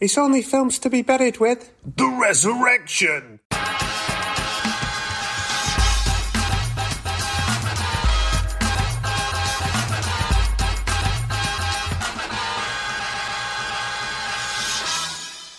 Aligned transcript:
It's 0.00 0.18
only 0.18 0.42
films 0.42 0.80
to 0.80 0.90
be 0.90 1.02
buried 1.02 1.38
with. 1.38 1.72
The 1.84 2.08
Resurrection! 2.20 3.38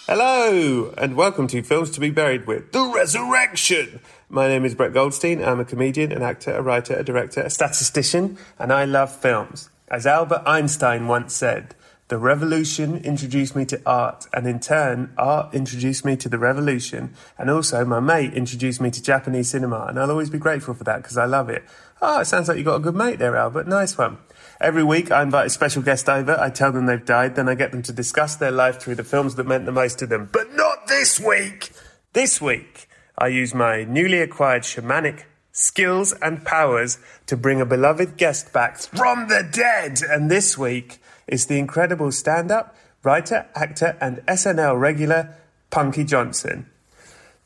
Hello, 0.05 0.93
and 0.97 1.15
welcome 1.15 1.47
to 1.47 1.63
Films 1.63 1.91
to 1.91 2.01
be 2.01 2.09
Buried 2.09 2.45
with. 2.45 2.73
The 2.73 2.91
Resurrection! 2.93 4.01
My 4.27 4.49
name 4.49 4.65
is 4.65 4.75
Brett 4.75 4.93
Goldstein. 4.93 5.41
I'm 5.41 5.61
a 5.61 5.65
comedian, 5.65 6.11
an 6.11 6.21
actor, 6.21 6.51
a 6.53 6.61
writer, 6.61 6.93
a 6.95 7.03
director, 7.05 7.39
a 7.39 7.49
statistician, 7.49 8.37
and 8.59 8.73
I 8.73 8.83
love 8.83 9.15
films. 9.15 9.69
As 9.87 10.05
Albert 10.05 10.43
Einstein 10.45 11.07
once 11.07 11.33
said, 11.33 11.73
the 12.07 12.19
revolution 12.19 12.97
introduced 12.97 13.55
me 13.55 13.65
to 13.65 13.81
art, 13.83 14.27
and 14.31 14.45
in 14.45 14.59
turn, 14.59 15.11
art 15.17 15.55
introduced 15.55 16.05
me 16.05 16.15
to 16.17 16.29
the 16.29 16.37
revolution. 16.37 17.15
And 17.37 17.49
also, 17.49 17.83
my 17.83 17.99
mate 17.99 18.35
introduced 18.35 18.79
me 18.79 18.91
to 18.91 19.01
Japanese 19.01 19.49
cinema, 19.49 19.87
and 19.87 19.99
I'll 19.99 20.11
always 20.11 20.29
be 20.29 20.37
grateful 20.37 20.75
for 20.75 20.83
that 20.83 20.97
because 20.97 21.17
I 21.17 21.25
love 21.25 21.49
it. 21.49 21.63
Oh, 22.03 22.21
it 22.21 22.25
sounds 22.25 22.47
like 22.47 22.59
you 22.59 22.63
got 22.63 22.75
a 22.75 22.79
good 22.79 22.93
mate 22.93 23.17
there, 23.17 23.35
Albert. 23.35 23.67
Nice 23.67 23.97
one. 23.97 24.19
Every 24.61 24.83
week, 24.83 25.09
I 25.09 25.23
invite 25.23 25.47
a 25.47 25.49
special 25.49 25.81
guest 25.81 26.07
over. 26.07 26.39
I 26.39 26.51
tell 26.51 26.71
them 26.71 26.85
they've 26.85 27.03
died, 27.03 27.35
then 27.35 27.49
I 27.49 27.55
get 27.55 27.71
them 27.71 27.81
to 27.83 27.91
discuss 27.91 28.35
their 28.35 28.51
life 28.51 28.79
through 28.79 28.95
the 28.95 29.03
films 29.03 29.33
that 29.35 29.47
meant 29.47 29.65
the 29.65 29.71
most 29.71 29.97
to 29.99 30.05
them. 30.05 30.29
But 30.31 30.53
not 30.53 30.87
this 30.87 31.19
week! 31.19 31.71
This 32.13 32.39
week, 32.39 32.87
I 33.17 33.27
use 33.27 33.55
my 33.55 33.83
newly 33.83 34.19
acquired 34.19 34.61
shamanic 34.61 35.23
skills 35.55 36.13
and 36.21 36.43
powers 36.43 36.99
to 37.25 37.37
bring 37.37 37.61
a 37.61 37.65
beloved 37.65 38.17
guest 38.17 38.51
back 38.51 38.77
from 38.77 39.29
the 39.29 39.47
dead. 39.49 40.01
And 40.01 40.29
this 40.29 40.57
week 40.57 40.99
is 41.27 41.45
the 41.47 41.57
incredible 41.57 42.11
stand 42.11 42.51
up, 42.51 42.75
writer, 43.03 43.47
actor, 43.55 43.97
and 44.01 44.17
SNL 44.27 44.77
regular, 44.77 45.33
Punkie 45.71 46.05
Johnson. 46.05 46.65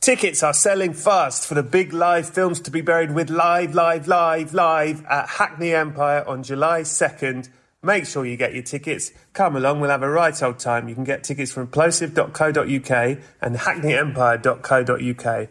Tickets 0.02 0.42
are 0.42 0.54
selling 0.54 0.94
fast 0.94 1.46
for 1.46 1.54
the 1.54 1.62
big 1.62 1.94
live 1.94 2.28
films 2.28 2.60
to 2.62 2.72
be 2.72 2.82
buried 2.82 3.12
with 3.14 3.30
live, 3.30 3.76
live, 3.76 4.08
live, 4.08 4.56
live 4.56 5.06
at 5.06 5.30
Hackney 5.30 5.76
Empire 5.76 6.24
on 6.28 6.42
July 6.42 6.82
2nd. 6.82 7.50
Make 7.84 8.08
sure 8.08 8.26
you 8.26 8.38
get 8.38 8.56
your 8.56 8.64
tickets. 8.64 9.12
Come 9.34 9.56
along, 9.56 9.82
we'll 9.82 9.92
have 9.92 10.02
a 10.02 10.10
right 10.10 10.42
old 10.42 10.58
time. 10.58 10.90
You 10.90 10.96
can 10.96 11.04
get 11.04 11.24
tickets 11.24 11.52
from 11.52 11.68
plosive.co.uk 11.68 13.20
and 13.42 13.56
hackneyempire.co.uk. 13.56 15.50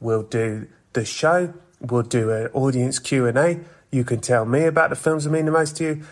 We'll 0.00 0.22
do 0.22 0.66
the 0.92 1.04
show, 1.04 1.54
we'll 1.80 2.02
do 2.02 2.30
an 2.30 2.48
audience 2.52 2.98
Q&A. 2.98 3.60
You 3.90 4.04
can 4.04 4.20
tell 4.20 4.44
me 4.44 4.64
about 4.64 4.90
the 4.90 4.96
films 4.96 5.24
that 5.24 5.30
mean 5.30 5.46
the 5.46 5.52
most 5.52 5.76
to 5.78 5.84
you. 5.84 6.02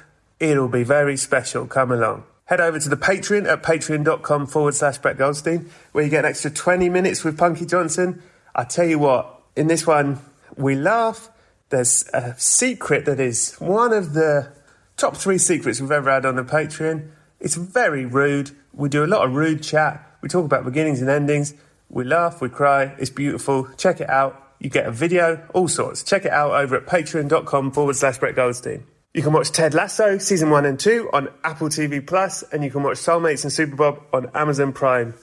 It'll 0.41 0.69
be 0.69 0.85
very 0.85 1.17
special. 1.17 1.67
Come 1.67 1.93
along. 1.93 2.25
Head 2.47 2.61
over 2.61 2.79
to 2.79 2.89
the 2.89 2.97
Patreon 2.97 3.47
at 3.47 3.63
patreon.com 3.63 4.47
forward 4.47 4.75
slash 4.75 4.99
Brett 4.99 5.19
Goldstein, 5.19 5.71
where 5.93 6.03
you 6.03 6.11
get 6.11 6.25
an 6.25 6.31
extra 6.31 6.51
20 6.51 6.89
minutes 6.89 7.23
with 7.23 7.39
Punkie 7.39 7.69
Johnson. 7.69 8.23
I 8.55 8.65
tell 8.65 8.87
you 8.87 8.99
what, 8.99 9.43
in 9.55 9.67
this 9.67 9.87
one, 9.87 10.19
we 10.57 10.75
laugh. 10.75 11.29
There's 11.69 12.09
a 12.15 12.35
secret 12.39 13.05
that 13.05 13.21
is 13.21 13.55
one 13.57 13.93
of 13.93 14.15
the 14.15 14.51
top 14.97 15.17
three 15.17 15.37
secrets 15.37 15.81
we've 15.81 15.93
ever 15.93 16.11
had 16.11 16.25
on 16.25 16.37
the 16.37 16.43
Patreon. 16.43 17.11
It's 17.39 17.55
very 17.55 18.07
rude. 18.07 18.51
We 18.73 18.89
do 18.89 19.05
a 19.05 19.07
lot 19.07 19.27
of 19.27 19.35
rude 19.35 19.63
chat. 19.63 20.05
We 20.23 20.29
talk 20.29 20.45
about 20.45 20.65
beginnings 20.65 21.01
and 21.01 21.11
endings. 21.11 21.53
We 21.91 22.05
laugh, 22.05 22.41
we 22.41 22.49
cry. 22.49 22.95
It's 22.99 23.11
beautiful. 23.11 23.69
Check 23.77 24.01
it 24.01 24.09
out. 24.09 24.48
You 24.61 24.71
get 24.71 24.87
a 24.87 24.91
video, 24.91 25.47
all 25.55 25.69
sorts. 25.69 26.03
Check 26.03 26.25
it 26.25 26.33
out 26.33 26.53
over 26.53 26.77
at 26.77 26.87
patreon.com 26.87 27.73
forward 27.73 27.97
slash 27.97 28.19
Brett 28.19 28.35
Goldstein. 28.35 28.85
You 29.15 29.23
can 29.23 29.33
watch 29.33 29.51
Ted 29.53 29.75
Lasso 29.75 30.19
season 30.19 30.51
one 30.51 30.67
and 30.67 30.79
two 30.79 31.09
on 31.13 31.29
Apple 31.43 31.69
TV 31.69 32.05
Plus, 32.05 32.43
and 32.43 32.63
you 32.63 32.71
can 32.71 32.83
watch 32.83 32.99
Soulmates 32.99 33.43
and 33.45 33.53
Superbob 33.53 34.03
on 34.13 34.31
Amazon 34.35 34.73
Prime 34.73 35.15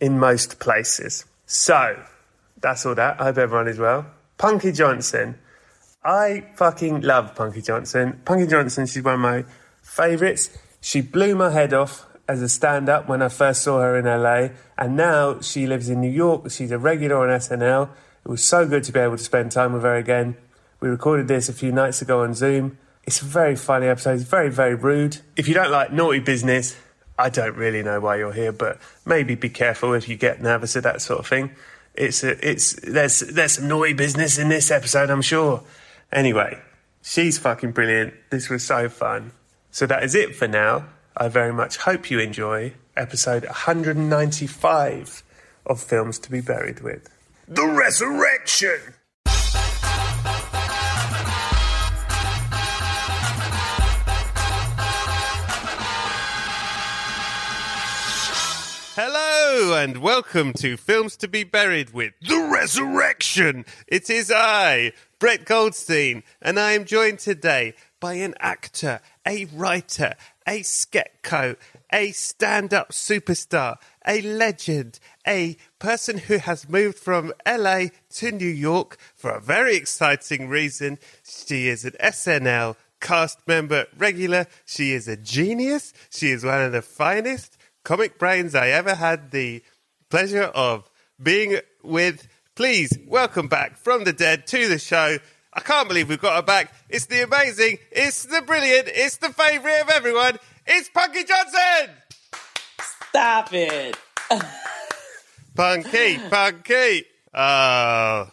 in 0.00 0.18
most 0.18 0.58
places. 0.58 1.24
So, 1.46 2.02
that's 2.60 2.84
all 2.84 2.94
that. 2.94 3.20
I 3.20 3.24
hope 3.24 3.38
everyone 3.38 3.68
is 3.68 3.78
well. 3.78 4.06
Punkie 4.38 4.74
Johnson. 4.74 5.38
I 6.04 6.46
fucking 6.56 7.02
love 7.02 7.34
Punkie 7.34 7.64
Johnson. 7.64 8.20
Punkie 8.24 8.48
Johnson, 8.48 8.86
she's 8.86 9.02
one 9.02 9.14
of 9.14 9.20
my 9.20 9.44
favourites. 9.82 10.50
She 10.80 11.00
blew 11.00 11.34
my 11.34 11.50
head 11.50 11.72
off 11.74 12.06
as 12.28 12.42
a 12.42 12.48
stand 12.48 12.88
up 12.88 13.08
when 13.08 13.22
I 13.22 13.28
first 13.28 13.62
saw 13.62 13.80
her 13.80 13.96
in 13.96 14.04
LA, 14.04 14.48
and 14.76 14.96
now 14.96 15.40
she 15.40 15.66
lives 15.66 15.88
in 15.88 16.00
New 16.00 16.10
York. 16.10 16.50
She's 16.50 16.70
a 16.70 16.78
regular 16.78 17.16
on 17.16 17.28
SNL. 17.38 17.88
It 18.24 18.28
was 18.28 18.44
so 18.44 18.66
good 18.66 18.84
to 18.84 18.92
be 18.92 19.00
able 19.00 19.16
to 19.16 19.24
spend 19.24 19.52
time 19.52 19.72
with 19.72 19.82
her 19.82 19.96
again. 19.96 20.36
We 20.80 20.88
recorded 20.88 21.28
this 21.28 21.48
a 21.48 21.52
few 21.52 21.72
nights 21.72 22.02
ago 22.02 22.22
on 22.22 22.34
Zoom. 22.34 22.78
It's 23.04 23.22
a 23.22 23.24
very 23.24 23.56
funny 23.56 23.86
episode. 23.86 24.20
It's 24.20 24.24
very, 24.24 24.50
very 24.50 24.74
rude. 24.74 25.18
If 25.36 25.48
you 25.48 25.54
don't 25.54 25.70
like 25.70 25.92
naughty 25.92 26.20
business, 26.20 26.76
I 27.18 27.30
don't 27.30 27.56
really 27.56 27.82
know 27.82 28.00
why 28.00 28.16
you're 28.16 28.32
here, 28.32 28.52
but 28.52 28.78
maybe 29.04 29.34
be 29.34 29.48
careful 29.48 29.94
if 29.94 30.08
you 30.08 30.16
get 30.16 30.40
nervous 30.40 30.76
at 30.76 30.84
that 30.84 31.02
sort 31.02 31.20
of 31.20 31.26
thing. 31.26 31.50
It's 31.94 32.22
a, 32.22 32.48
it's 32.48 32.74
there's 32.74 33.20
there's 33.20 33.52
some 33.52 33.66
naughty 33.66 33.92
business 33.92 34.38
in 34.38 34.50
this 34.50 34.70
episode, 34.70 35.10
I'm 35.10 35.22
sure. 35.22 35.64
Anyway, 36.12 36.60
she's 37.02 37.38
fucking 37.38 37.72
brilliant. 37.72 38.14
This 38.30 38.48
was 38.48 38.64
so 38.64 38.88
fun. 38.88 39.32
So 39.72 39.86
that 39.86 40.04
is 40.04 40.14
it 40.14 40.36
for 40.36 40.46
now. 40.46 40.84
I 41.16 41.26
very 41.28 41.52
much 41.52 41.78
hope 41.78 42.10
you 42.10 42.20
enjoy 42.20 42.74
episode 42.96 43.44
195 43.46 45.22
of 45.66 45.82
Films 45.82 46.18
to 46.20 46.30
be 46.30 46.40
Buried 46.40 46.80
with. 46.80 47.08
The 47.50 47.66
Resurrection! 47.66 48.78
Hello 58.94 59.74
and 59.82 59.96
welcome 59.96 60.52
to 60.54 60.76
Films 60.76 61.16
to 61.16 61.26
be 61.26 61.42
Buried 61.44 61.94
with 61.94 62.12
The 62.20 62.50
Resurrection. 62.52 63.64
It 63.86 64.10
is 64.10 64.30
I, 64.30 64.92
Brett 65.18 65.46
Goldstein, 65.46 66.24
and 66.42 66.60
I 66.60 66.72
am 66.72 66.84
joined 66.84 67.20
today 67.20 67.72
by 67.98 68.14
an 68.14 68.34
actor, 68.40 69.00
a 69.26 69.46
writer, 69.46 70.16
a 70.46 70.60
sketco, 70.60 71.56
a 71.90 72.12
stand 72.12 72.74
up 72.74 72.92
superstar, 72.92 73.76
a 74.06 74.20
legend, 74.20 75.00
a 75.28 75.56
person 75.78 76.16
who 76.16 76.38
has 76.38 76.68
moved 76.68 76.98
from 76.98 77.32
LA 77.46 77.88
to 78.14 78.32
New 78.32 78.48
York 78.48 78.96
for 79.14 79.30
a 79.30 79.40
very 79.40 79.76
exciting 79.76 80.48
reason. 80.48 80.98
She 81.22 81.68
is 81.68 81.84
an 81.84 81.92
SNL 82.02 82.76
cast 83.00 83.46
member 83.46 83.86
regular. 83.96 84.46
She 84.64 84.92
is 84.92 85.06
a 85.06 85.16
genius. 85.16 85.92
She 86.10 86.30
is 86.30 86.44
one 86.44 86.62
of 86.62 86.72
the 86.72 86.82
finest 86.82 87.58
comic 87.84 88.18
brains 88.18 88.54
I 88.54 88.68
ever 88.70 88.94
had 88.94 89.30
the 89.30 89.62
pleasure 90.08 90.44
of 90.44 90.90
being 91.22 91.58
with. 91.82 92.26
Please 92.54 92.98
welcome 93.06 93.46
back 93.46 93.76
from 93.76 94.04
the 94.04 94.12
dead 94.12 94.46
to 94.48 94.66
the 94.66 94.78
show. 94.78 95.18
I 95.52 95.60
can't 95.60 95.88
believe 95.88 96.08
we've 96.08 96.20
got 96.20 96.36
her 96.36 96.42
back. 96.42 96.72
It's 96.88 97.06
the 97.06 97.22
amazing, 97.22 97.78
it's 97.92 98.24
the 98.24 98.42
brilliant, 98.42 98.88
it's 98.88 99.18
the 99.18 99.28
favourite 99.28 99.80
of 99.80 99.90
everyone. 99.90 100.38
It's 100.66 100.88
Punkie 100.88 101.26
Johnson! 101.26 101.94
Stop 103.10 103.52
it. 103.52 103.96
Punkie, 105.58 106.16
Punkie. 106.30 107.02
Oh, 107.34 108.30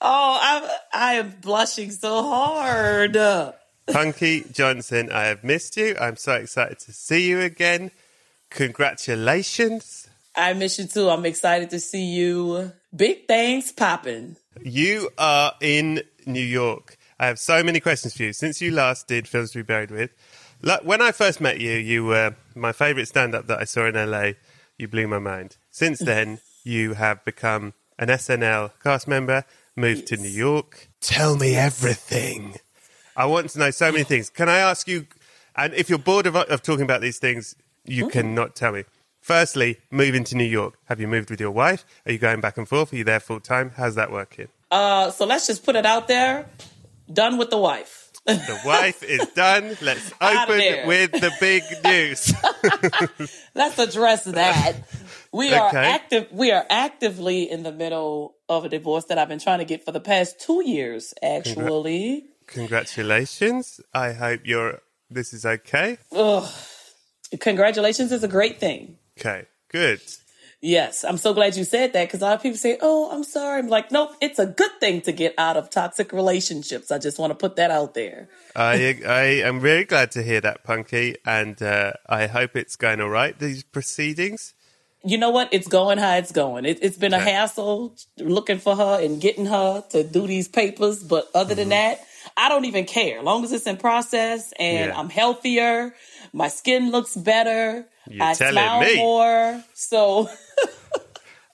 Oh, 0.00 0.38
I'm 0.40 0.70
I 0.92 1.14
am 1.14 1.34
blushing 1.40 1.90
so 1.90 2.22
hard. 2.22 3.14
Punkie 3.88 4.52
Johnson, 4.52 5.10
I 5.10 5.24
have 5.24 5.42
missed 5.42 5.76
you. 5.76 5.96
I'm 6.00 6.14
so 6.16 6.34
excited 6.34 6.78
to 6.80 6.92
see 6.92 7.28
you 7.28 7.40
again. 7.40 7.90
Congratulations. 8.50 10.08
I 10.36 10.52
miss 10.52 10.78
you 10.78 10.86
too. 10.86 11.10
I'm 11.10 11.26
excited 11.26 11.70
to 11.70 11.80
see 11.80 12.04
you. 12.04 12.70
Big 12.94 13.26
things 13.26 13.72
popping. 13.72 14.36
You 14.62 15.10
are 15.18 15.54
in 15.60 16.02
New 16.26 16.40
York. 16.40 16.96
I 17.18 17.26
have 17.26 17.40
so 17.40 17.64
many 17.64 17.80
questions 17.80 18.16
for 18.16 18.22
you. 18.22 18.32
Since 18.32 18.60
you 18.60 18.70
last 18.70 19.08
did 19.08 19.26
Films 19.26 19.50
to 19.50 19.58
Be 19.58 19.62
Buried 19.62 19.90
With, 19.90 20.10
like, 20.62 20.84
when 20.84 21.02
I 21.02 21.10
first 21.10 21.40
met 21.40 21.60
you, 21.60 21.72
you 21.72 22.04
were 22.04 22.36
my 22.54 22.70
favorite 22.70 23.08
stand 23.08 23.34
up 23.34 23.48
that 23.48 23.58
I 23.60 23.64
saw 23.64 23.86
in 23.86 23.96
LA. 23.96 24.32
You 24.78 24.86
blew 24.86 25.08
my 25.08 25.18
mind. 25.18 25.56
Since 25.72 25.98
then, 25.98 26.38
you 26.68 26.94
have 26.94 27.24
become 27.24 27.72
an 27.98 28.08
SNL 28.08 28.70
cast 28.82 29.08
member, 29.08 29.44
moved 29.74 30.06
to 30.08 30.16
New 30.16 30.28
York. 30.28 30.88
Tell 31.00 31.36
me 31.36 31.56
everything. 31.56 32.56
I 33.16 33.26
want 33.26 33.50
to 33.50 33.58
know 33.58 33.70
so 33.70 33.90
many 33.90 34.04
things. 34.04 34.30
Can 34.30 34.48
I 34.48 34.58
ask 34.58 34.86
you, 34.86 35.06
and 35.56 35.74
if 35.74 35.88
you're 35.88 35.98
bored 35.98 36.26
of, 36.26 36.36
of 36.36 36.62
talking 36.62 36.84
about 36.84 37.00
these 37.00 37.18
things, 37.18 37.56
you 37.84 38.08
cannot 38.08 38.54
tell 38.54 38.72
me. 38.72 38.84
Firstly, 39.20 39.78
moving 39.90 40.24
to 40.24 40.36
New 40.36 40.44
York. 40.44 40.78
Have 40.84 41.00
you 41.00 41.08
moved 41.08 41.30
with 41.30 41.40
your 41.40 41.50
wife? 41.50 41.84
Are 42.06 42.12
you 42.12 42.18
going 42.18 42.40
back 42.40 42.56
and 42.56 42.68
forth? 42.68 42.92
Are 42.92 42.96
you 42.96 43.04
there 43.04 43.20
full 43.20 43.40
time? 43.40 43.72
How's 43.76 43.94
that 43.96 44.12
working? 44.12 44.48
Uh, 44.70 45.10
so 45.10 45.26
let's 45.26 45.46
just 45.46 45.64
put 45.64 45.74
it 45.74 45.84
out 45.84 46.06
there. 46.08 46.46
Done 47.12 47.38
with 47.38 47.50
the 47.50 47.58
wife. 47.58 48.07
The 48.28 48.60
wife 48.64 49.02
is 49.02 49.26
done. 49.28 49.76
Let's 49.80 50.12
open 50.20 50.86
with 50.86 51.12
the 51.12 51.32
big 51.40 51.62
news. 51.82 52.34
Let's 53.54 53.78
address 53.78 54.24
that. 54.24 54.76
We 55.32 55.52
are 55.54 55.74
active. 55.74 56.28
We 56.30 56.52
are 56.52 56.64
actively 56.68 57.50
in 57.50 57.62
the 57.62 57.72
middle 57.72 58.36
of 58.48 58.66
a 58.66 58.68
divorce 58.68 59.06
that 59.06 59.18
I've 59.18 59.28
been 59.28 59.38
trying 59.38 59.60
to 59.60 59.64
get 59.64 59.84
for 59.84 59.92
the 59.92 60.00
past 60.00 60.40
two 60.40 60.62
years. 60.64 61.14
Actually, 61.22 62.26
Congratulations. 62.46 63.80
I 63.94 64.12
hope 64.12 64.40
you're. 64.44 64.80
This 65.10 65.32
is 65.32 65.46
okay. 65.46 65.96
congratulations 67.40 68.12
is 68.12 68.22
a 68.22 68.28
great 68.28 68.60
thing. 68.60 68.98
Okay, 69.18 69.46
good. 69.70 70.00
Yes, 70.60 71.04
I'm 71.04 71.18
so 71.18 71.32
glad 71.34 71.56
you 71.56 71.62
said 71.62 71.92
that 71.92 72.08
because 72.08 72.20
a 72.20 72.24
lot 72.24 72.34
of 72.34 72.42
people 72.42 72.58
say, 72.58 72.78
"Oh, 72.80 73.10
I'm 73.12 73.22
sorry." 73.22 73.60
I'm 73.60 73.68
like, 73.68 73.92
nope, 73.92 74.10
it's 74.20 74.40
a 74.40 74.46
good 74.46 74.72
thing 74.80 75.00
to 75.02 75.12
get 75.12 75.34
out 75.38 75.56
of 75.56 75.70
toxic 75.70 76.12
relationships. 76.12 76.90
I 76.90 76.98
just 76.98 77.16
want 77.16 77.30
to 77.30 77.36
put 77.36 77.54
that 77.56 77.70
out 77.70 77.94
there. 77.94 78.28
I 78.56 78.98
I 79.06 79.22
am 79.46 79.60
very 79.60 79.84
glad 79.84 80.10
to 80.12 80.22
hear 80.22 80.40
that, 80.40 80.64
Punkie, 80.64 81.14
and 81.24 81.62
uh, 81.62 81.92
I 82.08 82.26
hope 82.26 82.56
it's 82.56 82.74
going 82.74 83.00
all 83.00 83.08
right. 83.08 83.38
These 83.38 83.62
proceedings. 83.62 84.54
You 85.04 85.16
know 85.16 85.30
what? 85.30 85.48
It's 85.52 85.68
going 85.68 85.98
how 85.98 86.16
it's 86.16 86.32
going. 86.32 86.64
It, 86.64 86.80
it's 86.82 86.96
been 86.96 87.14
a 87.14 87.20
hassle 87.20 87.94
looking 88.18 88.58
for 88.58 88.74
her 88.74 89.00
and 89.00 89.20
getting 89.20 89.46
her 89.46 89.84
to 89.90 90.02
do 90.02 90.26
these 90.26 90.48
papers, 90.48 91.04
but 91.04 91.28
other 91.36 91.54
than 91.54 91.68
that, 91.68 92.00
I 92.36 92.48
don't 92.48 92.64
even 92.64 92.84
care. 92.84 93.18
As 93.18 93.24
long 93.24 93.44
as 93.44 93.52
it's 93.52 93.66
in 93.68 93.76
process 93.76 94.52
and 94.58 94.90
Yeah. 94.90 94.98
I'm 94.98 95.08
healthier, 95.08 95.94
my 96.32 96.48
skin 96.48 96.90
looks 96.90 97.16
better, 97.16 97.86
You're 98.08 98.24
I 98.24 98.32
smile 98.34 98.80
me. 98.80 98.96
more. 98.96 99.64
So 99.74 100.28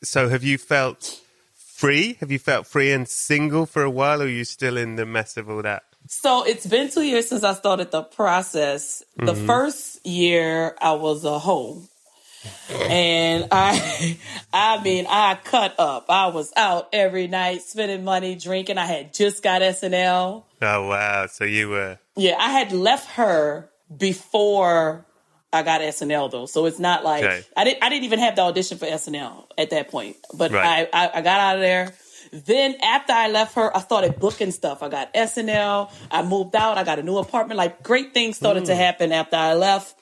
So, 0.02 0.28
have 0.28 0.44
you 0.44 0.58
felt 0.58 1.20
free? 1.54 2.14
Have 2.20 2.30
you 2.30 2.38
felt 2.38 2.66
free 2.66 2.92
and 2.92 3.08
single 3.08 3.64
for 3.66 3.82
a 3.82 3.90
while, 3.90 4.20
or 4.20 4.26
are 4.26 4.28
you 4.28 4.44
still 4.44 4.76
in 4.76 4.96
the 4.96 5.06
mess 5.06 5.36
of 5.36 5.48
all 5.48 5.62
that? 5.62 5.82
So 6.06 6.44
it's 6.44 6.66
been 6.66 6.90
two 6.90 7.00
years 7.02 7.28
since 7.30 7.42
I 7.44 7.54
started 7.54 7.90
the 7.90 8.02
process. 8.02 9.02
The 9.16 9.32
Mm-hmm. 9.32 9.46
first 9.46 10.06
year 10.06 10.76
I 10.80 10.92
was 10.92 11.24
a 11.24 11.38
hoe. 11.38 11.82
And 12.90 13.48
I 13.50 14.18
I 14.52 14.82
mean 14.82 15.06
I 15.08 15.38
cut 15.42 15.74
up. 15.78 16.06
I 16.10 16.26
was 16.26 16.52
out 16.56 16.88
every 16.92 17.26
night 17.26 17.62
spending 17.62 18.04
money, 18.04 18.34
drinking. 18.34 18.76
I 18.76 18.84
had 18.84 19.14
just 19.14 19.42
got 19.42 19.62
SNL. 19.62 20.44
Oh 20.60 20.88
wow! 20.88 21.26
So 21.26 21.44
you 21.44 21.70
were 21.70 21.98
Yeah, 22.16 22.36
I 22.38 22.50
had 22.50 22.72
left 22.72 23.12
her 23.12 23.70
before 23.94 25.06
I 25.52 25.62
got 25.62 25.80
SNL 25.80 26.30
though. 26.30 26.46
So 26.46 26.66
it's 26.66 26.78
not 26.78 27.04
like 27.04 27.24
Okay. 27.24 27.42
I 27.56 27.64
didn't 27.64 27.82
I 27.84 27.88
didn't 27.88 28.04
even 28.04 28.18
have 28.18 28.36
the 28.36 28.42
audition 28.42 28.78
for 28.78 28.86
SNL 28.86 29.46
at 29.56 29.70
that 29.70 29.88
point. 29.90 30.16
But 30.34 30.50
Right. 30.52 30.88
I, 30.92 31.04
I 31.06 31.18
I 31.18 31.22
got 31.22 31.40
out 31.40 31.56
of 31.56 31.60
there. 31.60 31.94
Then 32.32 32.74
after 32.82 33.12
I 33.12 33.28
left 33.28 33.54
her, 33.54 33.76
I 33.76 33.80
started 33.80 34.18
booking 34.18 34.50
stuff. 34.50 34.82
I 34.82 34.88
got 34.88 35.12
SNL. 35.14 35.92
I 36.10 36.22
moved 36.22 36.56
out. 36.56 36.78
I 36.78 36.82
got 36.82 36.98
a 36.98 37.02
new 37.02 37.18
apartment. 37.18 37.58
Like 37.58 37.82
great 37.82 38.12
things 38.14 38.36
started 38.36 38.64
Mm. 38.64 38.66
to 38.66 38.74
happen 38.74 39.12
after 39.12 39.36
I 39.36 39.54
left, 39.54 39.94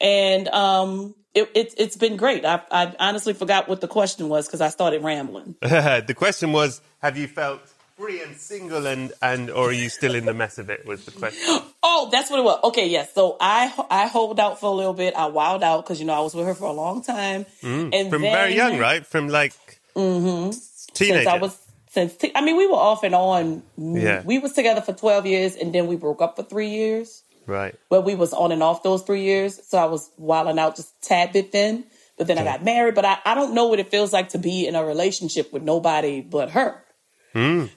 and 0.00 0.48
um, 0.48 1.14
it, 1.34 1.50
it 1.54 1.74
it's 1.76 1.96
been 1.96 2.16
great. 2.16 2.46
I 2.46 2.62
I 2.70 2.94
honestly 2.98 3.34
forgot 3.34 3.68
what 3.68 3.80
the 3.82 3.88
question 3.88 4.28
was 4.30 4.46
because 4.46 4.62
I 4.62 4.68
started 4.70 5.02
rambling. 5.02 5.56
the 5.60 6.14
question 6.16 6.52
was: 6.52 6.80
Have 7.00 7.18
you 7.18 7.26
felt 7.26 7.60
free 7.96 8.22
and 8.22 8.36
single, 8.36 8.86
and 8.86 9.12
and 9.22 9.50
or 9.50 9.68
are 9.68 9.72
you 9.72 9.88
still 9.88 10.14
in 10.14 10.24
the 10.24 10.34
mess 10.34 10.58
of 10.58 10.70
it? 10.70 10.86
Was 10.86 11.04
the 11.04 11.10
question? 11.12 11.60
Oh, 11.82 12.08
that's 12.10 12.30
what 12.30 12.40
it 12.40 12.44
was. 12.44 12.60
Okay, 12.64 12.88
yes. 12.88 13.12
So 13.14 13.36
I 13.40 13.72
I 13.90 14.06
hold 14.08 14.40
out 14.40 14.60
for 14.60 14.66
a 14.66 14.74
little 14.74 14.94
bit. 14.94 15.14
I 15.14 15.26
wild 15.26 15.62
out 15.62 15.84
because 15.84 16.00
you 16.00 16.06
know 16.06 16.14
I 16.14 16.20
was 16.20 16.34
with 16.34 16.46
her 16.46 16.54
for 16.54 16.64
a 16.64 16.72
long 16.72 17.02
time, 17.02 17.46
and 17.62 17.92
Mm. 17.92 18.10
From 18.10 18.22
then, 18.22 18.32
very 18.32 18.54
young, 18.54 18.78
right? 18.78 19.06
From 19.06 19.28
like 19.28 19.52
teenager. 19.94 20.52
Since 20.92 21.26
I 21.26 21.38
was 21.38 21.58
since 21.90 22.16
I 22.34 22.40
mean 22.44 22.56
we 22.56 22.66
were 22.66 22.74
off 22.76 23.04
and 23.04 23.14
on. 23.14 23.62
Yeah. 23.76 24.22
we 24.24 24.38
was 24.38 24.52
together 24.52 24.80
for 24.80 24.92
twelve 24.92 25.26
years, 25.26 25.56
and 25.56 25.74
then 25.74 25.86
we 25.86 25.96
broke 25.96 26.20
up 26.22 26.36
for 26.36 26.42
three 26.42 26.68
years. 26.70 27.22
right. 27.46 27.74
But 27.90 28.02
we 28.04 28.14
was 28.14 28.32
on 28.32 28.52
and 28.52 28.62
off 28.62 28.82
those 28.82 29.02
three 29.02 29.22
years, 29.22 29.60
so 29.68 29.78
I 29.78 29.84
was 29.86 30.10
wilding 30.16 30.58
out 30.58 30.76
just 30.76 30.88
a 31.02 31.06
tad 31.08 31.32
bit 31.32 31.52
then. 31.52 31.84
But 32.16 32.28
then 32.28 32.38
I 32.38 32.44
got 32.44 32.64
married. 32.64 32.94
But 32.94 33.04
I, 33.04 33.18
I 33.24 33.34
don't 33.34 33.54
know 33.54 33.66
what 33.66 33.80
it 33.80 33.90
feels 33.90 34.12
like 34.12 34.28
to 34.30 34.38
be 34.38 34.66
in 34.68 34.76
a 34.76 34.84
relationship 34.84 35.52
with 35.52 35.62
nobody 35.64 36.20
but 36.20 36.50
her. 36.50 36.83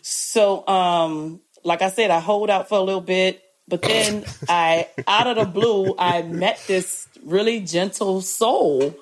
So, 0.01 0.67
um, 0.67 1.41
like 1.63 1.81
I 1.81 1.89
said, 1.89 2.11
I 2.11 2.19
hold 2.19 2.49
out 2.49 2.69
for 2.69 2.77
a 2.77 2.81
little 2.81 3.01
bit, 3.01 3.41
but 3.67 3.81
then 3.81 4.25
I, 4.49 4.87
out 5.07 5.27
of 5.27 5.35
the 5.37 5.45
blue, 5.45 5.95
I 5.97 6.21
met 6.21 6.59
this 6.67 7.07
really 7.23 7.59
gentle 7.61 8.21
soul. 8.21 8.95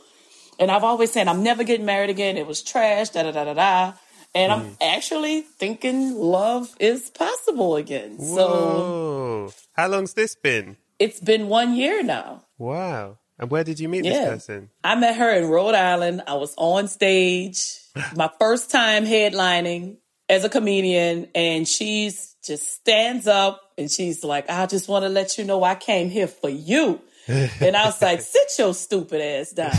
And 0.57 0.71
I've 0.71 0.83
always 0.85 1.11
said, 1.11 1.27
I'm 1.27 1.43
never 1.43 1.63
getting 1.63 1.85
married 1.85 2.09
again. 2.09 2.37
It 2.37 2.47
was 2.47 2.61
trash, 2.63 3.09
da 3.09 3.23
da 3.23 3.31
da 3.31 3.43
da 3.45 3.53
da. 3.53 3.93
And 4.33 4.51
I'm 4.51 4.77
actually 4.81 5.41
thinking 5.41 6.13
love 6.15 6.73
is 6.79 7.09
possible 7.09 7.77
again. 7.77 8.19
So 8.19 8.47
Whoa! 8.47 9.53
How 9.73 9.87
long's 9.87 10.13
this 10.13 10.35
been? 10.35 10.75
it's 10.99 11.19
been 11.21 11.47
one 11.49 11.73
year 11.75 12.03
now. 12.03 12.43
Wow! 12.57 13.17
And 13.39 13.49
where 13.51 13.63
did 13.65 13.79
you 13.81 13.87
meet 13.89 14.03
Yeah. 14.05 14.11
this 14.11 14.29
person? 14.47 14.69
I 14.83 14.95
met 14.95 15.15
her 15.17 15.31
in 15.31 15.45
Rhode 15.49 15.75
Island. 15.75 16.21
I 16.27 16.33
was 16.35 16.53
on 16.57 16.87
stage, 16.89 17.65
my 18.15 18.29
first 18.39 18.71
time 18.71 19.05
headlining 19.05 19.97
as 20.29 20.43
a 20.43 20.49
comedian, 20.49 21.27
and 21.35 21.67
she's 21.67 22.35
just 22.45 22.71
stands 22.71 23.27
up 23.27 23.61
and 23.77 23.89
she's 23.89 24.23
like, 24.23 24.49
I 24.49 24.65
just 24.67 24.87
want 24.87 25.03
to 25.03 25.09
let 25.09 25.37
you 25.37 25.43
know 25.45 25.63
I 25.63 25.75
came 25.75 26.09
here 26.09 26.27
for 26.27 26.49
you. 26.49 27.01
And 27.27 27.75
I 27.75 27.85
was 27.85 27.99
like, 28.01 28.21
sit 28.21 28.51
your 28.59 28.73
stupid 28.75 29.19
ass 29.19 29.51
down. 29.51 29.71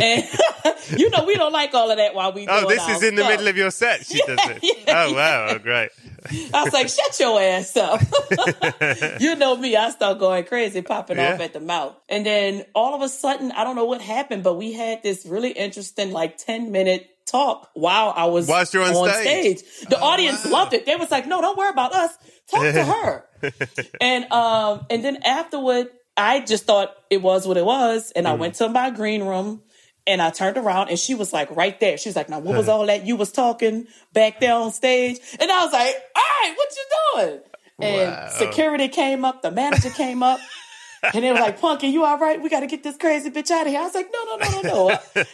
And 0.00 0.24
you 0.98 1.10
know, 1.10 1.24
we 1.24 1.36
don't 1.36 1.52
like 1.52 1.72
all 1.72 1.90
of 1.92 1.96
that 1.96 2.12
while 2.14 2.32
we 2.32 2.46
Oh, 2.48 2.68
this 2.68 2.88
is 2.88 3.04
in 3.04 3.14
the 3.14 3.22
stuff. 3.22 3.30
middle 3.30 3.46
of 3.46 3.56
your 3.56 3.70
set. 3.70 4.04
She 4.04 4.18
does 4.18 4.38
it. 4.50 4.58
yeah, 4.62 5.04
oh 5.06 5.14
wow! 5.14 5.46
Oh, 5.50 5.58
great. 5.58 5.90
I 6.52 6.64
was 6.64 6.72
like, 6.72 6.88
shut 6.88 7.18
your 7.20 7.40
ass 7.40 7.76
up. 7.76 8.00
you 9.20 9.36
know 9.36 9.56
me, 9.56 9.76
I 9.76 9.90
start 9.90 10.18
going 10.18 10.44
crazy, 10.44 10.82
popping 10.82 11.20
off 11.20 11.38
at 11.38 11.52
the 11.52 11.60
mouth. 11.60 11.94
And 12.08 12.26
then 12.26 12.64
all 12.74 12.94
of 12.96 13.02
a 13.02 13.08
sudden, 13.08 13.52
I 13.52 13.62
don't 13.62 13.76
know 13.76 13.84
what 13.84 14.00
happened, 14.00 14.42
but 14.42 14.54
we 14.54 14.72
had 14.72 15.02
this 15.04 15.24
really 15.24 15.52
interesting, 15.52 16.10
like 16.10 16.36
10 16.36 16.72
minute 16.72 17.08
talk 17.30 17.68
while 17.74 18.12
I 18.16 18.24
was 18.26 18.48
Whilst 18.48 18.74
you're 18.74 18.84
on 18.84 19.10
stage? 19.12 19.62
The 19.88 19.98
audience 20.00 20.44
loved 20.44 20.72
it. 20.74 20.86
They 20.86 20.96
was 20.96 21.10
like, 21.10 21.26
no, 21.26 21.40
don't 21.40 21.56
worry 21.58 21.70
about 21.70 21.92
us. 21.94 22.12
Talk 22.50 22.62
to 22.74 22.84
her. 22.92 23.24
and 24.00 24.30
um, 24.32 24.86
and 24.90 25.04
then 25.04 25.22
afterward, 25.24 25.88
I 26.16 26.40
just 26.40 26.64
thought 26.64 26.94
it 27.10 27.22
was 27.22 27.46
what 27.46 27.56
it 27.56 27.64
was. 27.64 28.10
And 28.12 28.26
I 28.26 28.34
Mm. 28.34 28.38
went 28.38 28.54
to 28.54 28.68
my 28.68 28.90
green 28.90 29.22
room 29.22 29.62
and 30.06 30.20
I 30.22 30.30
turned 30.30 30.56
around 30.56 30.88
and 30.88 30.98
she 30.98 31.14
was 31.14 31.32
like 31.32 31.54
right 31.54 31.78
there. 31.80 31.96
She 31.98 32.08
was 32.08 32.16
like, 32.16 32.28
now 32.28 32.38
what 32.40 32.56
was 32.56 32.68
all 32.72 32.86
that 32.86 33.06
you 33.06 33.14
was 33.16 33.30
talking 33.30 33.86
back 34.12 34.40
there 34.40 34.54
on 34.54 34.72
stage? 34.72 35.18
And 35.38 35.50
I 35.50 35.64
was 35.64 35.72
like, 35.72 35.94
all 36.16 36.22
right, 36.42 36.54
what 36.56 36.68
you 36.76 36.84
doing? 37.28 37.40
And 37.80 38.12
Wow. 38.16 38.26
security 38.28 38.88
came 38.88 39.24
up, 39.24 39.42
the 39.42 39.50
manager 39.52 39.90
came 39.90 40.22
up, 40.22 40.40
and 41.14 41.22
they 41.22 41.30
were 41.32 41.38
like, 41.38 41.60
Punkie, 41.60 41.92
you 41.92 42.04
all 42.04 42.18
right? 42.18 42.42
We 42.42 42.48
got 42.48 42.60
to 42.60 42.66
get 42.66 42.82
this 42.82 42.96
crazy 42.96 43.30
bitch 43.30 43.50
out 43.52 43.66
of 43.66 43.72
here. 43.72 43.80
I 43.80 43.84
was 43.84 43.94
like, 43.94 44.08
no, 44.12 44.24
no, 44.24 44.36
no, 44.38 44.62
no, 44.62 44.62
no. 44.62 45.24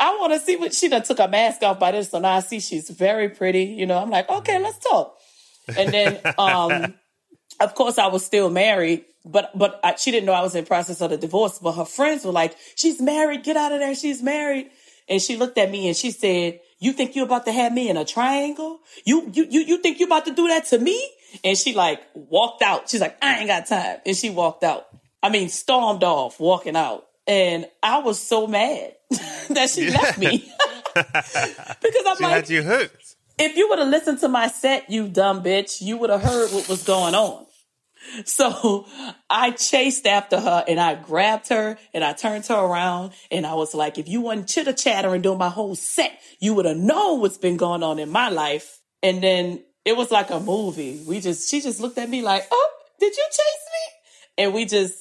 I 0.00 0.16
want 0.18 0.32
to 0.32 0.40
see 0.40 0.56
what 0.56 0.72
she 0.72 0.88
done 0.88 1.02
took 1.02 1.18
her 1.18 1.28
mask 1.28 1.62
off 1.62 1.78
by 1.78 1.92
this. 1.92 2.10
So 2.10 2.18
now 2.18 2.36
I 2.36 2.40
see 2.40 2.58
she's 2.58 2.88
very 2.88 3.28
pretty. 3.28 3.64
You 3.64 3.84
know, 3.86 3.98
I'm 3.98 4.08
like, 4.08 4.28
okay, 4.30 4.58
let's 4.58 4.78
talk. 4.78 5.16
And 5.76 5.92
then, 5.92 6.20
um, 6.38 6.94
of 7.60 7.74
course, 7.74 7.98
I 7.98 8.06
was 8.06 8.24
still 8.24 8.48
married, 8.48 9.04
but 9.24 9.56
but 9.56 9.78
I, 9.84 9.96
she 9.96 10.10
didn't 10.10 10.24
know 10.24 10.32
I 10.32 10.40
was 10.40 10.54
in 10.54 10.64
process 10.64 11.02
of 11.02 11.10
the 11.10 11.18
divorce. 11.18 11.58
But 11.58 11.72
her 11.72 11.84
friends 11.84 12.24
were 12.24 12.32
like, 12.32 12.56
"She's 12.74 13.00
married. 13.00 13.44
Get 13.44 13.56
out 13.58 13.72
of 13.72 13.80
there. 13.80 13.94
She's 13.94 14.22
married." 14.22 14.70
And 15.08 15.20
she 15.20 15.36
looked 15.36 15.58
at 15.58 15.70
me 15.70 15.86
and 15.86 15.96
she 15.96 16.12
said, 16.12 16.60
"You 16.78 16.92
think 16.92 17.14
you 17.14 17.22
about 17.22 17.44
to 17.44 17.52
have 17.52 17.72
me 17.72 17.90
in 17.90 17.98
a 17.98 18.04
triangle? 18.04 18.80
You 19.04 19.30
you 19.32 19.46
you 19.50 19.60
you 19.60 19.78
think 19.78 20.00
you 20.00 20.06
about 20.06 20.24
to 20.24 20.32
do 20.32 20.48
that 20.48 20.64
to 20.66 20.78
me?" 20.78 20.98
And 21.44 21.58
she 21.58 21.74
like 21.74 22.00
walked 22.14 22.62
out. 22.62 22.88
She's 22.88 23.02
like, 23.02 23.18
"I 23.22 23.40
ain't 23.40 23.48
got 23.48 23.66
time," 23.66 23.98
and 24.06 24.16
she 24.16 24.30
walked 24.30 24.64
out. 24.64 24.86
I 25.22 25.28
mean, 25.28 25.50
stormed 25.50 26.02
off, 26.02 26.40
walking 26.40 26.76
out. 26.76 27.06
And 27.30 27.66
I 27.80 28.00
was 28.00 28.18
so 28.20 28.48
mad 28.48 28.92
that 29.50 29.70
she 29.72 29.88
left 29.88 30.18
me 30.18 30.52
because 30.94 32.04
I'm 32.06 32.16
She 32.16 32.22
like, 32.24 32.32
had 32.32 32.50
you 32.50 32.62
hooked. 32.64 33.14
if 33.38 33.56
you 33.56 33.68
would 33.68 33.78
have 33.78 33.86
listened 33.88 34.18
to 34.20 34.28
my 34.28 34.48
set, 34.48 34.90
you 34.90 35.06
dumb 35.06 35.42
bitch, 35.44 35.80
you 35.80 35.96
would 35.98 36.10
have 36.10 36.22
heard 36.22 36.50
what 36.50 36.68
was 36.68 36.82
going 36.82 37.14
on. 37.14 37.46
So 38.24 38.86
I 39.28 39.52
chased 39.52 40.06
after 40.08 40.40
her 40.40 40.64
and 40.66 40.80
I 40.80 40.96
grabbed 40.96 41.48
her 41.50 41.78
and 41.94 42.02
I 42.02 42.14
turned 42.14 42.46
her 42.46 42.56
around 42.56 43.12
and 43.30 43.46
I 43.46 43.54
was 43.54 43.74
like, 43.74 43.96
if 43.98 44.08
you 44.08 44.22
wasn't 44.22 44.48
chitter 44.48 44.72
chattering 44.72 45.22
during 45.22 45.38
my 45.38 45.50
whole 45.50 45.76
set, 45.76 46.18
you 46.40 46.54
would 46.54 46.64
have 46.64 46.78
known 46.78 47.20
what's 47.20 47.38
been 47.38 47.56
going 47.56 47.84
on 47.84 48.00
in 48.00 48.08
my 48.10 48.28
life. 48.30 48.80
And 49.04 49.22
then 49.22 49.62
it 49.84 49.96
was 49.96 50.10
like 50.10 50.30
a 50.30 50.40
movie. 50.40 51.04
We 51.06 51.20
just, 51.20 51.48
she 51.48 51.60
just 51.60 51.78
looked 51.80 51.98
at 51.98 52.08
me 52.10 52.22
like, 52.22 52.48
oh, 52.50 52.70
did 52.98 53.16
you 53.16 53.24
chase 53.30 53.36
me? 53.38 54.44
And 54.44 54.54
we 54.54 54.64
just, 54.64 54.96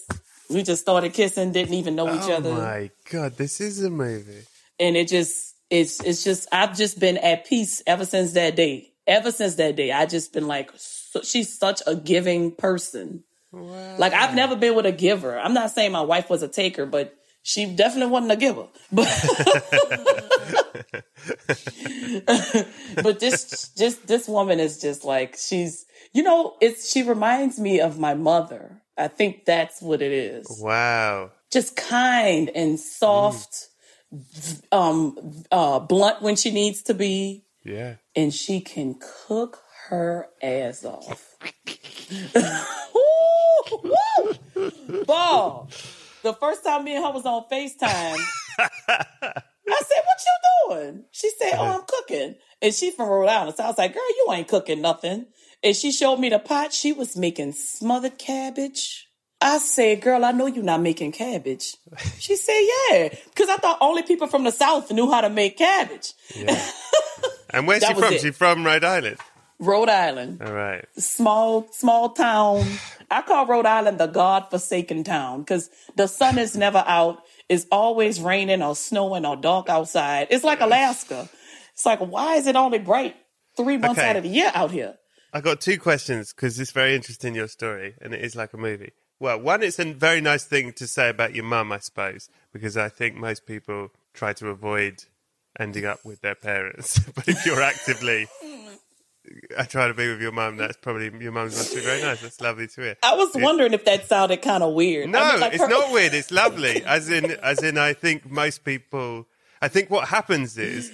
we 0.50 0.64
just 0.64 0.82
started 0.82 1.14
kissing, 1.14 1.52
didn't 1.52 1.76
even 1.76 1.96
know 1.96 2.14
each 2.14 2.30
oh 2.30 2.34
other. 2.34 2.50
Oh 2.52 2.56
my 2.56 2.92
god, 3.12 3.38
this 3.38 3.62
is 3.62 3.84
a 3.84 3.90
movie. 3.90 4.44
And 4.80 4.96
it 4.96 5.08
just, 5.08 5.56
it's, 5.70 6.00
it's 6.04 6.24
just, 6.24 6.48
I've 6.52 6.76
just 6.76 7.00
been 7.00 7.18
at 7.18 7.46
peace 7.46 7.84
ever 7.86 8.06
since 8.06 8.34
that 8.34 8.56
day. 8.56 8.92
Ever 9.06 9.32
since 9.32 9.56
that 9.56 9.76
day, 9.76 9.92
I 9.92 10.06
just 10.06 10.34
been 10.34 10.48
like, 10.48 10.72
so, 10.76 11.22
she's 11.22 11.58
such 11.58 11.82
a 11.88 11.96
giving 11.96 12.52
person. 12.56 13.24
Like 13.52 14.14
I've 14.14 14.36
never 14.36 14.56
been 14.56 14.76
with 14.76 14.86
a 14.86 14.92
giver. 14.92 15.38
I'm 15.40 15.54
not 15.54 15.72
saying 15.72 15.92
my 15.92 16.02
wife 16.02 16.30
was 16.30 16.44
a 16.44 16.48
taker, 16.48 16.86
but 16.86 17.16
she 17.42 17.66
definitely 17.66 18.12
wasn't 18.12 18.32
a 18.34 18.36
giver. 18.36 18.68
But 18.92 19.08
but 23.04 23.20
this 23.20 23.72
just 23.78 24.08
this 24.08 24.28
woman 24.28 24.60
is 24.60 24.80
just 24.80 25.04
like 25.04 25.36
she's 25.38 25.86
you 26.14 26.24
know, 26.24 26.56
it's 26.62 26.92
she 26.92 27.04
reminds 27.04 27.60
me 27.60 27.80
of 27.80 28.00
my 28.00 28.14
mother. 28.14 28.82
I 29.00 29.08
think 29.08 29.46
that's 29.46 29.82
what 29.82 30.02
it 30.02 30.12
is. 30.12 30.60
Wow. 30.62 31.32
Just 31.52 31.76
kind 31.76 32.52
and 32.54 32.80
soft, 32.80 33.70
um 34.72 35.18
uh 35.52 35.80
blunt 35.80 36.22
when 36.22 36.36
she 36.36 36.52
needs 36.52 36.84
to 36.84 36.94
be 36.94 37.46
Yeah. 37.64 37.96
and 38.16 38.34
she 38.34 38.60
can 38.60 39.00
cook 39.28 39.62
her 39.90 40.28
ass 40.44 40.84
off. 40.86 41.38
Woo! 42.96 43.80
Woo! 43.84 45.04
Ball. 45.06 45.70
The 46.24 46.34
first 46.34 46.64
time 46.64 46.84
me 46.84 46.96
and 46.96 47.06
her 47.06 47.12
was 47.12 47.26
on 47.26 47.44
FaceTime, 47.52 48.20
I 48.60 49.82
said, 49.88 50.04
What 50.06 50.20
you 50.26 50.70
doing? 50.76 51.04
She 51.12 51.30
said, 51.32 51.54
Oh, 51.58 51.80
I'm 51.80 51.86
cooking. 51.88 52.36
And 52.62 52.74
she 52.74 52.92
from 52.92 53.10
Rhode 53.10 53.28
Island. 53.30 53.56
So 53.56 53.64
I 53.64 53.68
was 53.68 53.78
like, 53.78 53.94
Girl, 53.94 54.04
you 54.10 54.28
ain't 54.34 54.48
cooking 54.48 54.82
nothing. 54.82 55.28
And 55.64 55.76
she 55.76 55.92
showed 55.92 56.18
me 56.18 56.30
the 56.30 56.40
pot. 56.40 56.74
She 56.74 56.94
was 56.94 57.18
making 57.18 57.54
smothered 57.54 58.18
cabbage. 58.18 59.08
I 59.42 59.58
said, 59.60 60.02
Girl, 60.02 60.24
I 60.26 60.32
know 60.32 60.46
you're 60.48 60.64
not 60.64 60.82
making 60.82 61.12
cabbage. 61.14 61.76
She 62.20 62.36
said, 62.36 62.60
Yeah. 62.92 63.10
Because 63.26 63.50
I 63.50 63.58
thought 63.58 63.78
only 63.82 64.04
people 64.04 64.28
from 64.28 64.44
the 64.44 64.52
South 64.52 64.92
knew 64.92 65.10
how 65.12 65.22
to 65.22 65.30
make 65.30 65.58
cabbage. 65.58 66.14
And 67.52 67.66
where's 67.68 67.84
she 67.84 67.94
from? 67.96 68.14
it. 68.14 68.22
She 68.22 68.30
from 68.32 68.64
Rhode 68.64 68.84
Island. 68.84 69.18
Rhode 69.60 69.90
Island. 69.90 70.40
All 70.42 70.54
right. 70.54 70.86
small 70.98 71.68
small 71.72 72.10
town. 72.12 72.64
I 73.10 73.24
call 73.24 73.48
Rhode 73.48 73.66
Island 73.66 73.98
the 74.00 74.06
God-forsaken 74.06 75.04
town 75.04 75.40
because 75.42 75.70
the 75.96 76.08
sun 76.08 76.38
is 76.38 76.56
never 76.56 76.84
out. 76.86 77.24
It's 77.50 77.66
always 77.72 78.22
raining 78.22 78.62
or 78.62 78.76
snowing 78.76 79.26
or 79.26 79.36
dark 79.36 79.68
outside. 79.68 80.28
It's 80.30 80.44
like 80.44 80.62
Alaska. 80.62 81.28
It's 81.74 81.86
like 81.88 82.00
why 82.00 82.36
is 82.36 82.46
it 82.46 82.56
only 82.56 82.78
bright 82.78 83.16
three 83.58 83.78
months 83.78 84.00
Okay. 84.00 84.10
out 84.10 84.16
of 84.16 84.24
the 84.24 84.30
year 84.30 84.52
out 84.54 84.70
here? 84.72 84.96
I 85.34 85.42
got 85.42 85.62
two 85.62 85.80
questions 85.80 86.34
because 86.34 86.60
it's 86.60 86.72
very 86.72 86.96
interesting 86.96 87.36
your 87.36 87.48
story, 87.48 87.96
and 88.02 88.14
it 88.14 88.22
is 88.22 88.36
like 88.36 88.54
a 88.54 88.58
movie. 88.58 88.92
Well, 89.20 89.40
one, 89.40 89.64
it's 89.64 89.80
a 89.80 89.94
very 89.94 90.22
nice 90.22 90.46
thing 90.46 90.74
to 90.74 90.88
say 90.88 91.10
about 91.10 91.36
your 91.36 91.44
mum, 91.44 91.72
I 91.72 91.80
suppose, 91.80 92.30
because 92.54 92.78
I 92.78 92.90
think 92.90 93.16
most 93.16 93.46
people 93.46 93.90
try 94.14 94.34
to 94.34 94.48
avoid 94.48 95.04
ending 95.60 95.86
up 95.86 96.06
with 96.06 96.22
their 96.22 96.36
parents. 96.36 97.00
but 97.16 97.28
if 97.28 97.46
you're 97.46 97.62
actively 97.62 98.28
I 99.58 99.64
try 99.64 99.88
to 99.88 99.94
be 99.94 100.10
with 100.10 100.22
your 100.22 100.32
mum, 100.32 100.58
that's 100.58 100.78
probably 100.78 101.12
your 101.20 101.32
mum's 101.32 101.56
must 101.58 101.76
be 101.76 101.82
very 101.82 102.02
nice. 102.02 102.22
That's 102.22 102.42
lovely 102.42 102.68
to 102.68 102.82
hear. 102.82 102.96
I 103.04 103.16
was 103.16 103.32
wondering 103.36 103.74
if 103.74 103.86
that 103.86 104.08
sounded 104.08 104.42
kind 104.42 104.64
of 104.64 104.74
weird. 104.74 105.10
No, 105.10 105.20
I 105.20 105.32
mean, 105.32 105.42
like 105.42 105.54
it's 105.54 105.64
her- 105.64 105.70
not 105.70 105.92
weird. 105.92 106.14
It's 106.14 106.32
lovely. 106.32 106.84
As 106.84 107.10
in, 107.10 107.32
as 107.44 107.62
in, 107.62 107.78
I 107.78 107.94
think 107.94 108.30
most 108.30 108.64
people. 108.64 109.28
I 109.62 109.68
think 109.68 109.90
what 109.90 110.08
happens 110.08 110.58
is, 110.58 110.92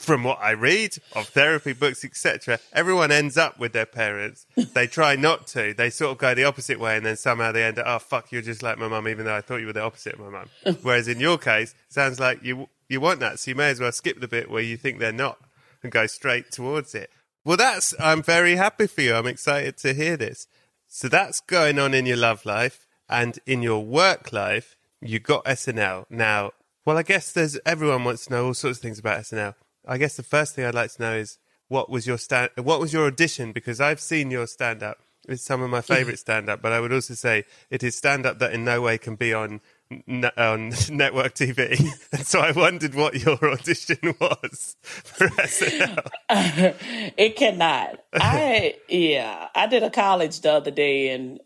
from 0.00 0.24
what 0.24 0.38
I 0.40 0.52
read 0.52 0.96
of 1.14 1.28
therapy 1.28 1.72
books, 1.72 2.04
etc., 2.04 2.58
everyone 2.72 3.12
ends 3.12 3.36
up 3.36 3.58
with 3.58 3.72
their 3.72 3.86
parents. 3.86 4.46
They 4.56 4.86
try 4.86 5.14
not 5.14 5.46
to. 5.48 5.74
They 5.74 5.90
sort 5.90 6.12
of 6.12 6.18
go 6.18 6.34
the 6.34 6.44
opposite 6.44 6.80
way, 6.80 6.96
and 6.96 7.04
then 7.04 7.16
somehow 7.16 7.52
they 7.52 7.64
end 7.64 7.78
up. 7.78 7.86
Oh 7.86 7.98
fuck! 7.98 8.32
You're 8.32 8.42
just 8.42 8.62
like 8.62 8.78
my 8.78 8.88
mum, 8.88 9.06
even 9.08 9.26
though 9.26 9.34
I 9.34 9.40
thought 9.42 9.60
you 9.60 9.66
were 9.66 9.72
the 9.72 9.82
opposite 9.82 10.14
of 10.14 10.20
my 10.20 10.30
mum. 10.30 10.48
Whereas 10.82 11.06
in 11.06 11.20
your 11.20 11.38
case, 11.38 11.74
sounds 11.88 12.18
like 12.18 12.42
you 12.42 12.68
you 12.88 13.00
want 13.00 13.20
that, 13.20 13.38
so 13.38 13.50
you 13.50 13.54
may 13.54 13.70
as 13.70 13.80
well 13.80 13.92
skip 13.92 14.20
the 14.20 14.28
bit 14.28 14.50
where 14.50 14.62
you 14.62 14.76
think 14.76 14.98
they're 14.98 15.12
not 15.12 15.38
and 15.82 15.92
go 15.92 16.06
straight 16.06 16.50
towards 16.50 16.94
it. 16.94 17.10
Well, 17.44 17.56
that's. 17.56 17.94
I'm 18.00 18.22
very 18.22 18.56
happy 18.56 18.86
for 18.86 19.02
you. 19.02 19.14
I'm 19.14 19.26
excited 19.26 19.76
to 19.78 19.94
hear 19.94 20.16
this. 20.16 20.46
So 20.88 21.08
that's 21.08 21.40
going 21.40 21.78
on 21.78 21.94
in 21.94 22.06
your 22.06 22.16
love 22.16 22.44
life 22.44 22.86
and 23.08 23.38
in 23.46 23.62
your 23.62 23.84
work 23.84 24.32
life. 24.32 24.76
You 25.00 25.18
got 25.18 25.44
SNL 25.44 26.06
now. 26.10 26.52
Well, 26.84 26.98
I 26.98 27.02
guess 27.02 27.32
there's 27.32 27.58
everyone 27.64 28.04
wants 28.04 28.26
to 28.26 28.32
know 28.32 28.46
all 28.46 28.54
sorts 28.54 28.78
of 28.78 28.82
things 28.82 28.98
about 28.98 29.20
SNL. 29.20 29.54
I 29.86 29.98
guess 29.98 30.16
the 30.16 30.22
first 30.22 30.54
thing 30.54 30.64
I'd 30.64 30.74
like 30.74 30.92
to 30.92 31.02
know 31.02 31.14
is 31.14 31.38
what 31.68 31.88
was 31.88 32.06
your 32.06 32.18
stand, 32.18 32.50
what 32.56 32.80
was 32.80 32.92
your 32.92 33.06
audition? 33.06 33.52
Because 33.52 33.80
I've 33.80 34.00
seen 34.00 34.30
your 34.30 34.46
stand 34.46 34.82
up. 34.82 34.98
It's 35.28 35.42
some 35.42 35.62
of 35.62 35.70
my 35.70 35.82
favorite 35.82 36.18
stand 36.18 36.48
up, 36.48 36.62
but 36.62 36.72
I 36.72 36.80
would 36.80 36.92
also 36.92 37.14
say 37.14 37.44
it 37.68 37.82
is 37.82 37.94
stand 37.94 38.26
up 38.26 38.38
that 38.38 38.52
in 38.52 38.64
no 38.64 38.80
way 38.80 38.98
can 38.98 39.16
be 39.16 39.32
on 39.34 39.60
n- 40.08 40.30
on 40.36 40.70
network 40.90 41.34
TV. 41.34 41.78
and 42.12 42.26
so 42.26 42.40
I 42.40 42.52
wondered 42.52 42.94
what 42.94 43.14
your 43.14 43.38
audition 43.52 43.98
was 44.18 44.76
for 44.82 45.28
SNL. 45.28 47.14
It 47.16 47.36
cannot. 47.36 48.02
I 48.14 48.76
yeah. 48.88 49.48
I 49.54 49.66
did 49.66 49.82
a 49.82 49.90
college 49.90 50.40
the 50.40 50.52
other 50.52 50.70
day, 50.70 51.10
and 51.10 51.40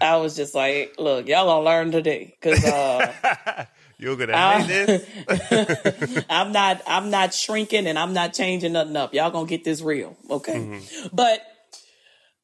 I 0.00 0.16
was 0.16 0.36
just 0.36 0.54
like, 0.54 0.94
"Look, 0.98 1.26
y'all 1.26 1.46
gonna 1.46 1.64
learn 1.64 1.90
today, 1.90 2.36
because 2.40 2.64
uh, 2.64 3.64
You're 4.00 4.16
gonna 4.16 4.62
hate 4.62 4.86
this. 4.86 6.24
I'm 6.30 6.52
not 6.52 6.82
I'm 6.86 7.10
not 7.10 7.34
shrinking 7.34 7.86
and 7.86 7.98
I'm 7.98 8.14
not 8.14 8.32
changing 8.32 8.72
nothing 8.72 8.96
up. 8.96 9.12
Y'all 9.12 9.30
gonna 9.30 9.46
get 9.46 9.62
this 9.62 9.82
real, 9.82 10.16
okay? 10.30 10.80
But 11.12 11.42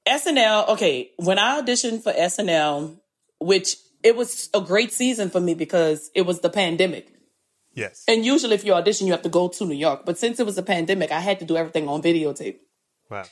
SNL, 0.07 0.69
okay, 0.71 1.11
when 1.17 1.39
I 1.39 1.61
auditioned 1.61 2.03
for 2.03 2.13
SNL, 2.13 2.99
which 3.41 3.77
it 4.03 4.17
was 4.17 4.51
a 4.55 4.61
great 4.61 4.93
season 4.93 5.31
for 5.31 5.41
me 5.41 5.55
because 5.55 6.11
it 6.15 6.23
was 6.23 6.41
the 6.41 6.51
pandemic. 6.51 7.09
Yes. 7.73 8.05
And 8.07 8.25
usually 8.25 8.55
if 8.55 8.65
you 8.65 8.73
audition, 8.75 9.07
you 9.07 9.13
have 9.13 9.23
to 9.23 9.29
go 9.29 9.49
to 9.49 9.65
New 9.65 9.75
York. 9.75 10.07
But 10.07 10.19
since 10.19 10.39
it 10.39 10.47
was 10.47 10.57
a 10.59 10.63
pandemic, 10.63 11.11
I 11.11 11.21
had 11.21 11.41
to 11.41 11.45
do 11.45 11.57
everything 11.57 11.89
on 11.89 12.03
videotape, 12.03 12.57
Wow. 13.11 13.25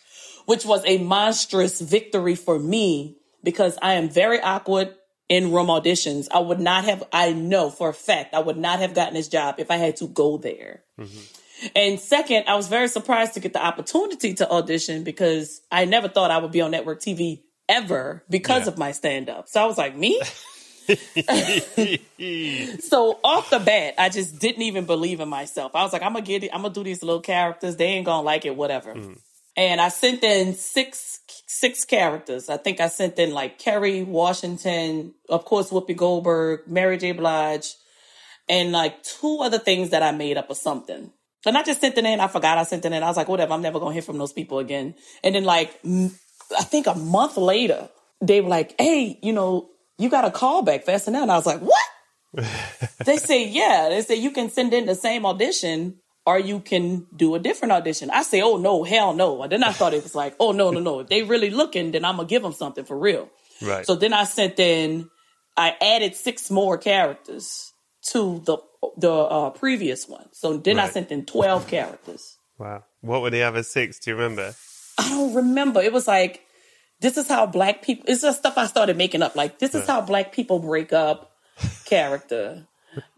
which 0.47 0.65
was 0.65 0.83
a 0.87 0.99
monstrous 0.99 1.81
victory 1.81 2.35
for 2.35 2.59
me 2.59 3.19
because 3.43 3.79
I 3.81 3.95
am 3.95 4.09
very 4.09 4.41
awkward 4.41 4.95
in 5.29 5.53
room 5.53 5.69
auditions. 5.69 6.29
I 6.33 6.39
would 6.41 6.61
not 6.61 6.85
have, 6.85 7.03
I 7.13 7.33
know 7.33 7.71
for 7.71 7.89
a 7.89 7.95
fact, 7.95 8.35
I 8.35 8.41
would 8.41 8.57
not 8.57 8.79
have 8.81 8.95
gotten 8.95 9.15
this 9.15 9.29
job 9.29 9.57
if 9.59 9.71
I 9.71 9.77
had 9.77 9.97
to 9.97 10.07
go 10.07 10.37
there. 10.39 10.83
Mm-hmm. 11.01 11.69
And 11.75 12.01
second, 12.01 12.45
I 12.49 12.57
was 12.57 12.69
very 12.69 12.89
surprised 12.89 13.35
to 13.35 13.41
get 13.41 13.53
the 13.53 13.65
opportunity 13.65 14.35
to 14.35 14.51
audition 14.51 15.03
because 15.05 15.61
I 15.71 15.85
never 15.87 16.09
thought 16.09 16.31
I 16.31 16.39
would 16.39 16.53
be 16.53 16.61
on 16.61 16.73
network 16.73 17.01
TV 17.01 17.43
ever 17.69 18.23
because 18.29 18.63
Yeah. 18.67 18.73
of 18.73 18.79
my 18.79 18.93
stand 18.93 19.31
up. 19.31 19.49
So 19.49 19.63
I 19.63 19.67
was 19.67 19.79
like, 19.79 19.97
me? 19.97 20.21
so 22.81 23.19
off 23.25 23.49
the 23.51 23.59
bat, 23.65 23.95
I 23.97 24.11
just 24.11 24.39
didn't 24.39 24.63
even 24.63 24.85
believe 24.85 25.21
in 25.21 25.29
myself. 25.31 25.75
I 25.75 25.83
was 25.83 25.93
like, 25.95 26.03
I'm 26.03 26.13
gonna 26.13 26.25
get 26.25 26.45
it. 26.45 26.51
I'm 26.53 26.61
gonna 26.63 26.75
do 26.75 26.85
these 26.85 27.03
little 27.03 27.23
characters. 27.23 27.77
They 27.77 27.87
ain't 27.87 28.05
gonna 28.07 28.23
like 28.23 28.45
it, 28.45 28.55
whatever. 28.55 28.95
Mm-hmm. 28.95 29.15
And 29.57 29.81
I 29.81 29.89
sent 29.89 30.25
in 30.25 30.55
six 30.55 31.21
six 31.47 31.85
characters. 31.85 32.49
I 32.49 32.57
think 32.57 32.81
I 32.81 32.89
sent 32.89 33.19
in 33.19 33.33
like 33.33 33.59
Kerry 33.59 34.03
Washington, 34.03 35.15
of 35.29 35.45
course 35.45 35.71
Whoopi 35.71 35.97
Goldberg, 35.97 36.63
Mary 36.67 36.99
J. 36.99 37.13
Blige, 37.13 37.75
and 38.49 38.73
like 38.73 39.03
two 39.03 39.39
other 39.41 39.59
things 39.59 39.91
that 39.91 40.03
I 40.03 40.11
made 40.11 40.37
up 40.37 40.51
or 40.51 40.57
something. 40.57 41.13
And 41.47 41.59
I 41.59 41.63
just 41.63 41.81
sent 41.81 41.99
it 41.99 42.05
in. 42.05 42.21
I 42.21 42.29
forgot 42.29 42.59
I 42.59 42.65
sent 42.65 42.85
it 42.85 42.93
in. 42.93 43.03
I 43.03 43.07
was 43.07 43.17
like, 43.17 43.29
whatever. 43.29 43.53
I'm 43.53 43.63
never 43.63 43.79
gonna 43.79 43.93
hear 43.93 44.03
from 44.03 44.19
those 44.19 44.33
people 44.33 44.59
again. 44.59 44.95
And 45.23 45.35
then 45.35 45.45
like 45.45 45.79
I 45.85 46.65
think 46.65 46.87
a 46.87 46.95
month 46.95 47.37
later, 47.37 47.89
they 48.21 48.41
were 48.41 48.49
like, 48.49 48.75
hey, 48.79 49.19
you 49.23 49.33
know, 49.33 49.71
you 49.99 50.09
got 50.09 50.25
a 50.25 50.31
call 50.31 50.63
back 50.63 50.85
for 50.85 50.93
SNL. 50.93 51.23
And 51.23 51.33
I 51.33 51.37
was 51.37 51.47
like, 51.47 51.61
what? 51.61 51.85
they 53.05 53.17
say, 53.17 53.47
yeah. 53.47 53.89
They 53.91 54.03
say 54.03 54.17
you 54.17 54.31
can 54.31 54.51
send 54.51 54.75
in 54.75 54.87
the 54.87 54.95
same 54.95 55.25
audition 55.25 56.01
or 56.27 56.39
you 56.39 56.61
can 56.61 57.07
do 57.15 57.35
a 57.35 57.39
different 57.39 57.73
audition. 57.73 58.11
I 58.11 58.23
say, 58.23 58.41
oh 58.41 58.57
no, 58.57 58.83
hell 58.83 59.13
no. 59.15 59.43
And 59.43 59.53
then 59.53 59.63
I 59.63 59.73
thought 59.73 59.95
it 59.95 60.03
was 60.03 60.15
like, 60.15 60.35
oh 60.41 60.53
no, 60.53 60.71
no, 60.71 60.81
no. 60.81 61.01
If 61.01 61.09
they 61.09 61.23
really 61.23 61.51
looking, 61.51 61.93
then 61.93 62.05
I'm 62.05 62.17
gonna 62.17 62.29
give 62.29 62.43
them 62.43 62.53
something 62.53 62.85
for 62.85 62.99
real. 62.99 63.29
Right. 63.61 63.87
So 63.87 63.95
then 63.95 64.13
I 64.13 64.25
sent 64.25 64.59
in, 64.59 65.11
I 65.57 65.77
added 65.81 66.17
six 66.17 66.51
more 66.51 66.79
characters 66.79 67.73
to 68.09 68.43
the 68.45 68.59
the 68.97 69.13
uh, 69.13 69.51
previous 69.51 70.09
one. 70.09 70.27
So 70.33 70.57
then 70.57 70.79
I 70.79 70.89
sent 70.89 71.11
in 71.11 71.27
twelve 71.27 71.67
characters. 71.69 72.37
wow. 72.59 72.85
What 73.01 73.21
were 73.23 73.31
the 73.31 73.43
other 73.43 73.63
six? 73.63 73.99
Do 73.99 74.11
you 74.11 74.17
remember? 74.17 74.55
I 74.99 75.09
don't 75.11 75.35
remember. 75.35 75.83
It 75.83 75.93
was 75.93 76.07
like, 76.09 76.43
this 77.01 77.19
is 77.19 77.29
how 77.29 77.47
black 77.47 77.83
people. 77.83 78.05
It's 78.09 78.23
just 78.23 78.39
stuff 78.39 78.57
I 78.57 78.67
started 78.67 78.97
making 78.97 79.23
up. 79.23 79.37
Like 79.37 79.59
this 79.59 79.75
is 79.75 79.87
how 79.87 80.01
black 80.01 80.33
people 80.33 80.59
break 80.59 80.93
up. 80.93 81.33
Character. 81.85 82.67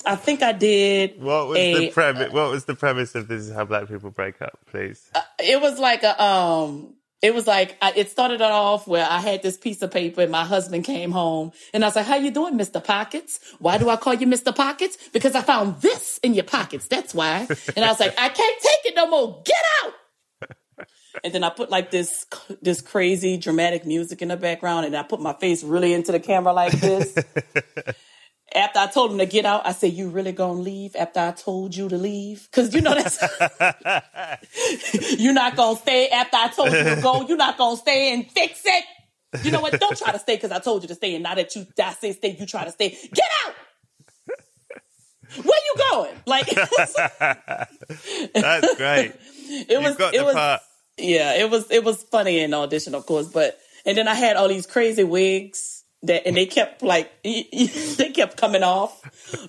I 0.04 0.16
think 0.16 0.42
I 0.42 0.52
did. 0.52 1.20
What 1.20 1.48
was 1.48 1.58
a, 1.58 1.74
the 1.74 1.90
premise? 1.90 2.32
What 2.32 2.50
was 2.50 2.64
the 2.64 2.74
premise 2.74 3.14
of 3.14 3.28
this? 3.28 3.42
Is 3.42 3.54
how 3.54 3.64
black 3.64 3.88
people 3.88 4.10
break 4.10 4.40
up? 4.42 4.58
Please. 4.66 5.10
It 5.38 5.60
was 5.60 5.78
like 5.78 6.02
a 6.02 6.22
um. 6.22 6.94
It 7.22 7.34
was 7.34 7.46
like 7.46 7.76
I, 7.80 7.92
it 7.96 8.10
started 8.10 8.42
off 8.42 8.86
where 8.86 9.06
I 9.08 9.18
had 9.18 9.42
this 9.42 9.56
piece 9.56 9.80
of 9.82 9.90
paper 9.90 10.20
and 10.20 10.30
my 10.30 10.44
husband 10.44 10.84
came 10.84 11.10
home 11.10 11.52
and 11.72 11.82
I 11.82 11.88
was 11.88 11.96
like, 11.96 12.06
"How 12.06 12.16
you 12.16 12.30
doing, 12.30 12.56
Mister 12.56 12.78
Pockets? 12.78 13.40
Why 13.58 13.78
do 13.78 13.88
I 13.88 13.96
call 13.96 14.14
you 14.14 14.26
Mister 14.26 14.52
Pockets? 14.52 14.98
Because 15.12 15.34
I 15.34 15.40
found 15.40 15.80
this 15.80 16.18
in 16.22 16.34
your 16.34 16.44
pockets. 16.44 16.86
That's 16.88 17.14
why." 17.14 17.48
And 17.74 17.84
I 17.84 17.88
was 17.88 17.98
like, 17.98 18.14
"I 18.18 18.28
can't 18.28 18.62
take 18.62 18.92
it 18.92 18.96
no 18.96 19.08
more. 19.08 19.42
Get 19.44 19.56
out!" 19.82 19.94
And 21.24 21.32
then 21.32 21.44
I 21.44 21.50
put 21.50 21.70
like 21.70 21.90
this 21.90 22.26
this 22.60 22.80
crazy 22.80 23.38
dramatic 23.38 23.86
music 23.86 24.20
in 24.22 24.28
the 24.28 24.36
background, 24.36 24.86
and 24.86 24.96
I 24.96 25.02
put 25.02 25.20
my 25.20 25.32
face 25.32 25.64
really 25.64 25.92
into 25.94 26.12
the 26.12 26.20
camera 26.20 26.52
like 26.52 26.72
this. 26.72 27.14
I 28.86 28.92
told 28.92 29.12
him 29.12 29.18
to 29.18 29.26
get 29.26 29.44
out, 29.44 29.66
I 29.66 29.72
said, 29.72 29.92
"You 29.92 30.08
really 30.08 30.32
gonna 30.32 30.60
leave?" 30.60 30.94
After 30.96 31.20
I 31.20 31.32
told 31.32 31.74
you 31.74 31.88
to 31.88 31.96
leave, 31.96 32.48
because 32.50 32.74
you 32.74 32.80
know 32.80 32.94
that's 32.94 33.18
you're 35.18 35.34
not 35.34 35.56
gonna 35.56 35.78
stay. 35.78 36.08
After 36.08 36.36
I 36.36 36.48
told 36.48 36.72
you 36.72 36.82
to 36.84 37.00
go, 37.02 37.26
you're 37.26 37.36
not 37.36 37.58
gonna 37.58 37.76
stay 37.76 38.12
and 38.14 38.30
fix 38.30 38.62
it. 38.64 38.84
You 39.42 39.50
know 39.50 39.60
what? 39.60 39.78
Don't 39.80 39.98
try 39.98 40.12
to 40.12 40.18
stay 40.18 40.36
because 40.36 40.52
I 40.52 40.60
told 40.60 40.82
you 40.82 40.88
to 40.88 40.94
stay, 40.94 41.14
and 41.14 41.22
now 41.24 41.34
that 41.34 41.54
you 41.56 41.66
I 41.82 41.92
say 41.94 42.12
stay, 42.12 42.36
you 42.38 42.46
try 42.46 42.64
to 42.64 42.70
stay. 42.70 42.90
Get 42.90 43.26
out. 43.44 43.54
Where 45.42 45.60
you 45.66 45.74
going? 45.90 46.14
Like 46.26 46.46
That's 48.34 48.76
great. 48.76 49.12
it 49.48 49.70
You've 49.70 49.82
was. 49.82 50.14
It 50.14 50.24
was. 50.24 50.34
part. 50.34 50.60
Yeah, 50.98 51.34
it 51.34 51.50
was 51.50 51.70
it 51.70 51.84
was 51.84 52.02
funny 52.04 52.40
in 52.40 52.54
audition, 52.54 52.94
of 52.94 53.04
course, 53.04 53.26
but 53.26 53.58
and 53.84 53.98
then 53.98 54.08
I 54.08 54.14
had 54.14 54.36
all 54.36 54.48
these 54.48 54.66
crazy 54.66 55.04
wigs 55.04 55.75
that 56.06 56.26
and 56.26 56.36
they 56.36 56.46
kept 56.46 56.82
like 56.82 57.10
they 57.22 58.12
kept 58.14 58.36
coming 58.36 58.62
off, 58.62 59.00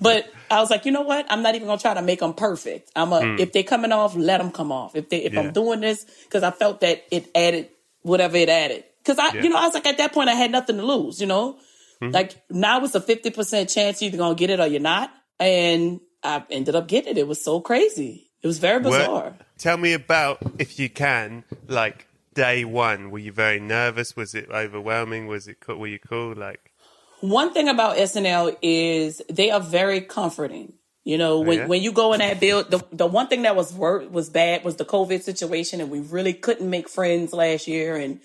but 0.01 0.31
I 0.49 0.59
was 0.59 0.69
like, 0.69 0.85
you 0.85 0.91
know 0.91 1.01
what? 1.01 1.25
I'm 1.29 1.41
not 1.41 1.55
even 1.55 1.67
gonna 1.67 1.79
try 1.79 1.93
to 1.93 2.01
make 2.01 2.19
them 2.19 2.33
perfect. 2.33 2.91
I'm 2.95 3.11
a 3.13 3.19
mm. 3.19 3.39
if 3.39 3.53
they 3.53 3.63
coming 3.63 3.91
off, 3.91 4.15
let 4.15 4.39
them 4.39 4.51
come 4.51 4.71
off. 4.71 4.95
If 4.95 5.09
they 5.09 5.17
if 5.23 5.33
Yeah. 5.33 5.41
I'm 5.41 5.53
doing 5.53 5.81
this 5.81 6.05
because 6.23 6.43
I 6.43 6.51
felt 6.51 6.81
that 6.81 7.03
it 7.11 7.29
added 7.35 7.69
whatever 8.01 8.37
it 8.37 8.49
added. 8.49 8.83
Because 9.03 9.19
I, 9.19 9.33
Yeah. 9.33 9.43
you 9.43 9.49
know, 9.49 9.57
I 9.57 9.65
was 9.65 9.73
like 9.73 9.87
at 9.87 9.97
that 9.97 10.13
point 10.13 10.29
I 10.29 10.33
had 10.33 10.51
nothing 10.51 10.77
to 10.77 10.83
lose. 10.83 11.19
You 11.21 11.27
know, 11.27 11.57
mm-hmm. 12.01 12.13
like 12.13 12.35
now 12.49 12.83
it's 12.83 12.95
a 12.95 13.01
fifty 13.01 13.29
percent 13.29 13.69
chance 13.69 14.01
you're 14.01 14.11
gonna 14.11 14.35
get 14.35 14.49
it 14.49 14.59
or 14.59 14.67
you're 14.67 14.79
not, 14.79 15.11
and 15.39 15.99
I 16.23 16.43
ended 16.49 16.75
up 16.75 16.87
getting 16.87 17.11
it. 17.11 17.17
It 17.17 17.27
was 17.27 17.43
so 17.43 17.61
crazy. 17.61 18.27
It 18.41 18.47
was 18.47 18.59
very 18.59 18.79
bizarre. 18.79 19.35
tell 19.57 19.77
me 19.77 19.93
about, 19.93 20.37
if 20.59 20.79
you 20.79 20.89
can, 20.89 21.43
like 21.67 22.07
day 22.37 22.63
one. 22.63 23.09
Were 23.11 23.17
you 23.27 23.31
very 23.31 23.59
nervous? 23.59 24.15
Was 24.15 24.35
it 24.35 24.47
overwhelming? 24.51 25.25
Was 25.27 25.47
it? 25.47 25.57
Were 25.67 25.87
you 25.87 25.99
cool? 25.99 26.35
Like, 26.35 26.71
One 27.21 27.51
thing 27.51 27.67
about 27.67 27.97
SNL 27.97 28.55
is 28.61 29.21
they 29.27 29.49
are 29.49 29.59
very 29.59 30.01
comforting. 30.01 30.73
You 31.03 31.17
know, 31.17 31.37
oh, 31.37 31.39
when, 31.39 31.59
Oh, 31.59 31.61
yeah? 31.61 31.67
when 31.67 31.81
you 31.81 31.91
go 31.93 32.13
in 32.13 32.19
that 32.19 32.39
build, 32.39 32.69
the, 32.69 32.83
the 32.91 33.07
one 33.07 33.27
thing 33.27 33.41
that 33.43 33.55
was 33.55 33.73
wor- 33.73 34.07
was 34.17 34.29
bad 34.29 34.63
was 34.63 34.75
the 34.75 34.85
COVID 34.85 35.23
situation, 35.23 35.81
and 35.81 35.89
we 35.89 35.99
really 35.99 36.33
couldn't 36.33 36.69
make 36.69 36.89
friends 36.89 37.33
last 37.33 37.65
year. 37.67 37.95
And 37.95 38.19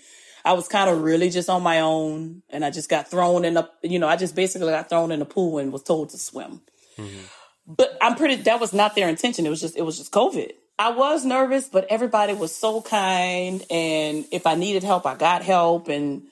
I 0.45 0.53
was 0.53 0.69
kind 0.69 0.91
of 0.91 1.01
really 1.01 1.31
just 1.31 1.49
on 1.49 1.63
my 1.63 1.81
own, 1.81 2.43
and 2.51 2.65
I 2.65 2.71
just 2.71 2.91
got 2.91 3.09
thrown 3.09 3.45
in 3.45 3.55
the, 3.55 3.71
you 3.83 3.99
know, 4.01 4.09
I 4.09 4.17
just 4.17 4.35
basically 4.35 4.73
got 4.73 4.89
thrown 4.91 5.13
in 5.13 5.21
the 5.21 5.25
pool 5.25 5.59
and 5.59 5.73
was 5.73 5.85
told 5.85 6.11
to 6.11 6.19
swim. 6.19 6.61
Mm-hmm. 6.99 7.25
But 7.67 7.97
I'm 8.03 8.17
pretty. 8.17 8.37
That 8.43 8.61
was 8.61 8.73
not 8.73 8.95
their 8.97 9.09
intention. 9.09 9.47
It 9.47 9.51
was 9.51 9.61
just. 9.61 9.77
It 9.77 9.83
was 9.83 9.97
just 9.97 10.13
COVID. 10.13 10.51
I 10.79 10.91
was 10.91 11.25
nervous, 11.25 11.69
but 11.69 11.87
everybody 11.91 12.33
was 12.33 12.55
so 12.55 12.83
kind, 12.83 13.65
and 13.71 14.25
if 14.33 14.47
I 14.47 14.55
needed 14.55 14.83
help, 14.83 15.07
I 15.07 15.15
got 15.15 15.43
help, 15.43 15.89
and 15.89 16.23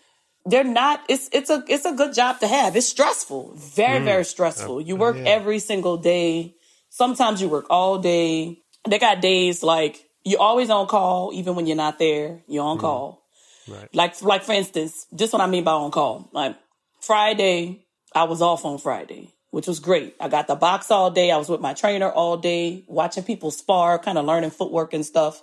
they're 0.46 0.64
not. 0.64 1.02
It's 1.08 1.28
it's 1.32 1.50
a 1.50 1.62
it's 1.68 1.84
a 1.84 1.92
good 1.92 2.14
job 2.14 2.40
to 2.40 2.48
have. 2.48 2.74
It's 2.76 2.88
stressful, 2.88 3.52
very 3.54 4.00
mm. 4.00 4.04
very 4.04 4.24
stressful. 4.24 4.80
You 4.80 4.96
work 4.96 5.16
every 5.16 5.58
single 5.58 5.96
day. 5.96 6.54
Sometimes 6.88 7.40
you 7.40 7.48
work 7.48 7.66
all 7.70 7.98
day. 7.98 8.58
They 8.88 8.98
got 8.98 9.20
days 9.20 9.62
like 9.62 10.08
you're 10.24 10.40
always 10.40 10.70
on 10.70 10.86
call, 10.86 11.32
even 11.34 11.54
when 11.54 11.66
you're 11.66 11.76
not 11.76 11.98
there. 11.98 12.40
You're 12.48 12.64
on 12.64 12.78
mm. 12.78 12.80
call. 12.80 13.22
Right. 13.68 13.94
Like 13.94 14.20
like 14.22 14.42
for 14.42 14.52
instance, 14.52 15.06
this 15.12 15.32
what 15.32 15.42
I 15.42 15.46
mean 15.46 15.64
by 15.64 15.72
on 15.72 15.90
call. 15.90 16.28
Like 16.32 16.56
Friday, 17.00 17.84
I 18.14 18.24
was 18.24 18.42
off 18.42 18.64
on 18.64 18.78
Friday, 18.78 19.32
which 19.50 19.66
was 19.66 19.80
great. 19.80 20.16
I 20.20 20.28
got 20.28 20.46
the 20.46 20.54
box 20.54 20.90
all 20.90 21.10
day. 21.10 21.30
I 21.30 21.36
was 21.36 21.48
with 21.48 21.60
my 21.60 21.74
trainer 21.74 22.10
all 22.10 22.36
day, 22.36 22.84
watching 22.86 23.24
people 23.24 23.50
spar, 23.50 23.98
kind 23.98 24.18
of 24.18 24.24
learning 24.24 24.50
footwork 24.50 24.94
and 24.94 25.04
stuff. 25.04 25.42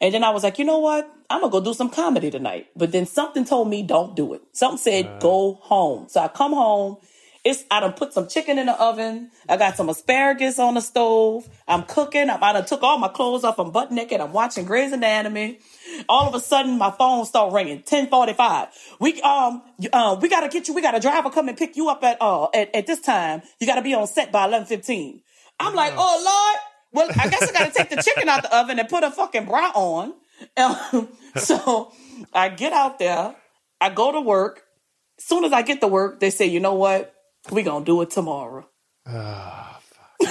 And 0.00 0.14
then 0.14 0.24
I 0.24 0.30
was 0.30 0.42
like, 0.42 0.58
you 0.58 0.64
know 0.64 0.78
what? 0.78 1.10
I'm 1.28 1.40
gonna 1.40 1.52
go 1.52 1.60
do 1.60 1.74
some 1.74 1.90
comedy 1.90 2.30
tonight. 2.30 2.68
But 2.74 2.92
then 2.92 3.06
something 3.06 3.44
told 3.44 3.68
me 3.68 3.82
don't 3.82 4.16
do 4.16 4.34
it. 4.34 4.42
Something 4.52 4.78
said 4.78 5.20
go 5.20 5.54
home. 5.62 6.08
So 6.08 6.20
I 6.20 6.28
come 6.28 6.52
home. 6.52 6.96
It's 7.42 7.64
I 7.70 7.80
done 7.80 7.94
put 7.94 8.12
some 8.12 8.28
chicken 8.28 8.58
in 8.58 8.66
the 8.66 8.78
oven. 8.78 9.30
I 9.48 9.56
got 9.56 9.76
some 9.76 9.88
asparagus 9.88 10.58
on 10.58 10.74
the 10.74 10.82
stove. 10.82 11.48
I'm 11.66 11.84
cooking. 11.84 12.28
I'm, 12.28 12.42
I 12.44 12.52
done 12.52 12.66
took 12.66 12.82
all 12.82 12.98
my 12.98 13.08
clothes 13.08 13.44
off. 13.44 13.58
I'm 13.58 13.70
butt 13.70 13.90
naked. 13.90 14.20
I'm 14.20 14.32
watching 14.32 14.66
Grey's 14.66 14.92
Anatomy. 14.92 15.58
All 16.06 16.28
of 16.28 16.34
a 16.34 16.40
sudden, 16.40 16.76
my 16.76 16.90
phone 16.90 17.24
start 17.24 17.54
ringing. 17.54 17.76
1045. 17.76 18.68
We 19.00 19.22
um 19.22 19.62
uh, 19.90 20.18
we 20.20 20.28
gotta 20.28 20.48
get 20.48 20.68
you. 20.68 20.74
We 20.74 20.82
got 20.82 20.94
a 20.94 21.00
driver 21.00 21.30
come 21.30 21.48
and 21.48 21.56
pick 21.56 21.76
you 21.76 21.88
up 21.88 22.04
at 22.04 22.18
uh 22.20 22.48
at, 22.52 22.74
at 22.74 22.86
this 22.86 23.00
time. 23.00 23.40
You 23.58 23.66
gotta 23.66 23.82
be 23.82 23.94
on 23.94 24.06
set 24.06 24.30
by 24.30 24.46
11:15. 24.46 25.22
I'm 25.58 25.74
like, 25.74 25.94
oh 25.96 26.22
lord. 26.24 26.60
Well, 26.92 27.22
I 27.22 27.28
guess 27.28 27.48
I 27.48 27.52
gotta 27.52 27.72
take 27.72 27.88
the 27.88 28.02
chicken 28.02 28.28
out 28.28 28.42
the 28.42 28.54
oven 28.54 28.78
and 28.78 28.88
put 28.88 29.02
a 29.02 29.10
fucking 29.10 29.46
bra 29.46 29.70
on. 29.74 30.12
Um, 30.56 31.08
so 31.36 31.92
I 32.34 32.50
get 32.50 32.74
out 32.74 32.98
there. 32.98 33.34
I 33.80 33.88
go 33.88 34.12
to 34.12 34.20
work. 34.20 34.62
As 35.18 35.24
soon 35.24 35.44
as 35.44 35.52
I 35.52 35.62
get 35.62 35.80
to 35.80 35.86
work, 35.86 36.20
they 36.20 36.30
say, 36.30 36.46
you 36.46 36.60
know 36.60 36.74
what? 36.74 37.14
We 37.50 37.62
gonna 37.62 37.84
do 37.84 38.00
it 38.02 38.10
tomorrow. 38.10 38.68
Ah, 39.06 39.80
you 40.20 40.28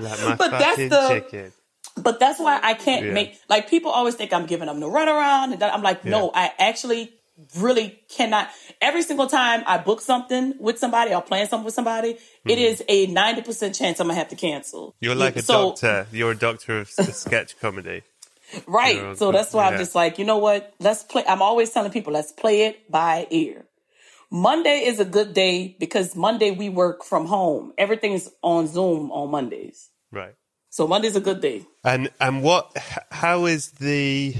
like 0.00 0.24
my 0.24 0.34
But 0.36 0.50
that's 0.52 0.76
the- 0.76 1.08
chicken. 1.08 1.52
But 1.98 2.20
that's 2.20 2.38
why 2.38 2.60
I 2.62 2.74
can't 2.74 3.06
Yeah. 3.06 3.12
make 3.12 3.38
like 3.48 3.70
people 3.70 3.90
always 3.90 4.14
think 4.16 4.32
I'm 4.32 4.46
giving 4.46 4.66
them 4.66 4.80
the 4.80 4.86
runaround, 4.86 5.52
and 5.52 5.60
that 5.60 5.72
I'm 5.72 5.82
like, 5.82 6.04
no, 6.04 6.30
I 6.34 6.52
actually 6.58 7.12
really 7.58 7.98
cannot. 8.08 8.48
Every 8.80 9.02
single 9.02 9.26
time 9.28 9.62
I 9.66 9.78
book 9.78 10.00
something 10.00 10.54
with 10.58 10.78
somebody 10.78 11.14
or 11.14 11.22
plan 11.22 11.48
something 11.48 11.64
with 11.64 11.74
somebody, 11.74 12.18
it 12.44 12.58
mm. 12.58 12.70
is 12.70 12.82
a 12.88 13.06
ninety 13.06 13.42
percent 13.42 13.74
chance 13.74 14.00
I'm 14.00 14.08
gonna 14.08 14.18
have 14.18 14.28
to 14.28 14.36
cancel. 14.36 14.94
You're 15.00 15.14
like 15.14 15.36
a 15.36 15.42
So- 15.42 15.70
doctor. 15.70 16.06
You're 16.12 16.32
a 16.32 16.36
doctor 16.36 16.80
of 16.80 16.88
sketch 16.88 17.58
comedy. 17.60 18.02
Right. 18.66 18.96
Yeah, 18.96 19.14
so 19.14 19.32
that's 19.32 19.52
why 19.52 19.66
I'm 19.68 19.76
just 19.78 19.94
like, 19.94 20.18
you 20.18 20.24
know 20.24 20.38
what? 20.38 20.72
Let's 20.78 21.02
play. 21.02 21.24
I'm 21.26 21.42
always 21.42 21.70
telling 21.72 21.90
people, 21.90 22.12
let's 22.12 22.30
play 22.32 22.66
it 22.66 22.90
by 22.90 23.26
ear. 23.30 23.64
Monday 24.30 24.84
is 24.86 25.00
a 25.00 25.04
good 25.04 25.34
day 25.34 25.76
because 25.78 26.16
Monday 26.16 26.50
we 26.50 26.68
work 26.68 27.04
from 27.04 27.26
home. 27.26 27.72
Everything's 27.78 28.30
on 28.42 28.66
Zoom 28.66 29.10
on 29.12 29.30
Mondays. 29.30 29.90
Right. 30.12 30.34
So 30.70 30.86
Monday's 30.86 31.16
a 31.16 31.20
good 31.20 31.40
day. 31.40 31.64
And 31.84 32.10
and 32.20 32.42
what? 32.42 32.76
How 33.10 33.46
is 33.46 33.70
the? 33.72 34.34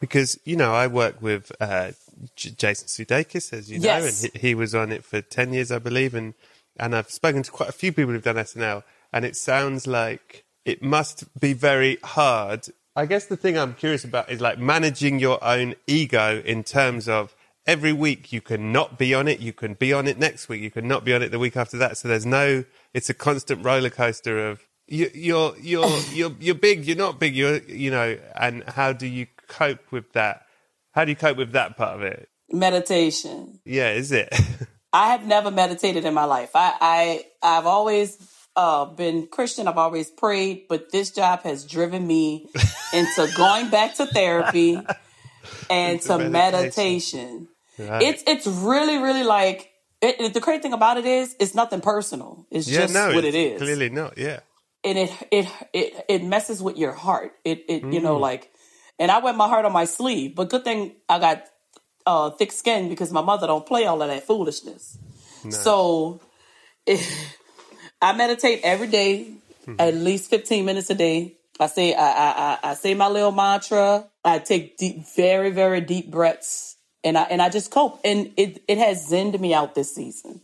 Because 0.00 0.38
you 0.44 0.56
know 0.56 0.72
I 0.72 0.86
work 0.86 1.20
with 1.20 1.52
uh, 1.60 1.92
J- 2.36 2.50
Jason 2.56 2.86
Sudeikis, 2.88 3.52
as 3.52 3.70
you 3.70 3.78
know, 3.78 3.84
Yes. 3.84 4.24
and 4.24 4.32
he, 4.34 4.48
he 4.48 4.54
was 4.54 4.74
on 4.74 4.92
it 4.92 5.04
for 5.04 5.20
ten 5.20 5.52
years, 5.52 5.70
I 5.72 5.78
believe, 5.78 6.14
and 6.14 6.34
and 6.78 6.94
I've 6.94 7.10
spoken 7.10 7.42
to 7.42 7.50
quite 7.50 7.68
a 7.68 7.72
few 7.72 7.92
people 7.92 8.12
who've 8.12 8.22
done 8.22 8.36
SNL, 8.36 8.82
and 9.12 9.24
it 9.24 9.36
sounds 9.36 9.86
like 9.86 10.44
it 10.64 10.82
must 10.82 11.24
be 11.40 11.52
very 11.52 11.98
hard. 12.04 12.66
I 12.96 13.06
guess 13.06 13.26
the 13.26 13.36
thing 13.36 13.58
I'm 13.58 13.74
curious 13.74 14.04
about 14.04 14.30
is 14.30 14.40
like 14.40 14.58
managing 14.58 15.18
your 15.18 15.42
own 15.42 15.74
ego 15.86 16.42
in 16.44 16.64
terms 16.64 17.08
of 17.08 17.34
every 17.66 17.92
week 17.92 18.32
you 18.32 18.40
can 18.40 18.72
not 18.72 18.98
be 18.98 19.14
on 19.14 19.28
it, 19.28 19.40
you 19.40 19.52
can 19.52 19.74
be 19.74 19.92
on 19.92 20.06
it 20.06 20.18
next 20.18 20.48
week, 20.48 20.62
you 20.62 20.70
can 20.70 20.88
not 20.88 21.04
be 21.04 21.14
on 21.14 21.22
it 21.22 21.30
the 21.30 21.38
week 21.38 21.56
after 21.56 21.76
that. 21.78 21.98
So 21.98 22.08
there's 22.08 22.26
no, 22.26 22.64
it's 22.94 23.10
a 23.10 23.14
constant 23.14 23.64
roller 23.64 23.90
coaster 23.90 24.48
of 24.48 24.66
you, 24.90 25.10
you're 25.14 25.54
you're 25.60 25.88
you're 26.12 26.34
you're 26.38 26.54
big, 26.54 26.84
you're 26.84 26.96
not 26.96 27.18
big, 27.18 27.34
you're 27.34 27.58
you 27.58 27.90
know, 27.90 28.18
and 28.34 28.64
how 28.64 28.92
do 28.92 29.06
you 29.06 29.26
cope 29.48 29.90
with 29.90 30.12
that? 30.12 30.46
How 30.92 31.04
do 31.04 31.10
you 31.10 31.16
cope 31.16 31.36
with 31.36 31.52
that 31.52 31.76
part 31.76 31.96
of 31.96 32.02
it? 32.02 32.28
Meditation. 32.50 33.60
Yeah, 33.64 33.92
is 33.92 34.12
it? 34.12 34.34
I 34.92 35.12
have 35.12 35.24
never 35.24 35.52
meditated 35.52 36.04
in 36.04 36.14
my 36.14 36.24
life. 36.24 36.50
I, 36.54 36.74
I 36.80 37.24
I've 37.58 37.66
always 37.66 38.18
uh, 38.56 38.86
been 38.86 39.28
Christian. 39.28 39.68
I've 39.68 39.78
always 39.78 40.10
prayed, 40.10 40.66
but 40.68 40.90
this 40.90 41.12
job 41.12 41.42
has 41.44 41.64
driven 41.64 42.04
me 42.04 42.48
into 42.92 43.28
going 43.36 43.70
back 43.70 43.94
to 43.96 44.06
therapy 44.06 44.80
and 45.68 46.00
to 46.02 46.18
meditation. 46.18 46.30
meditation. 46.32 47.48
Right. 47.78 48.02
It's 48.02 48.22
it's 48.26 48.46
really 48.46 48.98
really 48.98 49.24
like 49.24 49.70
it, 50.02 50.20
it- 50.20 50.34
the 50.34 50.40
crazy 50.40 50.62
thing 50.62 50.72
about 50.72 50.98
it 50.98 51.06
is 51.06 51.34
it's 51.40 51.54
nothing 51.54 51.80
personal. 51.80 52.46
It's 52.50 52.68
yeah, 52.68 52.80
just 52.80 52.94
no, 52.94 53.12
what 53.14 53.24
it 53.24 53.34
is, 53.34 53.60
Clearly 53.60 53.88
not. 53.90 54.16
Yeah. 54.18 54.40
and 54.84 54.98
it 54.98 55.10
it 55.30 55.46
it 55.72 56.04
it 56.08 56.24
messes 56.24 56.62
with 56.62 56.76
your 56.76 56.92
heart. 56.92 57.32
It 57.44 57.64
it 57.68 57.82
you 57.84 58.00
Mm. 58.00 58.02
know 58.02 58.16
like, 58.16 58.50
and 58.98 59.10
I 59.10 59.18
wear 59.18 59.32
my 59.32 59.48
heart 59.48 59.64
on 59.64 59.72
my 59.72 59.84
sleeve. 59.86 60.34
But 60.34 60.48
good 60.50 60.64
thing 60.64 60.92
I 61.08 61.18
got 61.18 61.44
uh, 62.06 62.30
thick 62.30 62.50
skin 62.52 62.88
because 62.88 63.12
my 63.12 63.20
mother 63.22 63.46
don't 63.46 63.64
play 63.66 63.84
all 63.86 64.00
of 64.02 64.08
that 64.08 64.26
foolishness. 64.26 64.98
So 65.50 66.20
I 68.02 68.12
meditate 68.14 68.60
every 68.64 68.88
day, 68.88 69.32
at 69.78 69.94
least 69.94 70.30
15 70.30 70.64
minutes 70.64 70.90
a 70.90 70.94
day. 70.94 71.36
I 71.58 71.66
say 71.66 71.94
I, 71.94 72.02
I 72.08 72.58
I 72.64 72.70
I 72.70 72.74
say 72.74 72.94
my 72.94 73.08
little 73.08 73.32
mantra. 73.32 74.09
I 74.24 74.38
take 74.38 74.76
deep, 74.76 75.06
very 75.16 75.50
very 75.50 75.80
deep 75.80 76.10
breaths, 76.10 76.76
and 77.04 77.16
I 77.16 77.22
and 77.22 77.40
I 77.40 77.48
just 77.48 77.70
cope. 77.70 78.00
And 78.04 78.32
it 78.36 78.62
it 78.68 78.78
has 78.78 79.10
zenned 79.10 79.38
me 79.40 79.54
out 79.54 79.74
this 79.74 79.94
season. 79.94 80.40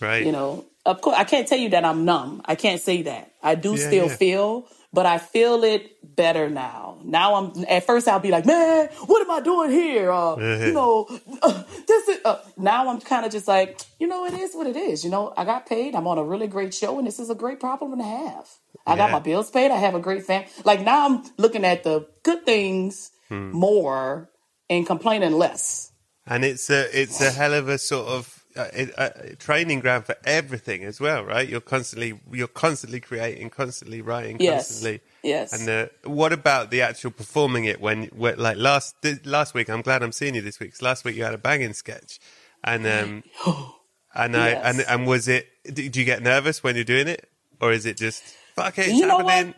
Right. 0.00 0.24
You 0.24 0.32
know, 0.32 0.64
of 0.86 1.00
course, 1.00 1.16
I 1.18 1.24
can't 1.24 1.48
tell 1.48 1.58
you 1.58 1.70
that 1.70 1.84
I'm 1.84 2.04
numb. 2.04 2.42
I 2.44 2.54
can't 2.54 2.80
say 2.80 3.02
that. 3.02 3.32
I 3.42 3.54
do 3.54 3.72
Yeah, 3.76 3.86
still 3.88 4.06
yeah. 4.08 4.16
feel 4.16 4.66
but 4.92 5.06
I 5.06 5.18
feel 5.18 5.64
it 5.64 5.96
better 6.16 6.48
now. 6.50 6.98
Now 7.04 7.34
I'm 7.36 7.64
at 7.68 7.84
first 7.86 8.08
I'll 8.08 8.20
be 8.20 8.30
like, 8.30 8.46
man, 8.46 8.88
what 9.06 9.20
am 9.22 9.30
I 9.30 9.40
doing 9.40 9.70
here? 9.70 10.10
Uh, 10.10 10.36
you 10.66 10.72
know, 10.72 11.06
uh, 11.42 11.62
this 11.86 12.08
is. 12.08 12.18
Uh. 12.24 12.38
Now 12.56 12.88
I'm 12.88 13.00
kind 13.00 13.24
of 13.26 13.32
just 13.32 13.46
like, 13.48 13.80
you 14.00 14.06
know, 14.06 14.24
it 14.26 14.34
is 14.34 14.54
what 14.54 14.66
it 14.66 14.76
is. 14.76 15.04
You 15.04 15.10
know, 15.10 15.32
I 15.36 15.44
got 15.44 15.66
paid. 15.66 15.94
I'm 15.94 16.06
on 16.06 16.18
a 16.18 16.24
really 16.24 16.46
great 16.48 16.74
show, 16.74 16.98
and 16.98 17.06
this 17.06 17.18
is 17.18 17.30
a 17.30 17.34
great 17.34 17.60
problem 17.60 17.96
to 17.98 18.04
have. 18.04 18.48
I 18.86 18.96
got 18.96 19.06
Yeah. 19.08 19.12
my 19.12 19.18
bills 19.20 19.50
paid. 19.50 19.70
I 19.70 19.76
have 19.76 19.94
a 19.94 20.00
great 20.00 20.24
family. 20.24 20.48
Like 20.64 20.80
now 20.82 21.06
I'm 21.06 21.24
looking 21.36 21.64
at 21.64 21.84
the 21.84 22.06
good 22.22 22.44
things 22.46 23.10
Hmm. 23.28 23.50
more 23.52 24.30
and 24.70 24.86
complaining 24.86 25.32
less. 25.32 25.92
and 26.26 26.44
it's 26.44 26.70
a 26.70 26.88
it's 26.98 27.20
a 27.20 27.30
hell 27.30 27.52
of 27.54 27.68
a 27.68 27.76
sort 27.78 28.06
of 28.08 28.37
uh, 28.58 28.68
it, 28.74 28.98
uh, 28.98 29.10
training 29.38 29.80
ground 29.80 30.04
for 30.04 30.16
everything 30.24 30.84
as 30.84 31.00
well, 31.00 31.24
right? 31.24 31.48
You're 31.48 31.60
constantly 31.60 32.20
you're 32.32 32.46
constantly 32.48 33.00
creating, 33.00 33.50
constantly 33.50 34.00
writing, 34.02 34.36
Yes. 34.38 34.68
constantly. 34.68 35.00
Yes. 35.22 35.52
And 35.52 35.68
the, 35.68 35.90
what 36.04 36.32
about 36.32 36.70
the 36.70 36.82
actual 36.82 37.10
performing 37.12 37.64
it 37.64 37.80
when, 37.80 38.04
when 38.06 38.36
like 38.38 38.56
last 38.58 38.96
last 39.24 39.54
week? 39.54 39.70
I'm 39.70 39.82
glad 39.82 40.02
I'm 40.02 40.12
seeing 40.12 40.34
you 40.34 40.42
this 40.42 40.58
week. 40.60 40.72
'cause 40.72 40.82
last 40.82 41.04
week 41.04 41.16
you 41.16 41.24
had 41.24 41.34
a 41.34 41.38
banging 41.38 41.72
sketch, 41.74 42.18
and 42.64 42.86
um, 42.86 43.22
and 44.14 44.36
I 44.36 44.48
Yes. 44.50 44.64
and 44.64 44.80
and 44.88 45.06
was 45.06 45.28
it? 45.28 45.46
Did 45.64 45.96
you 45.96 46.04
get 46.04 46.22
nervous 46.22 46.62
when 46.62 46.74
you're 46.74 46.84
doing 46.84 47.08
it, 47.08 47.28
or 47.60 47.72
is 47.72 47.86
it 47.86 47.96
just 47.96 48.22
fuck 48.56 48.78
it? 48.78 48.88
You 48.94 49.06
know 49.06 49.18
what? 49.18 49.54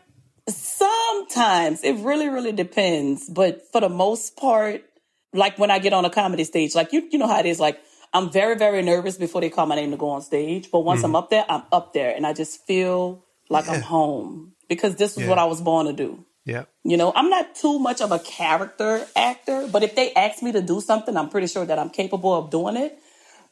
Sometimes 0.48 1.82
it 1.84 1.94
really, 2.04 2.28
really 2.28 2.52
depends. 2.52 3.28
But 3.28 3.62
for 3.72 3.80
the 3.80 3.88
most 3.88 4.36
part, 4.36 4.82
like 5.32 5.58
when 5.58 5.70
I 5.70 5.78
get 5.78 5.92
on 5.92 6.04
a 6.04 6.10
comedy 6.10 6.44
stage, 6.44 6.74
like 6.74 6.92
you, 6.92 7.08
you 7.10 7.18
know 7.18 7.26
how 7.28 7.40
it 7.40 7.46
is. 7.46 7.60
Like 7.60 7.80
I'm 8.12 8.30
very, 8.30 8.56
very 8.56 8.82
nervous 8.82 9.16
before 9.16 9.40
they 9.40 9.50
call 9.50 9.66
my 9.66 9.76
name 9.76 9.90
to 9.92 9.96
go 9.96 10.10
on 10.10 10.22
stage. 10.22 10.70
But 10.70 10.80
once 10.80 11.02
I'm 11.02 11.10
mm-hmm. 11.10 11.16
up 11.16 11.30
there, 11.30 11.44
I'm 11.48 11.62
up 11.72 11.92
there, 11.92 12.14
and 12.14 12.26
I 12.26 12.32
just 12.32 12.66
feel 12.66 13.24
like 13.48 13.68
I'm 13.68 13.82
home 13.82 14.52
because 14.68 14.96
this 14.96 15.16
is 15.16 15.24
Yeah. 15.24 15.28
what 15.28 15.38
I 15.38 15.44
was 15.44 15.60
born 15.60 15.86
to 15.86 15.92
do. 15.92 16.24
Yeah. 16.44 16.64
You 16.84 16.96
know, 16.96 17.12
I'm 17.14 17.28
not 17.28 17.54
too 17.54 17.78
much 17.78 18.00
of 18.00 18.12
a 18.12 18.18
character 18.18 19.06
actor, 19.14 19.68
but 19.70 19.82
if 19.82 19.94
they 19.94 20.12
ask 20.14 20.42
me 20.42 20.52
to 20.52 20.62
do 20.62 20.80
something, 20.80 21.16
I'm 21.16 21.28
pretty 21.28 21.46
sure 21.46 21.64
that 21.64 21.78
I'm 21.78 21.90
capable 21.90 22.34
of 22.34 22.50
doing 22.50 22.76
it. 22.76 22.98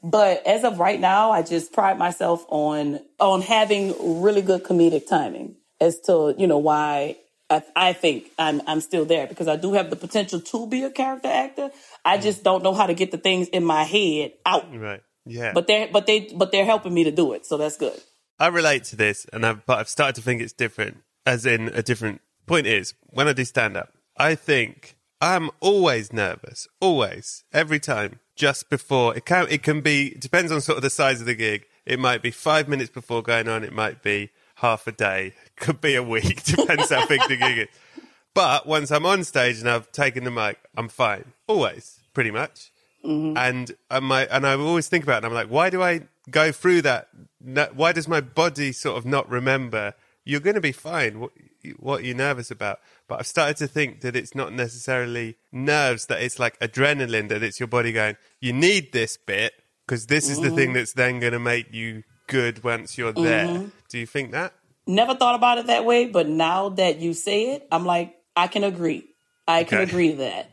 But 0.02 0.46
as 0.46 0.64
of 0.64 0.78
right 0.78 0.98
now, 0.98 1.32
I 1.32 1.42
just 1.42 1.72
pride 1.72 1.98
myself 1.98 2.44
on 2.48 3.00
on 3.18 3.42
having 3.42 4.22
really 4.22 4.42
good 4.42 4.64
comedic 4.64 5.08
timing 5.08 5.56
as 5.80 6.00
to 6.02 6.34
you 6.38 6.46
know 6.46 6.58
why 6.58 7.16
I, 7.50 7.62
I 7.74 7.92
think 7.92 8.30
I'm 8.38 8.60
I'm 8.66 8.80
still 8.80 9.04
there 9.04 9.26
because 9.26 9.48
I 9.48 9.56
do 9.56 9.72
have 9.72 9.90
the 9.90 9.96
potential 9.96 10.40
to 10.40 10.66
be 10.66 10.84
a 10.84 10.90
character 10.90 11.28
actor. 11.28 11.70
I 12.04 12.18
mm. 12.18 12.22
just 12.22 12.44
don't 12.44 12.62
know 12.62 12.74
how 12.74 12.86
to 12.86 12.94
get 12.94 13.10
the 13.10 13.18
things 13.18 13.48
in 13.48 13.64
my 13.64 13.84
head 13.84 14.32
out. 14.44 14.66
Right. 14.74 15.02
Yeah. 15.24 15.52
But 15.52 15.66
they're 15.66 15.88
but 15.88 16.06
they 16.06 16.30
but 16.34 16.52
they're 16.52 16.64
helping 16.64 16.94
me 16.94 17.04
to 17.04 17.10
do 17.10 17.32
it, 17.32 17.46
so 17.46 17.56
that's 17.56 17.76
good. 17.76 18.00
I 18.38 18.48
relate 18.48 18.84
to 18.84 18.96
this, 18.96 19.26
and 19.32 19.44
I've, 19.44 19.66
but 19.66 19.78
I've 19.78 19.88
started 19.88 20.14
to 20.16 20.22
think 20.22 20.40
it's 20.40 20.52
different. 20.52 20.98
As 21.26 21.44
in, 21.44 21.68
a 21.74 21.82
different 21.82 22.20
point 22.46 22.66
is 22.66 22.94
when 23.08 23.28
I 23.28 23.32
do 23.32 23.44
stand 23.44 23.76
up, 23.76 23.92
I 24.16 24.34
think 24.34 24.96
I'm 25.20 25.50
always 25.60 26.12
nervous, 26.12 26.68
always, 26.80 27.44
every 27.52 27.80
time, 27.80 28.20
just 28.36 28.70
before. 28.70 29.16
It 29.16 29.26
can 29.26 29.46
it 29.50 29.62
can 29.62 29.80
be 29.80 30.10
depends 30.10 30.52
on 30.52 30.60
sort 30.60 30.76
of 30.76 30.82
the 30.82 30.90
size 30.90 31.20
of 31.20 31.26
the 31.26 31.34
gig. 31.34 31.66
It 31.84 31.98
might 31.98 32.22
be 32.22 32.30
five 32.30 32.68
minutes 32.68 32.90
before 32.90 33.22
going 33.22 33.48
on. 33.48 33.64
It 33.64 33.72
might 33.72 34.02
be 34.02 34.30
half 34.58 34.86
a 34.86 34.92
day. 34.92 35.34
Could 35.56 35.80
be 35.80 35.94
a 35.94 36.02
week. 36.02 36.42
Depends 36.44 36.90
how 36.90 37.06
big 37.06 37.20
the 37.28 37.36
gig 37.36 37.58
is. 37.58 37.68
But 38.34 38.66
once 38.66 38.90
I'm 38.90 39.06
on 39.06 39.24
stage 39.24 39.58
and 39.58 39.68
I've 39.68 39.90
taken 39.90 40.24
the 40.24 40.30
mic, 40.30 40.58
I'm 40.76 40.88
fine. 40.88 41.32
Always, 41.46 42.00
pretty 42.14 42.30
much. 42.30 42.70
And 43.36 43.72
uh, 43.90 44.00
my 44.00 44.26
and 44.26 44.46
I 44.46 44.54
always 44.54 44.88
think 44.88 45.04
about 45.04 45.14
it. 45.14 45.16
And 45.18 45.26
I'm 45.26 45.34
like, 45.34 45.48
why 45.48 45.70
do 45.70 45.82
I 45.82 46.02
go 46.30 46.52
through 46.52 46.82
that? 46.82 47.08
Why 47.74 47.92
does 47.92 48.06
my 48.06 48.20
body 48.20 48.72
sort 48.72 48.98
of 48.98 49.06
not 49.06 49.28
remember? 49.28 49.94
You're 50.24 50.40
going 50.40 50.56
to 50.56 50.60
be 50.60 50.72
fine. 50.72 51.20
What, 51.20 51.30
what 51.78 52.00
are 52.00 52.04
you 52.04 52.14
nervous 52.14 52.50
about? 52.50 52.80
But 53.08 53.20
I've 53.20 53.26
started 53.26 53.56
to 53.58 53.66
think 53.66 54.02
that 54.02 54.14
it's 54.14 54.34
not 54.34 54.52
necessarily 54.52 55.36
nerves. 55.50 56.06
That 56.06 56.22
it's 56.22 56.38
like 56.38 56.58
adrenaline. 56.60 57.28
That 57.28 57.42
it's 57.42 57.58
your 57.58 57.66
body 57.66 57.92
going. 57.92 58.16
You 58.40 58.52
need 58.52 58.92
this 58.92 59.16
bit 59.16 59.54
because 59.86 60.06
this 60.06 60.28
is 60.28 60.40
the 60.40 60.50
thing 60.50 60.74
that's 60.74 60.92
then 60.92 61.18
going 61.18 61.32
to 61.32 61.38
make 61.38 61.72
you 61.72 62.02
good 62.28 62.62
once 62.62 62.96
you're 62.96 63.12
there. 63.12 63.46
Mm-hmm. 63.46 63.68
Do 63.88 63.98
you 63.98 64.06
think 64.06 64.30
that? 64.32 64.52
Never 64.86 65.14
thought 65.14 65.34
about 65.34 65.58
it 65.58 65.66
that 65.66 65.84
way, 65.84 66.06
but 66.06 66.28
now 66.28 66.70
that 66.70 66.98
you 66.98 67.12
say 67.12 67.54
it, 67.54 67.66
I'm 67.72 67.84
like, 67.84 68.14
I 68.36 68.46
can 68.46 68.64
agree. 68.64 69.04
I 69.46 69.64
can 69.64 69.80
agree 69.80 70.12
that. 70.12 70.50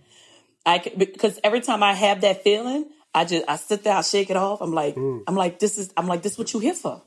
I 0.65 0.79
can, 0.79 0.97
because 0.97 1.39
every 1.43 1.61
time 1.61 1.83
I 1.83 1.93
have 1.93 2.21
that 2.21 2.43
feeling, 2.43 2.85
I 3.13 3.23
just 3.23 3.45
I 3.47 3.55
sit 3.55 3.83
there, 3.83 3.93
I 3.95 4.01
shake 4.01 4.29
it 4.29 4.35
off. 4.35 4.59
I'm 4.61 4.73
like, 4.73 4.95
mm. 4.95 5.21
I'm 5.27 5.35
like, 5.35 5.59
this 5.59 5.77
is 5.77 5.93
I'm 5.95 6.07
like, 6.07 6.21
this 6.23 6.37
what 6.37 6.51
you 6.53 6.59
here 6.59 6.73
for? 6.73 7.01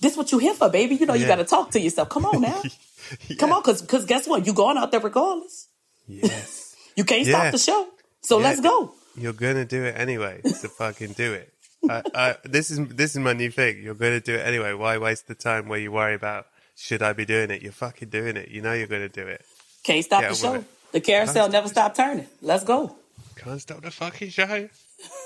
This 0.00 0.16
what 0.16 0.32
you 0.32 0.38
here 0.38 0.54
for, 0.54 0.68
baby? 0.70 0.96
You 0.96 1.06
know, 1.06 1.14
you 1.14 1.26
got 1.26 1.36
to 1.36 1.44
talk 1.44 1.70
to 1.72 1.80
yourself. 1.80 2.08
Come 2.08 2.24
on 2.26 2.40
now, 2.40 2.62
come 3.38 3.52
on, 3.52 3.60
because 3.62 3.82
because 3.82 4.04
guess 4.06 4.26
what? 4.26 4.46
You 4.46 4.52
going 4.52 4.76
out 4.78 4.90
there 4.90 5.00
regardless. 5.00 5.68
Yes. 6.06 6.62
You 6.96 7.04
can't 7.04 7.26
Yeah. 7.26 7.40
stop 7.40 7.52
the 7.52 7.58
show. 7.58 7.88
So 8.22 8.38
Yeah. 8.38 8.44
let's 8.44 8.60
go. 8.60 8.94
You're 9.16 9.34
gonna 9.34 9.66
do 9.66 9.84
it 9.84 9.94
anyway. 9.98 10.40
So 10.44 10.68
fucking 10.68 11.12
do 11.12 11.34
it. 11.34 11.52
I, 11.90 12.02
I, 12.14 12.36
this 12.44 12.70
is 12.70 12.86
this 12.88 13.12
is 13.12 13.18
my 13.18 13.32
new 13.32 13.50
thing. 13.50 13.82
You're 13.82 13.94
gonna 13.94 14.20
do 14.20 14.34
it 14.34 14.46
anyway. 14.46 14.72
Why 14.72 14.98
waste 14.98 15.28
the 15.28 15.34
time 15.34 15.68
where 15.68 15.78
you 15.78 15.92
worry 15.92 16.14
about 16.14 16.46
should 16.76 17.02
I 17.02 17.12
be 17.12 17.24
doing 17.24 17.50
it? 17.50 17.62
You're 17.62 17.72
fucking 17.72 18.08
doing 18.10 18.36
it. 18.36 18.48
You 18.48 18.62
know 18.62 18.72
you're 18.72 18.86
gonna 18.86 19.08
do 19.08 19.26
it. 19.26 19.44
Can't 19.82 20.04
stop 20.04 20.22
the 20.22 20.34
show. 20.34 20.64
The 20.92 21.00
carousel 21.00 21.48
never 21.48 21.68
stop 21.68 21.94
turning. 21.94 22.26
Let's 22.42 22.64
go. 22.64 22.96
Can't 23.36 23.60
stop 23.60 23.82
the 23.82 23.90
fucking 23.90 24.30
show. 24.30 24.68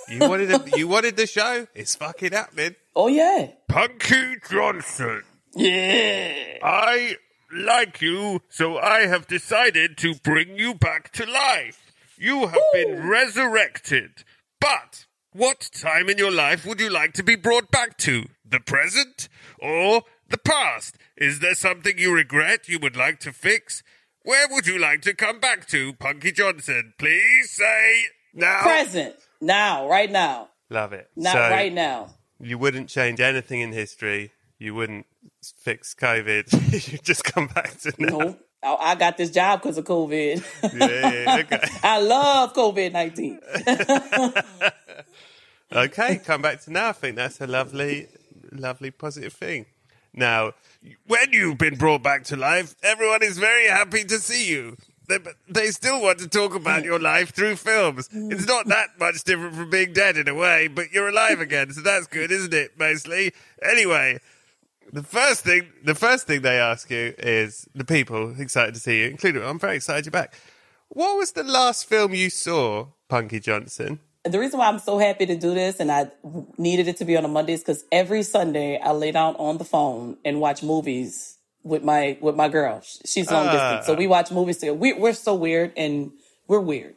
You 0.08 0.18
wanted 0.28 0.50
a, 0.50 0.64
you 0.76 0.88
wanted 0.88 1.16
the 1.16 1.26
show. 1.26 1.66
It's 1.74 1.94
fucking 1.94 2.32
happening. 2.32 2.74
Oh 2.96 3.06
yeah, 3.06 3.48
Punkie 3.70 4.36
Johnson. 4.50 5.22
yeah. 5.54 6.58
I 6.62 7.16
like 7.52 8.00
you, 8.00 8.42
so 8.48 8.78
I 8.78 9.06
have 9.06 9.26
decided 9.26 9.96
to 9.98 10.14
bring 10.16 10.58
you 10.58 10.74
back 10.74 11.12
to 11.12 11.24
life. 11.24 11.92
You 12.18 12.48
have 12.48 12.60
been 12.72 13.08
resurrected. 13.08 14.24
But 14.60 15.06
what 15.32 15.70
time 15.72 16.08
in 16.08 16.18
your 16.18 16.30
life 16.32 16.66
would 16.66 16.80
you 16.80 16.90
like 16.90 17.12
to 17.14 17.22
be 17.22 17.36
brought 17.36 17.70
back 17.70 17.96
to? 17.98 18.24
The 18.44 18.60
present 18.60 19.28
or 19.60 20.02
the 20.28 20.38
past? 20.38 20.96
Is 21.16 21.38
there 21.40 21.54
something 21.54 21.98
you 21.98 22.12
regret 22.14 22.68
you 22.68 22.78
would 22.80 22.96
like 22.96 23.20
to 23.20 23.32
fix? 23.32 23.82
Where 24.22 24.46
would 24.50 24.66
you 24.66 24.78
like 24.78 25.02
to 25.02 25.14
come 25.14 25.38
back 25.40 25.66
to, 25.68 25.92
Punkie 25.94 26.34
Johnson? 26.34 26.94
Please 26.98 27.50
say 27.52 28.02
now. 28.34 28.62
Present 28.62 29.14
now, 29.40 29.88
right 29.88 30.10
now, 30.10 30.48
Love 30.68 30.92
it. 30.92 31.08
not 31.16 31.32
so 31.32 31.38
right 31.38 31.72
now. 31.72 32.14
you 32.40 32.58
wouldn't 32.58 32.88
change 32.88 33.20
anything 33.20 33.60
in 33.60 33.72
history. 33.72 34.32
You 34.58 34.74
wouldn't 34.74 35.06
fix 35.58 35.94
COVID. 35.94 36.92
you 36.92 36.98
just 36.98 37.24
come 37.24 37.46
back 37.46 37.78
to 37.80 37.92
now. 37.98 38.18
No, 38.18 38.36
I, 38.62 38.74
I 38.90 38.94
got 38.94 39.16
this 39.16 39.30
job 39.30 39.62
because 39.62 39.78
of 39.78 39.84
COVID. 39.86 40.44
Yeah, 40.78 41.12
yeah, 41.12 41.36
okay. 41.38 41.60
I 41.82 42.00
love 42.02 42.52
COVID 42.52 42.92
nineteen. 42.92 43.40
Okay, 45.72 46.18
come 46.18 46.42
back 46.42 46.60
to 46.62 46.72
now. 46.72 46.88
I 46.88 46.92
think 46.92 47.16
that's 47.16 47.40
a 47.40 47.46
lovely, 47.46 48.08
lovely, 48.50 48.90
positive 48.90 49.32
thing. 49.32 49.66
Now, 50.12 50.52
When 51.06 51.32
you've 51.32 51.58
been 51.58 51.76
brought 51.76 52.02
back 52.02 52.24
to 52.24 52.36
life, 52.36 52.74
everyone 52.82 53.22
is 53.22 53.38
very 53.38 53.66
happy 53.68 54.02
to 54.04 54.18
see 54.18 54.48
you. 54.48 54.76
They, 55.08 55.18
they 55.48 55.70
still 55.70 56.00
want 56.00 56.18
to 56.20 56.28
talk 56.28 56.54
about 56.54 56.84
your 56.84 56.98
life 56.98 57.30
through 57.34 57.56
films. 57.56 58.08
It's 58.12 58.46
not 58.46 58.66
that 58.68 58.98
much 58.98 59.22
different 59.24 59.54
from 59.56 59.70
being 59.70 59.92
dead 59.92 60.16
in 60.16 60.28
a 60.28 60.34
way, 60.34 60.68
but 60.68 60.92
you're 60.92 61.08
alive 61.08 61.40
again, 61.40 61.72
so 61.72 61.80
that's 61.82 62.06
good, 62.06 62.30
isn't 62.30 62.54
it? 62.54 62.78
Mostly. 62.78 63.32
Anyway, 63.62 64.18
the 64.92 65.02
first 65.02 65.44
thing, 65.44 65.68
the 65.84 65.94
first 65.94 66.26
thing 66.26 66.42
they 66.42 66.58
ask 66.58 66.90
you 66.90 67.14
is 67.18 67.68
the 67.74 67.84
people 67.84 68.40
excited 68.40 68.74
to 68.74 68.80
see 68.80 69.02
you, 69.02 69.08
including 69.08 69.42
I'm 69.44 69.58
very 69.58 69.76
excited 69.76 70.06
you're 70.06 70.12
back. 70.12 70.34
What 70.88 71.16
was 71.16 71.32
the 71.32 71.44
last 71.44 71.86
film 71.86 72.14
you 72.14 72.30
saw, 72.30 72.86
Punkie 73.08 73.42
Johnson? 73.42 74.00
The 74.24 74.38
reason 74.38 74.58
why 74.58 74.68
I'm 74.68 74.78
so 74.78 74.98
happy 74.98 75.26
to 75.26 75.36
do 75.36 75.54
this 75.54 75.80
and 75.80 75.90
I 75.90 76.10
needed 76.58 76.88
it 76.88 76.98
to 76.98 77.04
be 77.04 77.16
on 77.16 77.24
a 77.24 77.28
Monday 77.28 77.54
is 77.54 77.60
because 77.60 77.84
every 77.90 78.22
Sunday 78.22 78.78
I 78.78 78.92
lay 78.92 79.12
down 79.12 79.36
on 79.36 79.58
the 79.58 79.64
phone 79.64 80.18
and 80.24 80.40
watch 80.40 80.62
movies 80.62 81.38
with 81.62 81.82
my 81.82 82.18
with 82.20 82.36
my 82.36 82.48
girl. 82.48 82.82
She's 83.04 83.30
long 83.30 83.46
distance, 83.46 83.86
so 83.86 83.94
we 83.94 84.06
ah. 84.06 84.10
watch 84.10 84.30
movies 84.30 84.58
together. 84.58 84.78
We, 84.78 84.92
we're 84.92 85.14
so 85.14 85.34
weird 85.34 85.72
and 85.76 86.12
we're 86.48 86.60
weird. 86.60 86.96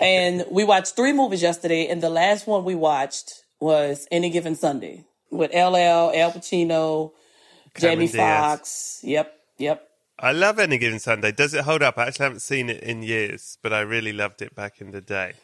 And 0.00 0.44
we 0.50 0.64
watched 0.64 0.96
three 0.96 1.12
movies 1.12 1.40
yesterday, 1.40 1.86
and 1.86 2.02
the 2.02 2.10
last 2.10 2.48
one 2.48 2.64
we 2.64 2.74
watched 2.74 3.44
was 3.60 4.08
Any 4.10 4.30
Given 4.30 4.56
Sunday 4.56 5.04
with 5.30 5.52
LL, 5.52 6.10
Al 6.10 6.32
Pacino, 6.32 7.12
Jamie. 7.78 8.08
Foxx. 8.08 9.00
Yep, 9.04 9.32
yep. 9.58 9.88
I 10.18 10.32
love 10.32 10.58
Any 10.58 10.78
Given 10.78 10.98
Sunday. 10.98 11.30
Does 11.30 11.54
it 11.54 11.64
hold 11.64 11.82
up? 11.82 11.96
I 11.96 12.08
actually 12.08 12.24
haven't 12.24 12.42
seen 12.42 12.70
it 12.70 12.82
in 12.82 13.04
years, 13.04 13.56
but 13.62 13.72
I 13.72 13.80
really 13.80 14.12
loved 14.12 14.42
it 14.42 14.54
back 14.54 14.80
in 14.80 14.90
the 14.90 15.00
day. 15.00 15.34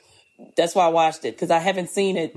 That's 0.57 0.74
why 0.74 0.87
I 0.87 0.88
watched 0.88 1.24
it 1.24 1.35
because 1.35 1.50
I 1.50 1.59
haven't 1.59 1.90
seen 1.90 2.16
it 2.16 2.35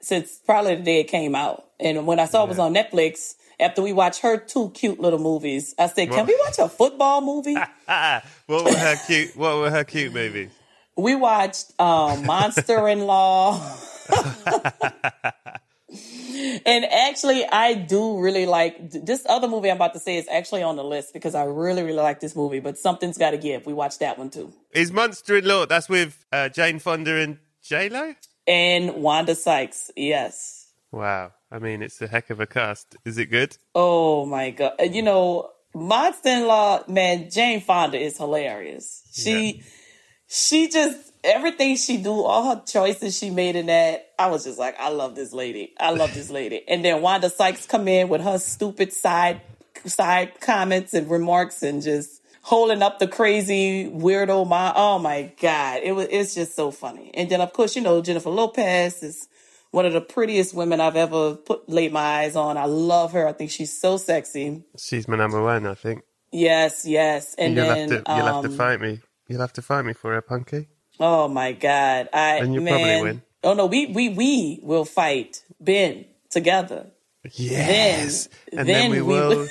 since 0.00 0.38
probably 0.44 0.76
the 0.76 0.82
day 0.82 1.00
it 1.00 1.08
came 1.08 1.34
out. 1.34 1.64
And 1.80 2.06
when 2.06 2.20
I 2.20 2.26
saw 2.26 2.44
it 2.44 2.48
was 2.48 2.58
on 2.58 2.74
Netflix, 2.74 3.34
after 3.58 3.82
we 3.82 3.92
watched 3.92 4.20
her 4.20 4.36
two 4.36 4.70
cute 4.70 5.00
little 5.00 5.18
movies, 5.18 5.74
I 5.78 5.88
said, 5.88 6.10
"Can 6.10 6.26
we 6.26 6.36
watch 6.44 6.58
a 6.58 6.68
football 6.68 7.20
movie?" 7.20 7.56
What 8.46 8.64
were 8.64 8.76
her 8.76 8.96
cute? 9.06 9.36
What 9.36 9.56
were 9.56 9.70
her 9.70 9.84
cute 9.84 10.12
movies? 10.12 10.50
we 10.96 11.14
watched 11.14 11.72
um, 11.80 12.24
Monster 12.26 12.88
in 12.88 13.00
Law. 13.00 13.60
and 16.66 16.84
actually, 16.84 17.44
I 17.46 17.74
do 17.74 18.20
really 18.20 18.46
like 18.46 18.90
this 18.90 19.24
other 19.28 19.48
movie 19.48 19.70
I'm 19.70 19.76
about 19.76 19.94
to 19.94 20.00
say 20.00 20.16
is 20.16 20.28
actually 20.28 20.62
on 20.62 20.76
the 20.76 20.84
list 20.84 21.12
because 21.12 21.34
I 21.34 21.44
really, 21.44 21.82
really 21.82 21.96
like 21.96 22.20
this 22.20 22.36
movie. 22.36 22.60
But 22.60 22.78
something's 22.78 23.18
got 23.18 23.32
to 23.32 23.38
give. 23.38 23.66
We 23.66 23.72
watched 23.72 24.00
that 24.00 24.18
one 24.18 24.30
too. 24.30 24.52
Is 24.72 24.92
Monster 24.92 25.38
in 25.38 25.46
Law? 25.46 25.66
That's 25.66 25.88
with 25.88 26.24
uh, 26.32 26.48
Jane 26.48 26.78
Fonda 26.78 27.20
and 27.20 27.38
J 27.64 27.88
Lo. 27.88 28.14
And 28.46 28.96
Wanda 28.96 29.34
Sykes. 29.34 29.90
Yes. 29.96 30.68
Wow. 30.92 31.32
I 31.50 31.58
mean, 31.58 31.82
it's 31.82 32.00
a 32.02 32.06
heck 32.06 32.30
of 32.30 32.40
a 32.40 32.46
cast. 32.46 32.96
Is 33.04 33.16
it 33.16 33.26
good? 33.26 33.56
Oh 33.74 34.26
my 34.26 34.50
god! 34.50 34.74
You 34.90 35.02
know, 35.02 35.50
Monster 35.74 36.28
in 36.28 36.46
Law, 36.46 36.84
man. 36.88 37.30
Jane 37.30 37.60
Fonda 37.60 37.98
is 37.98 38.18
hilarious. 38.18 39.02
She, 39.12 39.56
yeah. 39.56 39.62
she 40.28 40.68
just 40.68 41.12
everything 41.24 41.76
she 41.76 41.96
do, 41.96 42.22
all 42.22 42.54
her 42.54 42.62
choices 42.66 43.16
she 43.16 43.30
made 43.30 43.56
in 43.56 43.66
that, 43.66 44.10
I 44.18 44.26
was 44.28 44.44
just 44.44 44.58
like, 44.58 44.78
I 44.78 44.90
love 44.90 45.14
this 45.14 45.32
lady. 45.32 45.72
I 45.80 45.90
love 45.90 46.12
this 46.12 46.30
lady. 46.38 46.62
And 46.68 46.84
then 46.84 47.00
Wanda 47.00 47.30
Sykes 47.30 47.66
come 47.66 47.88
in 47.88 48.08
with 48.08 48.20
her 48.20 48.38
stupid 48.38 48.92
side 48.92 49.40
side 49.86 50.40
comments 50.40 50.94
and 50.94 51.10
remarks 51.10 51.62
and 51.62 51.82
just 51.82 52.22
holding 52.44 52.82
up 52.82 52.98
the 52.98 53.08
crazy 53.08 53.90
weirdo 53.90 54.46
my 54.46 54.70
oh 54.76 54.98
my 54.98 55.32
god. 55.40 55.80
It 55.82 55.92
was 55.92 56.06
it's 56.10 56.34
just 56.34 56.54
so 56.54 56.70
funny. 56.70 57.10
And 57.14 57.28
then 57.28 57.40
of 57.40 57.52
course 57.52 57.74
you 57.74 57.82
know 57.82 58.02
jennifer 58.02 58.30
lopez 58.30 59.02
is 59.02 59.28
one 59.70 59.86
of 59.86 59.92
the 59.92 60.00
prettiest 60.00 60.54
women 60.54 60.80
i've 60.80 60.94
ever 60.94 61.34
put 61.34 61.68
laid 61.68 61.92
my 61.92 62.00
eyes 62.00 62.36
on. 62.36 62.56
I 62.58 62.66
love 62.66 63.12
her. 63.12 63.26
I 63.26 63.32
think 63.32 63.50
she's 63.50 63.78
so 63.78 63.96
sexy. 63.96 64.62
She's 64.78 65.08
my 65.08 65.16
number 65.16 65.42
one 65.42 65.66
i 65.66 65.74
think. 65.74 66.02
Yes 66.32 66.84
yes. 66.84 67.34
And 67.38 67.56
you'll 67.56 67.66
then 67.66 67.90
have 67.90 68.04
to, 68.04 68.12
you'll 68.14 68.26
um, 68.26 68.44
have 68.44 68.52
to 68.52 68.56
fight 68.56 68.80
me. 68.80 69.00
You'll 69.26 69.40
have 69.40 69.54
to 69.54 69.62
fight 69.62 69.86
me 69.86 69.94
for 69.94 70.12
her 70.12 70.20
punkie. 70.20 70.66
Oh 71.00 71.28
my 71.28 71.52
God. 71.52 72.10
I 72.12 72.36
and 72.36 72.52
you 72.52 72.60
man, 72.60 72.74
probably 72.74 73.02
win. 73.02 73.22
Oh 73.42 73.54
no, 73.54 73.66
we 73.66 73.86
we 73.86 74.10
we 74.10 74.60
will 74.62 74.84
fight 74.84 75.42
Ben 75.60 76.04
together. 76.28 76.90
Yes. 77.32 78.28
Then, 78.50 78.58
and 78.58 78.68
then, 78.68 78.74
then 78.74 78.90
we, 78.90 79.00
we 79.00 79.02
will 79.02 79.48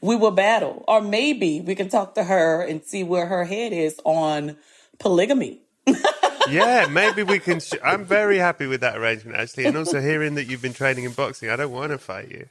we 0.00 0.16
will 0.16 0.30
battle. 0.30 0.84
Or 0.88 1.00
maybe 1.00 1.60
we 1.60 1.74
can 1.74 1.88
talk 1.88 2.14
to 2.14 2.24
her 2.24 2.62
and 2.62 2.84
see 2.84 3.02
where 3.02 3.26
her 3.26 3.44
head 3.44 3.72
is 3.72 4.00
on 4.04 4.56
polygamy. 4.98 5.60
yeah, 6.48 6.86
maybe 6.90 7.22
we 7.22 7.38
can. 7.38 7.60
Sh- 7.60 7.74
I'm 7.84 8.04
very 8.04 8.38
happy 8.38 8.66
with 8.66 8.80
that 8.80 8.96
arrangement, 8.98 9.38
actually. 9.38 9.66
And 9.66 9.76
also 9.76 10.00
hearing 10.00 10.34
that 10.34 10.44
you've 10.44 10.62
been 10.62 10.74
training 10.74 11.04
in 11.04 11.12
boxing, 11.12 11.50
I 11.50 11.56
don't 11.56 11.72
want 11.72 11.92
to 11.92 11.98
fight 11.98 12.30
you. 12.30 12.48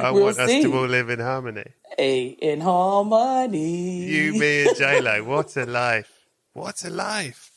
I 0.00 0.10
we'll 0.10 0.24
want 0.24 0.36
see. 0.36 0.58
us 0.58 0.64
to 0.64 0.76
all 0.76 0.86
live 0.86 1.08
in 1.08 1.20
harmony. 1.20 1.64
A 1.98 2.26
in 2.26 2.60
harmony. 2.60 4.04
You, 4.04 4.38
me, 4.38 4.68
and 4.68 4.76
J 4.76 5.00
Lo. 5.00 5.24
What 5.24 5.56
a 5.56 5.64
life! 5.64 6.12
What 6.52 6.84
a 6.84 6.90
life! 6.90 7.50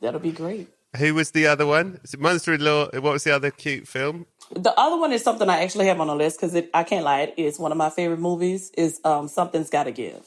That'll 0.00 0.20
be 0.20 0.32
great. 0.32 0.68
Who 0.96 1.14
was 1.14 1.30
the 1.30 1.46
other 1.46 1.66
one? 1.66 2.00
Monster 2.18 2.54
in 2.54 2.64
Law? 2.64 2.90
What 2.92 3.12
was 3.12 3.24
the 3.24 3.34
other 3.34 3.50
cute 3.50 3.88
film? 3.88 4.26
The 4.54 4.78
other 4.78 4.98
one 4.98 5.12
is 5.12 5.22
something 5.22 5.48
I 5.48 5.62
actually 5.62 5.86
have 5.86 6.00
on 6.00 6.06
the 6.08 6.14
list 6.14 6.40
because 6.40 6.60
I 6.74 6.84
can't 6.84 7.04
lie, 7.04 7.20
it 7.20 7.34
is 7.36 7.58
one 7.58 7.72
of 7.72 7.78
my 7.78 7.90
favorite 7.90 8.20
movies. 8.20 8.70
Is 8.76 9.00
um, 9.04 9.28
Something's 9.28 9.70
Got 9.70 9.84
to 9.84 9.92
Give. 9.92 10.24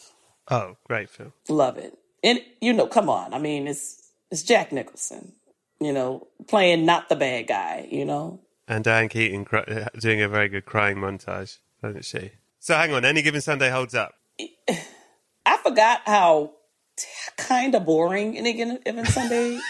Oh, 0.49 0.77
great 0.85 1.09
film! 1.09 1.33
Love 1.49 1.77
it, 1.77 1.97
and 2.23 2.39
you 2.61 2.73
know, 2.73 2.87
come 2.87 3.09
on. 3.09 3.33
I 3.33 3.39
mean, 3.39 3.67
it's 3.67 4.11
it's 4.31 4.43
Jack 4.43 4.71
Nicholson, 4.71 5.33
you 5.79 5.93
know, 5.93 6.27
playing 6.47 6.85
not 6.85 7.09
the 7.09 7.15
bad 7.15 7.47
guy, 7.47 7.87
you 7.89 8.05
know. 8.05 8.39
And 8.67 8.83
Diane 8.83 9.09
Keaton 9.09 9.45
cry- 9.45 9.87
doing 9.99 10.21
a 10.21 10.27
very 10.27 10.49
good 10.49 10.65
crying 10.65 10.97
montage, 10.97 11.57
doesn't 11.81 12.05
she? 12.05 12.31
So 12.59 12.75
hang 12.75 12.93
on, 12.93 13.05
any 13.05 13.21
given 13.21 13.41
Sunday 13.41 13.69
holds 13.69 13.93
up. 13.93 14.15
I 14.39 15.57
forgot 15.63 16.01
how 16.05 16.53
t- 16.97 17.07
kind 17.37 17.75
of 17.75 17.85
boring 17.85 18.37
any 18.37 18.53
given 18.53 19.05
Sunday. 19.05 19.59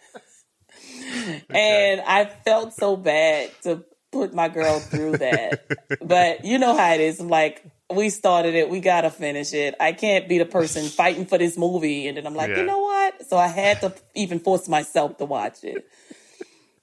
and 1.50 2.02
I 2.02 2.26
felt 2.26 2.74
so 2.74 2.96
bad 2.96 3.52
to 3.64 3.84
put 4.12 4.34
my 4.34 4.48
girl 4.50 4.80
through 4.80 5.18
that. 5.18 5.66
but 6.02 6.46
you 6.46 6.58
know 6.58 6.76
how 6.76 6.94
it 6.94 7.02
is. 7.02 7.20
like, 7.20 7.64
we 7.94 8.10
started 8.10 8.56
it, 8.56 8.70
we 8.70 8.80
gotta 8.80 9.12
finish 9.12 9.54
it. 9.54 9.76
I 9.80 9.92
can't 9.92 10.28
be 10.28 10.40
the 10.40 10.46
person 10.46 10.86
fighting 10.88 11.26
for 11.26 11.38
this 11.38 11.58
movie, 11.58 12.08
and 12.08 12.18
then 12.18 12.26
I'm 12.26 12.34
like, 12.34 12.50
yeah. 12.50 12.60
you 12.60 12.66
know 12.66 12.80
what? 12.80 13.28
So 13.28 13.38
I 13.38 13.48
had 13.48 13.82
to 13.82 13.94
even 14.16 14.40
force 14.40 14.68
myself 14.68 15.18
to 15.18 15.26
watch 15.26 15.64
it. 15.64 15.88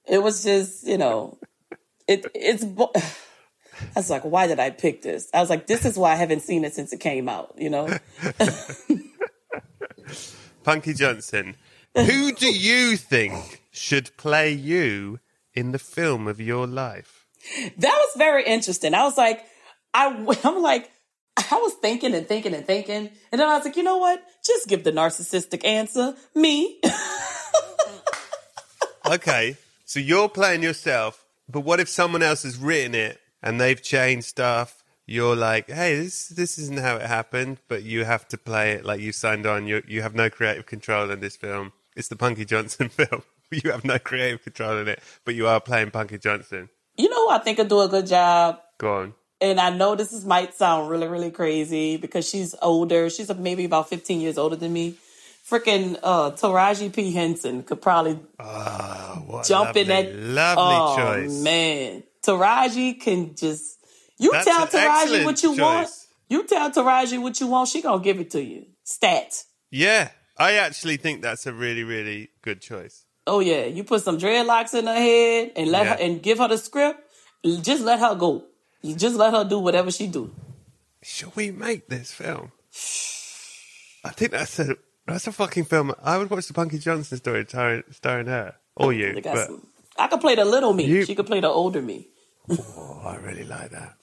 It 0.06 0.22
was 0.22 0.44
just, 0.44 0.86
you 0.86 0.98
know, 0.98 1.38
it 2.06 2.26
it's. 2.34 2.64
I 3.82 3.98
was 3.98 4.10
like, 4.10 4.22
why 4.22 4.46
did 4.46 4.60
I 4.60 4.70
pick 4.70 5.02
this? 5.02 5.28
I 5.34 5.40
was 5.40 5.50
like, 5.50 5.66
this 5.66 5.84
is 5.84 5.98
why 5.98 6.12
I 6.12 6.16
haven't 6.16 6.42
seen 6.42 6.64
it 6.64 6.72
since 6.74 6.92
it 6.92 7.00
came 7.00 7.28
out, 7.28 7.54
you 7.58 7.68
know? 7.68 7.86
Punkie 10.62 10.96
Johnson, 10.96 11.56
who 11.96 12.32
do 12.32 12.52
you 12.52 12.96
think 12.96 13.61
should 13.72 14.16
play 14.16 14.52
you 14.52 15.18
in 15.54 15.72
the 15.72 15.78
film 15.78 16.28
of 16.28 16.40
your 16.40 16.66
life? 16.66 17.26
That 17.78 17.94
was 17.94 18.10
very 18.16 18.44
interesting. 18.44 18.94
I 18.94 19.02
was 19.02 19.18
like, 19.18 19.44
I, 19.92 20.06
I'm 20.44 20.62
like, 20.62 20.90
I 21.36 21.56
was 21.56 21.74
thinking 21.74 22.14
and 22.14 22.28
thinking 22.28 22.54
and 22.54 22.66
thinking. 22.66 23.10
And 23.32 23.40
then 23.40 23.48
I 23.48 23.56
was 23.56 23.64
like, 23.64 23.76
you 23.76 23.82
know 23.82 23.96
what? 23.96 24.22
Just 24.44 24.68
give 24.68 24.84
the 24.84 24.92
narcissistic 24.92 25.64
answer. 25.64 26.14
Me. 26.34 26.78
okay. 29.06 29.56
So 29.84 29.98
you're 29.98 30.28
playing 30.28 30.62
yourself, 30.62 31.24
but 31.48 31.60
what 31.60 31.80
if 31.80 31.88
someone 31.88 32.22
else 32.22 32.44
has 32.44 32.56
written 32.56 32.94
it 32.94 33.20
and 33.42 33.60
they've 33.60 33.82
changed 33.82 34.26
stuff, 34.26 34.84
you're 35.06 35.36
like, 35.36 35.68
hey, 35.68 35.96
this 35.96 36.28
this 36.28 36.58
isn't 36.58 36.78
how 36.78 36.96
it 36.96 37.02
happened, 37.02 37.58
but 37.68 37.82
you 37.82 38.04
have 38.04 38.28
to 38.28 38.38
play 38.38 38.72
it 38.72 38.84
like 38.84 39.00
you 39.00 39.12
signed 39.12 39.46
on. 39.46 39.66
You 39.66 39.82
you 39.86 40.02
have 40.02 40.14
no 40.14 40.30
creative 40.30 40.64
control 40.64 41.10
in 41.10 41.20
this 41.20 41.36
film. 41.36 41.72
It's 41.96 42.08
the 42.08 42.16
Punkie 42.16 42.46
Johnson 42.46 42.88
film. 42.88 43.22
you 43.64 43.70
have 43.70 43.84
no 43.84 43.98
creative 43.98 44.42
control 44.42 44.78
in 44.78 44.88
it, 44.88 45.00
but 45.24 45.34
you 45.34 45.46
are 45.46 45.60
playing 45.60 45.90
Punkie 45.90 46.20
Johnson. 46.20 46.68
You 46.96 47.08
know, 47.08 47.28
who 47.28 47.34
I 47.34 47.38
think 47.38 47.60
I 47.60 47.64
do 47.64 47.80
a 47.80 47.88
good 47.88 48.06
job. 48.06 48.60
Go 48.78 48.94
on. 48.94 49.14
And 49.40 49.58
I 49.58 49.70
know 49.70 49.96
this 49.96 50.12
is, 50.12 50.24
might 50.24 50.54
sound 50.54 50.88
really, 50.88 51.08
really 51.08 51.30
crazy 51.30 51.96
because 51.96 52.28
she's 52.28 52.54
older. 52.62 53.10
She's 53.10 53.34
maybe 53.34 53.64
about 53.64 53.88
15 53.88 54.20
years 54.20 54.38
older 54.38 54.56
than 54.56 54.72
me. 54.72 54.96
Freaking 55.48 55.98
uh, 56.02 56.30
Taraji 56.30 56.92
P. 56.94 57.12
Henson 57.12 57.64
could 57.64 57.82
probably 57.82 58.20
oh, 58.38 59.42
jump 59.44 59.74
lovely, 59.74 59.80
in 59.82 59.88
that. 59.88 60.14
Lovely 60.14 60.64
oh, 60.64 60.96
choice. 60.96 61.42
man. 61.42 62.04
Taraji 62.22 63.00
can 63.00 63.34
just 63.34 63.78
you 64.18 64.30
That's 64.30 64.44
tell 64.44 64.66
Taraji 64.68 65.24
what 65.24 65.42
you 65.42 65.56
choice. 65.56 65.60
want. 65.60 65.90
You 66.28 66.46
tell 66.46 66.70
Taraji 66.70 67.20
what 67.20 67.40
you 67.40 67.48
want, 67.48 67.68
she 67.68 67.82
gonna 67.82 68.02
give 68.02 68.20
it 68.20 68.30
to 68.30 68.42
you. 68.42 68.66
Stats. 68.86 69.46
Yeah, 69.70 70.10
I 70.38 70.54
actually 70.54 70.96
think 70.96 71.22
that's 71.22 71.46
a 71.46 71.52
really, 71.52 71.82
really 71.82 72.30
good 72.40 72.60
choice. 72.60 73.04
Oh 73.26 73.40
yeah, 73.40 73.64
you 73.66 73.84
put 73.84 74.02
some 74.02 74.18
dreadlocks 74.18 74.74
in 74.74 74.86
her 74.86 74.94
head 74.94 75.52
and 75.56 75.70
let 75.70 75.84
Yeah. 75.86 75.96
her 75.96 76.02
and 76.02 76.22
give 76.22 76.38
her 76.38 76.48
the 76.48 76.58
script. 76.58 77.00
Just 77.62 77.82
let 77.84 78.00
her 78.00 78.14
go. 78.14 78.44
You 78.82 78.94
just 78.96 79.16
let 79.16 79.32
her 79.32 79.44
do 79.44 79.58
whatever 79.58 79.90
she 79.90 80.06
do. 80.08 80.30
Should 81.02 81.34
we 81.36 81.50
make 81.50 81.88
this 81.88 82.12
film? 82.12 82.52
I 84.04 84.10
think 84.10 84.32
that's 84.32 84.58
a 84.58 84.76
that's 85.06 85.26
a 85.26 85.32
fucking 85.32 85.64
film. 85.64 85.92
I 86.02 86.18
would 86.18 86.30
watch 86.30 86.46
the 86.46 86.54
Punkie 86.54 86.80
Johnson 86.80 87.18
story 87.18 87.44
starring, 87.48 87.82
starring 87.90 88.26
her 88.26 88.54
or 88.76 88.92
you. 88.92 89.12
They 89.14 89.20
got 89.20 89.34
But, 89.34 89.46
some- 89.46 89.66
I 89.98 90.06
could 90.08 90.20
play 90.20 90.34
the 90.36 90.44
little 90.44 90.72
me. 90.72 90.84
You- 90.84 91.04
She 91.04 91.14
could 91.14 91.26
play 91.26 91.40
the 91.40 91.48
older 91.48 91.82
me. 91.82 92.08
oh, 92.50 93.02
I 93.04 93.16
really 93.16 93.44
like 93.44 93.70
that. 93.70 93.94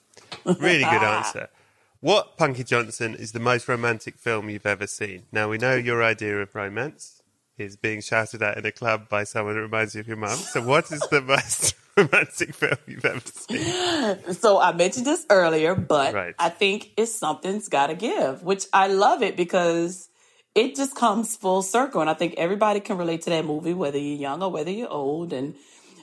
Really 0.44 0.84
good 0.84 1.02
answer. 1.02 1.48
What 2.02 2.38
Punkie 2.38 2.64
Johnson 2.66 3.14
is 3.14 3.32
the 3.32 3.38
most 3.40 3.68
romantic 3.68 4.16
film 4.16 4.48
you've 4.48 4.64
ever 4.64 4.86
seen? 4.86 5.24
Now 5.32 5.50
we 5.50 5.58
know 5.58 5.74
your 5.74 6.02
idea 6.02 6.40
of 6.40 6.54
romance 6.54 7.19
is 7.60 7.76
being 7.76 8.00
shouted 8.00 8.42
at 8.42 8.56
in 8.58 8.66
a 8.66 8.72
club 8.72 9.08
by 9.08 9.24
someone 9.24 9.54
that 9.54 9.60
reminds 9.60 9.94
you 9.94 10.00
of 10.00 10.08
your 10.08 10.16
mum. 10.16 10.36
So 10.36 10.62
what 10.62 10.90
is 10.90 11.00
the 11.10 11.20
most 11.34 11.74
romantic 11.96 12.54
film 12.54 12.76
you've 12.86 13.04
ever 13.04 13.20
seen? 13.20 14.34
So 14.34 14.60
I 14.60 14.72
mentioned 14.72 15.06
this 15.06 15.26
earlier, 15.30 15.74
but 15.74 16.14
Right. 16.14 16.34
I 16.38 16.48
think 16.48 16.90
it's 16.96 17.14
something's 17.14 17.68
got 17.68 17.88
to 17.88 17.94
give, 17.94 18.42
which 18.42 18.64
I 18.72 18.88
love 18.88 19.22
it 19.22 19.36
because 19.36 20.08
it 20.54 20.74
just 20.74 20.94
comes 20.96 21.36
full 21.36 21.62
circle. 21.62 22.00
And 22.00 22.10
I 22.10 22.14
think 22.14 22.34
everybody 22.36 22.80
can 22.80 22.96
relate 22.96 23.22
to 23.22 23.30
that 23.30 23.44
movie, 23.44 23.74
whether 23.74 23.98
you're 23.98 24.18
young 24.18 24.42
or 24.42 24.50
whether 24.50 24.70
you're 24.70 24.88
old. 24.90 25.32
And 25.32 25.54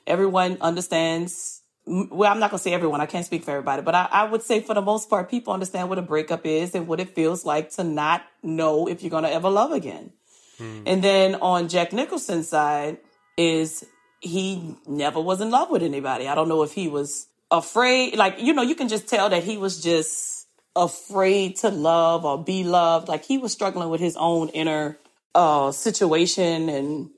everyone 0.05 0.57
understands. 0.61 1.61
Well, 1.85 2.29
I'm 2.29 2.39
not 2.39 2.51
going 2.51 2.59
to 2.59 2.63
say 2.63 2.73
everyone. 2.73 2.99
I 2.99 3.05
can't 3.05 3.25
speak 3.25 3.45
for 3.45 3.51
everybody, 3.51 3.81
but 3.81 3.95
I, 3.95 4.09
I 4.11 4.23
would 4.25 4.41
say 4.41 4.59
for 4.59 4.73
the 4.73 4.81
most 4.81 5.09
part, 5.09 5.29
people 5.29 5.53
understand 5.53 5.87
what 5.87 5.97
a 5.97 6.01
breakup 6.01 6.45
is 6.45 6.75
and 6.75 6.85
what 6.85 6.99
it 6.99 7.15
feels 7.15 7.45
like 7.45 7.71
to 7.71 7.83
not 7.85 8.23
know 8.43 8.87
if 8.87 9.01
you're 9.01 9.09
going 9.09 9.23
to 9.23 9.31
ever 9.31 9.49
love 9.49 9.71
again. 9.71 10.11
And 10.59 11.03
then 11.03 11.35
on 11.35 11.69
Jack 11.69 11.93
Nicholson's 11.93 12.49
side 12.49 12.97
is 13.37 13.85
he 14.21 14.75
never 14.87 15.21
was 15.21 15.41
in 15.41 15.51
love 15.51 15.69
with 15.69 15.83
anybody. 15.83 16.27
I 16.27 16.35
don't 16.35 16.49
know 16.49 16.63
if 16.63 16.73
he 16.73 16.87
was 16.87 17.27
afraid, 17.51 18.15
like, 18.15 18.39
you 18.39 18.53
know, 18.53 18.63
you 18.63 18.75
can 18.75 18.87
just 18.87 19.07
tell 19.07 19.29
that 19.29 19.43
he 19.43 19.57
was 19.57 19.81
just 19.81 20.47
afraid 20.75 21.57
to 21.57 21.69
love 21.69 22.25
or 22.25 22.43
be 22.43 22.63
loved. 22.63 23.07
Like 23.07 23.25
he 23.25 23.37
was 23.37 23.51
struggling 23.51 23.89
with 23.89 24.01
his 24.01 24.15
own 24.17 24.49
inner 24.49 24.99
uh 25.35 25.71
situation 25.71 26.69
and 26.69 27.09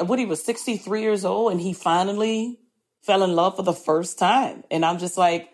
what 0.00 0.18
he 0.18 0.26
was 0.26 0.42
63 0.42 1.02
years 1.02 1.24
old 1.24 1.52
and 1.52 1.60
he 1.60 1.72
finally 1.72 2.58
fell 3.02 3.22
in 3.22 3.34
love 3.34 3.56
for 3.56 3.62
the 3.62 3.72
first 3.72 4.18
time. 4.18 4.64
And 4.70 4.84
I'm 4.84 4.98
just 4.98 5.16
like, 5.16 5.50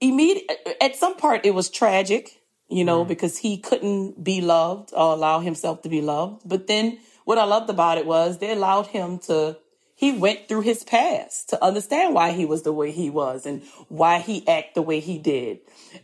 immediate 0.00 0.50
at 0.80 0.94
some 0.94 1.16
part 1.16 1.46
it 1.46 1.54
was 1.54 1.70
tragic 1.70 2.30
you 2.68 2.84
know 2.84 3.00
mm-hmm. 3.00 3.08
because 3.08 3.38
he 3.38 3.58
couldn't 3.58 4.22
be 4.22 4.40
loved 4.40 4.90
or 4.92 5.12
allow 5.14 5.40
himself 5.40 5.82
to 5.82 5.88
be 5.88 6.00
loved 6.00 6.42
but 6.44 6.66
then 6.66 6.98
what 7.24 7.38
i 7.38 7.44
loved 7.44 7.70
about 7.70 7.98
it 7.98 8.06
was 8.06 8.38
they 8.38 8.52
allowed 8.52 8.86
him 8.86 9.18
to 9.18 9.56
he 9.96 10.12
went 10.12 10.46
through 10.46 10.60
his 10.60 10.84
past 10.84 11.48
to 11.48 11.64
understand 11.64 12.14
why 12.14 12.32
he 12.32 12.44
was 12.44 12.62
the 12.62 12.72
way 12.72 12.92
he 12.92 13.08
was 13.08 13.46
and 13.46 13.62
why 13.88 14.18
he 14.18 14.46
act 14.46 14.74
the 14.74 14.82
way 14.82 15.00
he 15.00 15.18
did. 15.18 15.60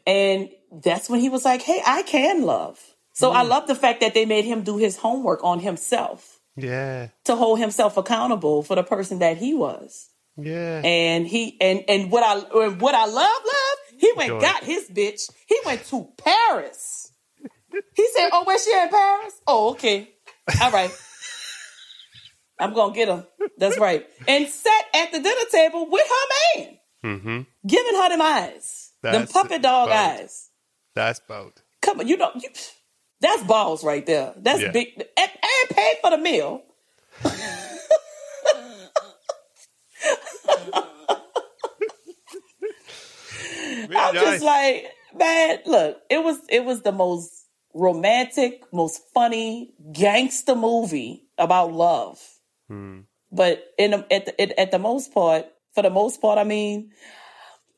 And 0.07 0.49
that's 0.73 1.11
when 1.11 1.21
he 1.21 1.29
was 1.29 1.45
like, 1.45 1.61
Hey, 1.61 1.81
I 1.87 2.03
can 2.03 2.43
love. 2.43 2.81
So 3.13 3.31
I 3.31 3.41
mm-hmm. 3.41 3.51
love 3.51 3.67
the 3.67 3.75
fact 3.75 4.01
that 4.01 4.15
they 4.15 4.25
made 4.25 4.47
him 4.47 4.63
do 4.63 4.79
his 4.79 4.97
homework 4.97 5.45
on 5.45 5.61
himself 5.61 6.41
Yeah. 6.57 7.09
to 7.25 7.37
hold 7.37 7.59
himself 7.59 7.99
accountable 7.99 8.63
for 8.63 8.75
the 8.75 8.83
person 8.83 9.19
that 9.19 9.37
he 9.37 9.53
was. 9.53 10.09
Yeah. 10.39 10.81
And 10.83 11.27
he 11.27 11.59
and 11.61 11.85
and 11.87 12.11
what 12.11 12.23
I 12.25 12.39
what 12.71 12.95
I 12.95 13.05
love, 13.05 13.15
love, 13.15 13.92
he 14.03 14.13
went 14.17 14.31
Go 14.31 14.41
got 14.41 14.65
his 14.65 14.91
bitch. 14.91 15.31
He 15.47 15.57
went 15.65 15.85
to 15.87 16.09
Paris. 16.19 17.13
He 17.95 18.09
said, 18.15 18.31
"Oh, 18.33 18.43
where 18.45 18.59
she 18.59 18.73
in 18.77 18.89
Paris? 18.89 19.41
Oh, 19.47 19.71
okay, 19.71 20.11
all 20.61 20.73
right. 20.73 20.91
I'm 22.59 22.75
gonna 22.75 22.93
get 22.93 23.07
her. 23.09 23.27
That's 23.59 23.79
right." 23.79 24.05
And 24.27 24.49
sat 24.49 24.85
at 24.93 25.13
the 25.13 25.21
dinner 25.21 25.47
table 25.53 25.89
with 25.89 26.07
her 26.17 26.61
man, 26.61 26.79
mm-hmm. 27.05 27.41
giving 27.67 27.95
her 27.95 28.09
them 28.09 28.21
eyes, 28.23 28.91
them 29.03 29.29
puppet 29.29 29.63
dog 29.63 29.89
bold. 29.89 29.97
eyes. 29.97 30.51
That's 30.97 31.21
bold. 31.21 31.63
Come 31.81 32.01
on, 32.01 32.09
you 32.09 32.17
know, 32.17 32.33
you, 32.35 32.49
that's 33.21 33.45
balls 33.45 33.85
right 33.85 34.05
there. 34.05 34.35
That's 34.37 34.61
Yeah. 34.63 34.73
big. 34.73 34.89
And, 34.97 35.07
and 35.17 35.71
paid 35.71 35.97
for 36.03 36.11
the 36.11 36.19
meal. 36.19 36.63
Really 43.63 43.72
I'm 43.83 44.15
nice. 44.15 44.25
just 44.25 44.45
like, 44.45 44.87
man, 45.17 45.59
look, 45.67 45.99
it 46.11 46.23
was 46.23 46.39
it 46.49 46.65
was 46.65 46.83
the 46.83 46.93
most 46.93 47.31
romantic, 47.75 48.63
most 48.73 49.03
funny 49.15 49.75
gangster 49.93 50.55
movie 50.55 51.25
about 51.39 51.73
love. 51.73 52.21
Hmm. 52.69 53.01
But 53.31 53.65
in 53.79 53.95
at 53.95 54.27
the 54.27 54.41
at, 54.41 54.59
at 54.59 54.71
the 54.71 54.79
most 54.79 55.13
part, 55.13 55.47
for 55.75 55.83
the 55.83 55.91
most 55.91 56.21
part, 56.21 56.39
I 56.39 56.45
mean, 56.45 56.93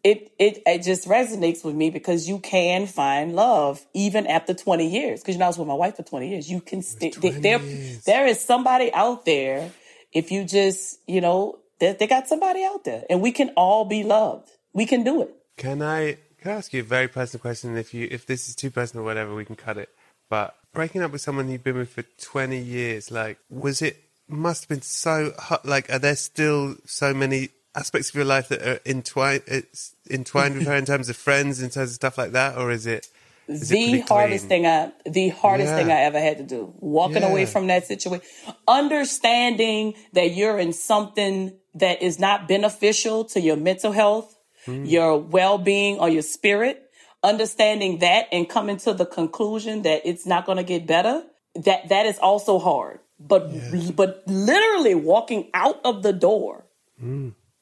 it 0.03 0.33
it 0.39 0.63
it 0.67 0.83
just 0.83 1.09
resonates 1.09 1.65
with 1.65 1.75
me 1.75 1.91
because 1.91 2.29
you 2.29 2.39
can 2.41 2.87
find 2.87 3.35
love 3.35 3.85
even 3.95 4.27
after 4.27 4.53
20 4.53 4.87
years. 4.87 5.21
Because 5.21 5.37
you 5.37 5.39
know 5.39 5.47
I 5.47 5.49
was 5.49 5.59
with 5.59 5.69
my 5.69 5.75
wife 5.75 5.97
for 5.97 6.03
20 6.03 6.29
years. 6.29 6.51
You 6.51 6.61
can 6.61 6.83
st- 6.83 7.15
20 7.15 7.41
there 7.41 7.61
years. 7.61 8.05
there 8.05 8.27
is 8.27 8.45
somebody 8.45 8.93
out 8.93 9.25
there. 9.25 9.71
If 10.13 10.31
you 10.31 10.45
just 10.45 10.99
you 11.07 11.21
know 11.21 11.61
they, 11.79 11.93
they 11.93 12.07
got 12.07 12.29
somebody 12.29 12.65
out 12.65 12.85
there, 12.85 13.05
and 13.09 13.21
we 13.21 13.33
can 13.33 13.51
all 13.57 13.85
be 13.85 14.05
loved. 14.05 14.51
We 14.73 14.87
can 14.87 15.05
do 15.05 15.23
it. 15.23 15.35
Can 15.57 15.83
I 15.83 16.19
can 16.41 16.53
I 16.53 16.55
ask 16.57 16.73
you 16.73 16.81
a 16.81 16.85
very 16.85 17.09
personal 17.09 17.41
question? 17.41 17.77
If 17.77 17.95
you 17.95 18.09
if 18.11 18.27
this 18.27 18.49
is 18.49 18.55
too 18.55 18.71
personal, 18.71 19.05
whatever, 19.05 19.35
we 19.35 19.45
can 19.45 19.57
cut 19.57 19.79
it. 19.79 19.89
But 20.29 20.55
breaking 20.73 21.03
up 21.03 21.13
with 21.13 21.21
someone 21.21 21.49
you've 21.49 21.65
been 21.65 21.77
with 21.77 21.91
for 21.91 22.03
twenty 22.21 22.59
years, 22.59 23.11
like, 23.11 23.39
was 23.49 23.83
it 23.83 23.97
must 24.29 24.65
have 24.65 24.69
been 24.69 24.83
so 24.83 25.33
hot? 25.39 25.65
Like, 25.65 25.91
are 25.91 25.99
there 25.99 26.17
still 26.17 26.77
so 26.87 27.15
many 27.15 27.51
aspects 27.75 28.09
of 28.11 28.15
your 28.15 28.25
life 28.25 28.49
that 28.49 28.63
are 28.63 28.81
entwined 28.87 29.43
it's 29.47 29.95
entwined 30.11 30.57
with 30.57 30.67
her 30.67 30.75
in 30.75 30.85
terms 30.85 31.09
of 31.09 31.17
friends, 31.17 31.63
in 31.63 31.71
terms 31.71 31.91
of 31.91 31.95
stuff 31.95 32.19
like 32.19 32.33
that, 32.33 32.57
or 32.59 32.71
is 32.71 32.87
it? 32.87 33.09
Is 33.47 33.69
the 33.69 34.01
hardest 34.01 34.49
clean? 34.49 34.65
thing 34.65 34.67
I 34.67 34.93
the 35.05 35.29
hardest 35.29 35.73
Yeah. 35.73 35.77
thing 35.77 35.93
I 35.93 36.01
ever 36.01 36.19
had 36.19 36.39
to 36.39 36.45
do. 36.45 36.75
Walking 36.81 37.23
Yeah. 37.23 37.29
away 37.29 37.47
from 37.47 37.67
that 37.69 37.87
situation. 37.87 38.25
Understanding 38.67 39.95
that 40.15 40.35
you're 40.35 40.59
in 40.59 40.73
something 40.73 41.53
that 41.75 42.03
is 42.03 42.19
not 42.19 42.49
beneficial 42.49 43.25
to 43.27 43.41
your 43.41 43.57
mental 43.57 43.93
health, 43.93 44.34
Hmm. 44.67 44.85
your 44.85 45.19
well-being 45.19 45.99
or 45.99 46.09
your 46.09 46.23
spirit. 46.23 46.81
Understanding 47.23 47.99
that 48.01 48.27
and 48.33 48.49
coming 48.49 48.77
to 48.79 48.93
the 48.93 49.07
conclusion 49.07 49.83
that 49.83 50.03
it's 50.05 50.27
not 50.27 50.45
going 50.47 50.59
to 50.59 50.65
get 50.65 50.87
better. 50.87 51.25
That 51.55 51.89
that 51.89 52.05
is 52.07 52.19
also 52.19 52.59
hard. 52.59 53.01
But 53.19 53.49
but 53.97 54.23
literally 54.27 54.95
walking 54.95 55.49
out 55.55 55.81
of 55.85 56.03
the 56.03 56.13
door 56.13 56.67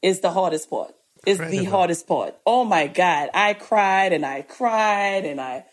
is 0.02 0.20
the 0.20 0.30
hardest 0.30 0.68
part. 0.70 0.94
Is 1.26 1.38
the 1.38 1.64
hardest 1.70 2.08
part. 2.08 2.34
Oh 2.44 2.64
my 2.64 2.88
God. 2.88 3.30
I 3.34 3.54
cried 3.54 4.12
and 4.12 4.26
I 4.26 4.42
cried 4.42 5.24
and 5.24 5.40
I 5.40 5.64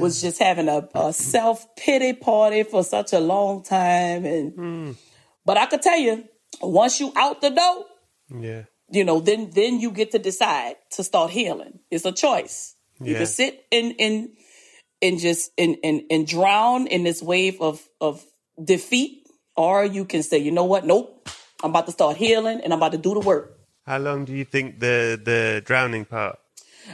was 0.00 0.20
just 0.20 0.38
having 0.38 0.68
a, 0.68 0.86
a 0.94 1.12
self 1.14 1.74
pity 1.76 2.12
party 2.12 2.62
for 2.64 2.84
such 2.84 3.12
a 3.14 3.20
long 3.20 3.62
time. 3.62 4.24
And 4.26 4.96
but 5.46 5.56
I 5.56 5.66
could 5.66 5.80
tell 5.82 5.98
you, 5.98 6.24
once 6.60 7.00
you 7.00 7.12
out 7.16 7.40
the 7.40 7.50
door, 7.50 7.86
Yeah. 8.40 8.64
You 8.92 9.04
know, 9.04 9.20
then 9.20 9.50
then 9.50 9.80
you 9.80 9.90
get 9.90 10.12
to 10.12 10.18
decide 10.18 10.76
to 10.90 11.02
start 11.02 11.30
healing. 11.30 11.80
It's 11.90 12.04
a 12.04 12.12
choice. 12.12 12.76
You 13.00 13.12
Yeah. 13.12 13.18
can 13.18 13.26
sit 13.26 13.64
in 13.70 13.92
in 13.98 14.36
and 15.00 15.18
just 15.18 15.50
and 15.58 15.76
and 15.82 16.02
and 16.10 16.26
drown 16.26 16.86
in 16.86 17.02
this 17.02 17.22
wave 17.22 17.60
of 17.60 17.80
of 18.00 18.24
defeat, 18.62 19.26
or 19.56 19.84
you 19.84 20.04
can 20.04 20.22
say, 20.22 20.38
you 20.38 20.52
know 20.52 20.64
what, 20.64 20.84
nope, 20.84 21.28
I'm 21.64 21.70
about 21.70 21.86
to 21.86 21.92
start 21.92 22.16
healing 22.16 22.60
and 22.62 22.72
I'm 22.72 22.78
about 22.78 22.92
to 22.92 22.98
do 22.98 23.14
the 23.14 23.20
work. 23.20 23.58
How 23.86 23.98
long 23.98 24.24
do 24.24 24.32
you 24.32 24.44
think 24.44 24.78
the 24.78 25.18
the 25.22 25.62
drowning 25.64 26.04
part? 26.04 26.38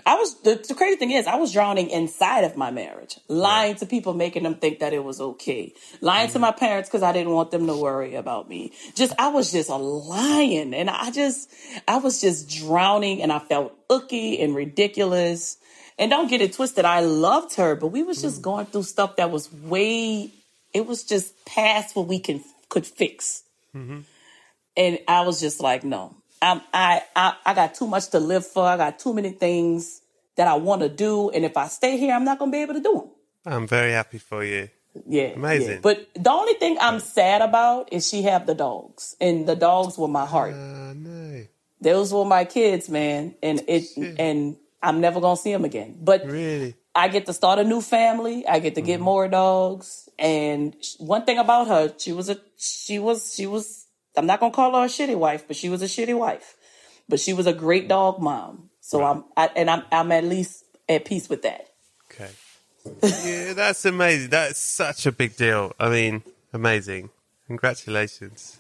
I 0.07 0.15
was 0.17 0.41
the, 0.43 0.63
the 0.67 0.75
crazy 0.75 0.97
thing 0.97 1.11
is 1.11 1.27
I 1.27 1.37
was 1.37 1.53
drowning 1.53 1.91
inside 1.91 2.45
of 2.45 2.57
my 2.57 2.71
marriage, 2.71 3.19
lying 3.29 3.77
to 3.77 3.87
people, 3.87 4.15
making 4.15 4.43
them 4.43 4.57
think 4.57 4.81
that 4.81 4.93
it 4.93 5.03
was 5.03 5.21
okay, 5.21 5.75
lying 6.01 6.29
to 6.29 6.35
mm-hmm. 6.35 6.43
my 6.43 6.53
parents 6.53 6.89
because 6.89 7.03
I 7.03 7.13
didn't 7.13 7.33
want 7.33 7.51
them 7.51 7.67
to 7.67 7.77
worry 7.77 8.15
about 8.15 8.49
me. 8.49 8.73
Just 8.95 9.13
I 9.19 9.29
was 9.29 9.53
just 9.53 9.71
a 9.71 9.77
lion, 9.77 10.75
and 10.75 10.89
I 10.91 11.11
just 11.11 11.51
I 11.87 11.99
was 11.99 12.21
just 12.21 12.49
drowning, 12.49 13.23
and 13.23 13.33
I 13.33 13.39
felt 13.39 13.75
icky 13.91 14.41
and 14.41 14.55
ridiculous. 14.55 15.57
And 16.01 16.13
don't 16.13 16.29
get 16.29 16.41
it 16.41 16.53
twisted, 16.53 16.85
I 16.85 17.01
loved 17.01 17.57
her, 17.57 17.75
but 17.75 17.89
we 17.89 18.05
was 18.05 18.23
just 18.23 18.37
mm-hmm. 18.37 18.45
going 18.45 18.67
through 18.67 18.85
stuff 18.85 19.17
that 19.17 19.33
was 19.33 19.53
way. 19.53 20.31
It 20.73 20.87
was 20.87 21.03
just 21.03 21.45
past 21.45 21.97
what 21.97 22.07
we 22.07 22.21
can 22.21 22.45
could 22.69 22.87
fix 22.87 23.45
mm-hmm. 23.75 24.01
and 24.77 24.99
I 25.07 25.23
was 25.23 25.41
just 25.41 25.61
like, 25.61 25.85
no, 25.85 26.15
I'm, 26.41 26.61
I, 26.73 27.03
I, 27.15 27.37
I 27.45 27.55
got 27.55 27.75
too 27.75 27.87
much 27.87 28.09
to 28.11 28.21
live 28.21 28.47
for. 28.47 28.65
I 28.65 28.77
got 28.77 28.99
too 28.99 29.13
many 29.15 29.31
things 29.31 30.03
that 30.37 30.47
I 30.47 30.55
want 30.55 30.83
to 30.83 30.89
do, 30.89 31.31
and 31.31 31.45
if 31.45 31.57
I 31.57 31.67
stay 31.69 31.97
here, 31.97 32.15
I'm 32.15 32.25
not 32.25 32.39
gonna 32.39 32.53
be 32.53 32.63
able 32.63 32.75
to 32.75 32.81
do 32.81 32.93
them. 32.95 33.11
I'm 33.55 33.67
very 33.67 33.93
happy 33.93 34.19
for 34.19 34.45
you. 34.45 34.69
Yeah, 35.07 35.35
Amazing. 35.37 35.71
yeah. 35.71 35.79
But 35.83 36.09
the 36.15 36.31
only 36.31 36.55
thing 36.55 36.77
I'm 36.81 37.01
sad 37.01 37.43
about 37.43 37.93
is 37.93 38.09
she 38.09 38.23
have 38.23 38.47
the 38.47 38.55
dogs, 38.55 39.17
and 39.21 39.47
the 39.47 39.57
dogs 39.57 39.99
were 39.99 40.09
my 40.09 40.27
heart. 40.27 40.55
Uh, 40.55 40.95
no, 40.95 41.45
Those 41.81 42.13
were 42.13 42.25
my 42.25 42.45
kids, 42.45 42.89
man, 42.89 43.35
and 43.43 43.63
it, 43.69 43.85
and 44.19 44.57
I'm 44.83 45.01
never 45.01 45.21
gonna 45.21 45.37
see 45.37 45.53
them 45.53 45.65
again. 45.65 45.97
But 46.01 46.25
really. 46.27 46.75
I 46.95 47.09
get 47.09 47.27
to 47.27 47.33
start 47.33 47.59
a 47.61 47.65
new 47.65 47.81
family. 47.81 48.47
I 48.47 48.59
get 48.59 48.75
to 48.75 48.81
get 48.81 49.01
more 49.01 49.29
dogs. 49.29 50.09
And 50.19 50.75
one 50.99 51.25
thing 51.25 51.39
about 51.39 51.69
her, 51.69 51.95
she 51.97 52.13
was 52.13 52.29
a, 52.29 52.39
she 52.57 52.99
was, 52.99 53.35
she 53.35 53.47
was, 53.47 53.87
I'm 54.17 54.27
not 54.27 54.41
going 54.41 54.53
to 54.53 54.57
call 54.57 54.73
her 54.73 54.87
a 54.87 54.89
shitty 54.89 55.17
wife, 55.17 55.47
but 55.47 55.57
she 55.57 55.69
was 55.69 55.83
a 55.83 55.87
shitty 55.87 56.17
wife. 56.17 56.57
But 57.09 57.21
she 57.21 57.33
was 57.33 57.47
a 57.47 57.53
great 57.53 57.85
mm-hmm. 57.85 57.89
dog 57.89 58.21
mom. 58.21 58.71
So 58.81 59.05
I'm, 59.05 59.25
I, 59.37 59.51
and 59.55 59.69
I'm, 59.71 59.83
I'm 59.93 60.13
at 60.13 60.25
least 60.25 60.65
at 60.89 61.05
peace 61.05 61.29
with 61.29 61.43
that. 61.43 61.69
Okay. 62.11 62.31
yeah, 63.03 63.53
that's 63.53 63.85
amazing. 63.85 64.31
That's 64.31 64.59
such 64.59 65.07
a 65.07 65.13
big 65.13 65.37
deal. 65.37 65.75
I 65.79 65.91
mean, 65.91 66.23
amazing. 66.53 67.11
Congratulations. 67.47 68.59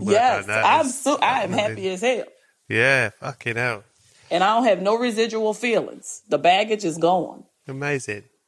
Yes, 0.00 0.48
I'm 0.48 0.88
so, 0.88 1.16
I 1.16 1.42
am 1.42 1.52
happy 1.52 1.88
as 1.90 2.00
hell. 2.00 2.24
Yeah, 2.68 3.10
fucking 3.20 3.56
hell. 3.56 3.84
And 4.30 4.42
I 4.42 4.54
don't 4.54 4.64
have 4.64 4.82
no 4.82 4.98
residual 4.98 5.54
feelings. 5.54 6.22
The 6.28 6.38
baggage 6.38 6.84
is 6.84 6.98
gone. 6.98 7.44
Amazing. 7.68 8.24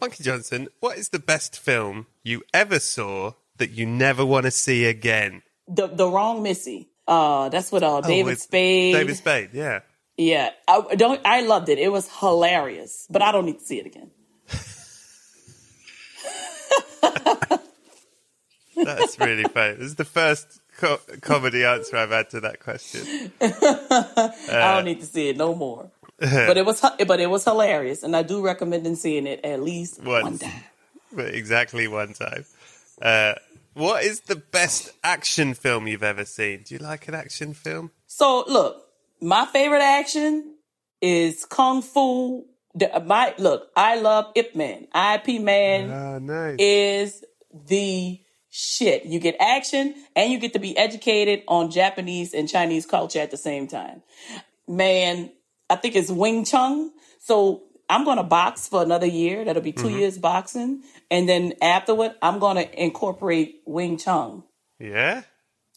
Punkie 0.00 0.22
Johnson, 0.22 0.68
what 0.80 0.98
is 0.98 1.08
the 1.08 1.18
best 1.18 1.58
film 1.58 2.06
you 2.22 2.42
ever 2.52 2.78
saw 2.78 3.32
that 3.56 3.70
you 3.70 3.86
never 3.86 4.24
want 4.24 4.44
to 4.44 4.50
see 4.50 4.84
again? 4.84 5.42
The 5.68 5.86
the 5.86 6.08
wrong 6.08 6.42
Missy. 6.42 6.90
Uh, 7.08 7.48
that's 7.48 7.72
what 7.72 7.82
uh, 7.82 8.00
David 8.00 8.26
with 8.26 8.40
Spade. 8.40 8.94
David 8.94 9.16
Spade, 9.16 9.50
yeah. 9.52 9.80
Yeah, 10.16 10.50
I 10.66 10.94
don't. 10.96 11.20
I 11.24 11.42
loved 11.42 11.68
it. 11.68 11.78
It 11.78 11.92
was 11.92 12.08
hilarious, 12.20 13.06
but 13.10 13.22
I 13.22 13.32
don't 13.32 13.46
need 13.46 13.58
to 13.58 13.64
see 13.64 13.78
it 13.78 13.86
again. 13.86 14.10
That's 18.76 19.18
really 19.18 19.44
funny. 19.54 19.74
This 19.74 19.86
is 19.86 19.94
the 19.96 20.04
first 20.04 20.60
co- 20.76 21.00
comedy 21.20 21.64
answer 21.64 21.96
I've 21.96 22.10
had 22.10 22.30
to 22.30 22.40
that 22.40 22.60
question. 22.60 23.32
I 23.40 24.74
don't 24.74 24.84
need 24.84 25.00
to 25.00 25.06
see 25.06 25.30
it 25.30 25.36
no 25.36 25.54
more. 25.54 25.90
but 26.18 26.56
it 26.56 26.64
was, 26.64 26.80
but 27.06 27.20
it 27.20 27.28
was 27.28 27.44
hilarious, 27.44 28.02
and 28.02 28.16
I 28.16 28.22
do 28.22 28.40
recommend 28.42 28.86
in 28.86 28.96
seeing 28.96 29.26
it 29.26 29.40
at 29.44 29.62
least 29.62 30.02
Once. 30.02 30.22
one 30.24 30.38
time. 30.38 30.62
But 31.12 31.34
exactly 31.34 31.86
one 31.88 32.12
time. 32.14 32.44
Uh, 33.00 33.34
what 33.74 34.02
is 34.02 34.20
the 34.22 34.36
best 34.36 34.90
action 35.04 35.54
film 35.54 35.86
you've 35.86 36.02
ever 36.02 36.24
seen? 36.24 36.62
Do 36.64 36.74
you 36.74 36.78
like 36.80 37.06
an 37.08 37.14
action 37.14 37.54
film? 37.54 37.90
So 38.06 38.44
look, 38.48 38.82
my 39.20 39.46
favorite 39.46 39.82
action 39.82 40.56
is 41.00 41.44
kung 41.44 41.80
fu. 41.82 42.44
My 43.04 43.34
look, 43.38 43.68
I 43.76 43.96
love 44.00 44.32
Ip 44.34 44.54
Man. 44.56 44.88
Ip 44.94 45.40
Man 45.40 45.90
Oh, 45.90 46.18
nice. 46.18 46.56
is 46.58 47.24
the 47.68 48.20
shit. 48.50 49.04
You 49.06 49.20
get 49.20 49.36
action 49.40 49.94
and 50.16 50.30
you 50.32 50.38
get 50.38 50.52
to 50.54 50.58
be 50.58 50.76
educated 50.76 51.44
on 51.46 51.70
Japanese 51.70 52.34
and 52.34 52.48
Chinese 52.48 52.84
culture 52.84 53.20
at 53.20 53.30
the 53.30 53.36
same 53.38 53.68
time. 53.68 54.02
Man, 54.68 55.30
I 55.68 55.76
think 55.76 55.96
it's 55.96 56.10
Wing 56.10 56.44
Chun. 56.44 56.92
So 57.18 57.62
I'm 57.88 58.04
going 58.04 58.18
to 58.18 58.22
box 58.22 58.68
for 58.68 58.82
another 58.82 59.06
year. 59.06 59.44
That'll 59.44 59.62
be 59.62 59.72
2 59.72 59.82
mm-hmm. 59.82 59.98
years 59.98 60.18
boxing. 60.18 60.82
And 61.10 61.28
then 61.28 61.54
afterward, 61.62 62.12
I'm 62.22 62.38
going 62.38 62.56
to 62.56 62.82
incorporate 62.82 63.62
Wing 63.64 63.98
Chun. 63.98 64.44
yeah? 64.78 65.22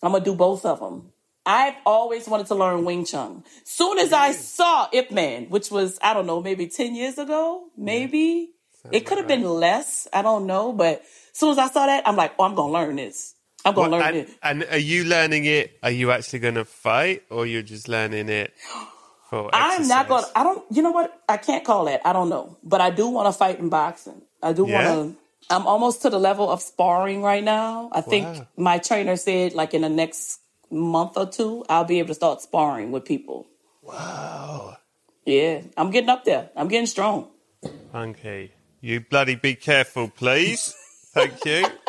I'm 0.01 0.11
gonna 0.11 0.23
do 0.23 0.35
both 0.35 0.65
of 0.65 0.79
them. 0.79 1.11
I've 1.45 1.75
always 1.85 2.27
wanted 2.27 2.47
to 2.47 2.55
learn 2.55 2.85
Wing 2.85 3.05
Chun. 3.05 3.43
Soon 3.63 3.97
as 3.97 4.13
I 4.13 4.31
saw 4.31 4.87
Ip 4.93 5.11
Man, 5.11 5.45
which 5.49 5.71
was 5.71 5.97
I 6.01 6.13
don't 6.13 6.25
know, 6.25 6.41
maybe 6.41 6.67
ten 6.67 6.95
years 6.95 7.17
ago, 7.17 7.69
maybe 7.77 8.51
it 8.91 9.05
could 9.05 9.17
have 9.17 9.27
been 9.27 9.43
less. 9.43 10.07
I 10.13 10.21
don't 10.21 10.45
know, 10.45 10.71
but 10.71 11.01
as 11.01 11.37
soon 11.37 11.51
as 11.51 11.57
I 11.57 11.69
saw 11.69 11.85
that, 11.85 12.07
I'm 12.07 12.15
like, 12.15 12.33
oh, 12.39 12.45
I'm 12.45 12.55
gonna 12.55 12.71
learn 12.71 12.95
this. 12.95 13.35
I'm 13.65 13.73
gonna 13.73 13.91
learn 13.91 14.01
and, 14.01 14.17
it. 14.17 14.29
and 14.41 14.63
are 14.71 14.77
you 14.77 15.03
learning 15.03 15.45
it? 15.45 15.77
Are 15.83 15.91
you 15.91 16.11
actually 16.11 16.39
going 16.39 16.55
to 16.55 16.65
fight 16.65 17.23
or 17.29 17.45
you're 17.45 17.61
just 17.61 17.89
learning 17.89 18.29
it 18.29 18.53
for 19.29 19.49
I'm 19.53 19.87
not 19.87 20.07
gonna. 20.07 20.27
I 20.35 20.43
don't. 20.43 20.65
You 20.71 20.81
know 20.81 20.91
what? 20.91 21.13
I 21.27 21.37
can't 21.37 21.63
call 21.63 21.85
that. 21.85 22.01
I 22.05 22.13
don't 22.13 22.29
know, 22.29 22.57
but 22.63 22.81
I 22.81 22.89
do 22.89 23.07
want 23.09 23.27
to 23.27 23.31
fight 23.37 23.59
in 23.59 23.69
boxing. 23.69 24.21
I 24.41 24.53
do 24.53 24.65
Yeah? 24.65 24.73
want 24.75 24.87
to. 24.87 25.15
I'm 25.55 25.65
almost 25.65 26.01
to 26.03 26.09
the 26.09 26.19
level 26.19 26.49
of 26.49 26.61
sparring 26.61 27.21
right 27.23 27.43
now. 27.43 27.89
I 27.91 28.01
think 28.01 28.25
Wow. 28.27 28.47
my 28.57 28.77
trainer 28.77 29.15
said 29.15 29.53
like 29.53 29.73
in 29.73 29.81
the 29.81 29.89
next 29.89 30.39
month 30.69 31.17
or 31.17 31.25
two, 31.27 31.65
I'll 31.69 31.85
be 31.85 31.99
able 31.99 32.09
to 32.09 32.13
start 32.13 32.41
sparring 32.41 32.91
with 32.91 33.05
people. 33.05 33.47
Wow. 33.81 34.77
Yeah, 35.25 35.61
I'm 35.77 35.89
getting 35.91 36.09
up 36.09 36.23
there. 36.25 36.49
I'm 36.55 36.67
getting 36.67 36.85
strong. 36.87 37.29
Monkey. 37.93 38.51
You 38.81 39.01
bloody 39.01 39.35
be 39.35 39.55
careful, 39.55 40.07
please. 40.09 40.73
Thank 41.13 41.45
you. 41.45 41.67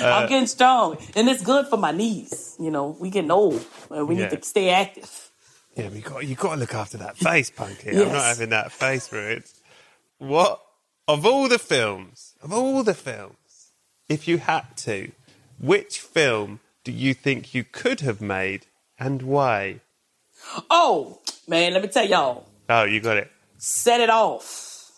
Uh, 0.00 0.04
I'm 0.06 0.28
getting 0.28 0.46
strong, 0.46 0.96
and 1.16 1.28
it's 1.28 1.42
good 1.42 1.66
for 1.66 1.76
my 1.76 1.90
knees. 1.90 2.54
You 2.58 2.70
know, 2.70 2.96
we 3.00 3.10
getting 3.10 3.32
old, 3.32 3.64
and 3.90 4.06
we 4.08 4.14
Yeah. 4.14 4.28
need 4.28 4.40
to 4.40 4.42
stay 4.48 4.70
active. 4.70 5.30
Yeah, 5.76 5.88
we 5.90 6.00
got 6.00 6.26
you 6.26 6.34
got 6.34 6.54
to 6.54 6.60
look 6.60 6.74
after 6.74 6.96
that 6.98 7.16
face, 7.28 7.50
Punkie. 7.50 7.92
I'm 7.92 8.12
not 8.12 8.24
having 8.24 8.50
that 8.50 8.72
face 8.72 9.12
ruined. 9.12 9.44
What 10.18 10.60
of 11.06 11.24
all 11.26 11.48
the 11.48 11.58
films, 11.58 12.34
of 12.42 12.52
all 12.52 12.82
the 12.82 12.94
films, 12.94 13.72
if 14.08 14.26
you 14.26 14.38
had 14.38 14.76
to, 14.78 15.12
which 15.60 16.00
film 16.00 16.60
do 16.84 16.92
you 16.92 17.12
think 17.14 17.54
you 17.54 17.62
could 17.64 18.00
have 18.00 18.20
made 18.20 18.66
and 18.98 19.22
why? 19.22 19.80
Oh 20.70 21.20
man, 21.48 21.72
let 21.74 21.82
me 21.82 21.88
tell 21.88 22.06
y'all, 22.06 22.46
Oh, 22.68 22.84
you 22.84 23.00
got 23.00 23.18
it. 23.18 23.30
set 23.58 24.00
it 24.00 24.10
off. 24.10 24.90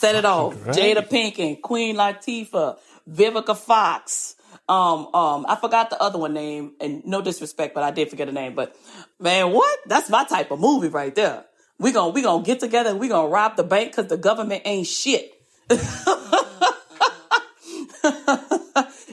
set 0.00 0.14
it 0.16 0.24
off. 0.24 0.60
great. 0.64 0.76
Jada 0.76 1.08
Pinkett, 1.08 1.62
Queen 1.62 1.96
Latifah, 1.96 2.76
Vivica 3.08 3.56
Fox. 3.56 4.34
Um, 4.68 5.12
um, 5.14 5.46
I 5.48 5.56
forgot 5.60 5.90
the 5.90 6.00
other 6.00 6.18
one 6.18 6.32
name, 6.34 6.72
and 6.80 7.04
no 7.04 7.20
disrespect, 7.22 7.74
but 7.74 7.82
I 7.82 7.90
did 7.90 8.08
forget 8.08 8.26
the 8.28 8.32
name. 8.32 8.54
But 8.54 8.76
man, 9.20 9.52
what? 9.52 9.78
That's 9.86 10.10
my 10.10 10.24
type 10.24 10.50
of 10.50 10.60
movie 10.60 10.88
right 10.88 11.14
there. 11.14 11.44
We 11.78 11.92
gonna 11.92 12.12
we 12.12 12.22
gonna 12.22 12.42
get 12.42 12.60
together. 12.60 12.90
and 12.90 13.00
We 13.00 13.08
gonna 13.08 13.28
rob 13.28 13.56
the 13.56 13.64
bank 13.64 13.92
because 13.92 14.08
the 14.08 14.16
government 14.16 14.62
ain't 14.64 14.86
shit. 14.86 15.32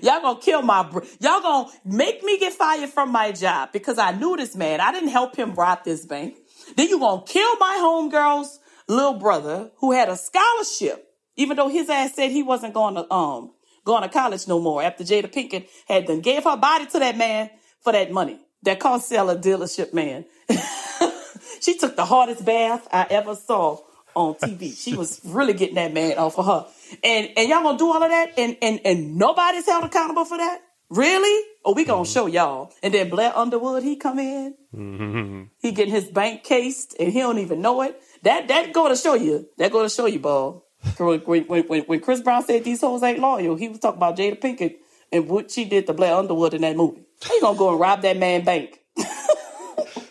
Y'all 0.01 0.21
gonna 0.21 0.39
kill 0.39 0.61
my 0.61 0.83
br- 0.83 1.03
y'all 1.19 1.41
gonna 1.41 1.69
make 1.83 2.23
me 2.23 2.39
get 2.39 2.53
fired 2.53 2.89
from 2.89 3.11
my 3.11 3.31
job 3.31 3.71
because 3.73 3.97
I 3.97 4.11
knew 4.11 4.37
this 4.37 4.55
man. 4.55 4.79
I 4.79 4.91
didn't 4.91 5.09
help 5.09 5.35
him 5.35 5.53
rob 5.53 5.83
this 5.83 6.05
bank. 6.05 6.35
Then 6.75 6.87
you 6.87 6.99
gonna 6.99 7.23
kill 7.25 7.55
my 7.57 7.77
homegirl's 7.81 8.59
little 8.87 9.15
brother 9.15 9.71
who 9.77 9.91
had 9.91 10.09
a 10.09 10.15
scholarship, 10.15 11.07
even 11.35 11.57
though 11.57 11.67
his 11.67 11.89
ass 11.89 12.13
said 12.13 12.31
he 12.31 12.43
wasn't 12.43 12.73
going 12.73 12.95
to 12.95 13.11
um 13.11 13.51
going 13.85 14.03
to 14.03 14.09
college 14.09 14.47
no 14.47 14.59
more 14.59 14.83
after 14.83 15.03
Jada 15.03 15.31
Pinkett 15.31 15.67
had 15.87 16.05
done 16.05 16.21
gave 16.21 16.43
her 16.43 16.57
body 16.57 16.85
to 16.87 16.99
that 16.99 17.17
man 17.17 17.49
for 17.81 17.93
that 17.93 18.11
money. 18.11 18.39
That 18.67 18.81
car 18.81 18.99
seller 18.99 19.37
dealership 19.37 19.93
man. 19.93 20.25
she 21.61 21.77
took 21.77 21.95
the 21.95 22.03
hardest 22.03 22.43
bath 22.43 22.85
I 22.91 23.07
ever 23.09 23.33
saw 23.33 23.79
on 24.13 24.33
TV. 24.33 24.77
She 24.77 24.93
was 24.93 25.21
really 25.23 25.53
getting 25.53 25.75
that 25.75 25.93
man 25.93 26.17
off 26.17 26.37
of 26.37 26.45
her. 26.47 26.67
And 27.01 27.29
and 27.37 27.47
y'all 27.47 27.63
gonna 27.63 27.77
do 27.77 27.87
all 27.87 28.03
of 28.03 28.09
that 28.09 28.33
and 28.37 28.57
and 28.61 28.81
and 28.83 29.15
nobody's 29.15 29.67
held 29.67 29.85
accountable 29.85 30.25
for 30.25 30.35
that? 30.35 30.59
Really? 30.89 31.45
Or 31.63 31.75
we 31.75 31.85
gonna 31.85 32.03
show 32.03 32.25
y'all. 32.25 32.73
And 32.83 32.93
then 32.93 33.09
Blair 33.09 33.31
Underwood, 33.37 33.83
he 33.83 33.95
come 33.95 34.19
in. 34.19 34.55
Mm-hmm. 34.75 35.43
He 35.61 35.71
getting 35.71 35.93
his 35.93 36.09
bank 36.09 36.43
cased 36.43 36.93
and 36.99 37.13
he 37.13 37.19
don't 37.19 37.39
even 37.39 37.61
know 37.61 37.83
it. 37.83 37.97
That 38.23 38.49
that 38.49 38.73
go 38.73 38.89
to 38.89 38.97
show 38.97 39.13
you. 39.13 39.47
That 39.59 39.71
go 39.71 39.81
to 39.81 39.87
show 39.87 40.07
you, 40.07 40.19
Bob. 40.19 40.63
When, 40.97 41.21
when, 41.21 41.43
when, 41.45 41.83
when 41.83 41.99
Chris 42.01 42.19
Brown 42.19 42.43
said 42.43 42.65
these 42.65 42.81
hoes 42.81 43.01
ain't 43.01 43.19
loyal, 43.19 43.55
he 43.55 43.69
was 43.69 43.79
talking 43.79 43.97
about 43.97 44.17
Jada 44.17 44.37
Pinkett 44.37 44.75
and 45.13 45.29
what 45.29 45.51
she 45.51 45.63
did 45.63 45.87
to 45.87 45.93
Blair 45.93 46.15
Underwood 46.15 46.53
in 46.53 46.63
that 46.63 46.75
movie. 46.75 47.06
How 47.23 47.33
you 47.35 47.41
gonna 47.41 47.57
go 47.57 47.71
and 47.71 47.79
rob 47.79 48.01
that 48.03 48.17
man 48.17 48.43
bank? 48.45 48.79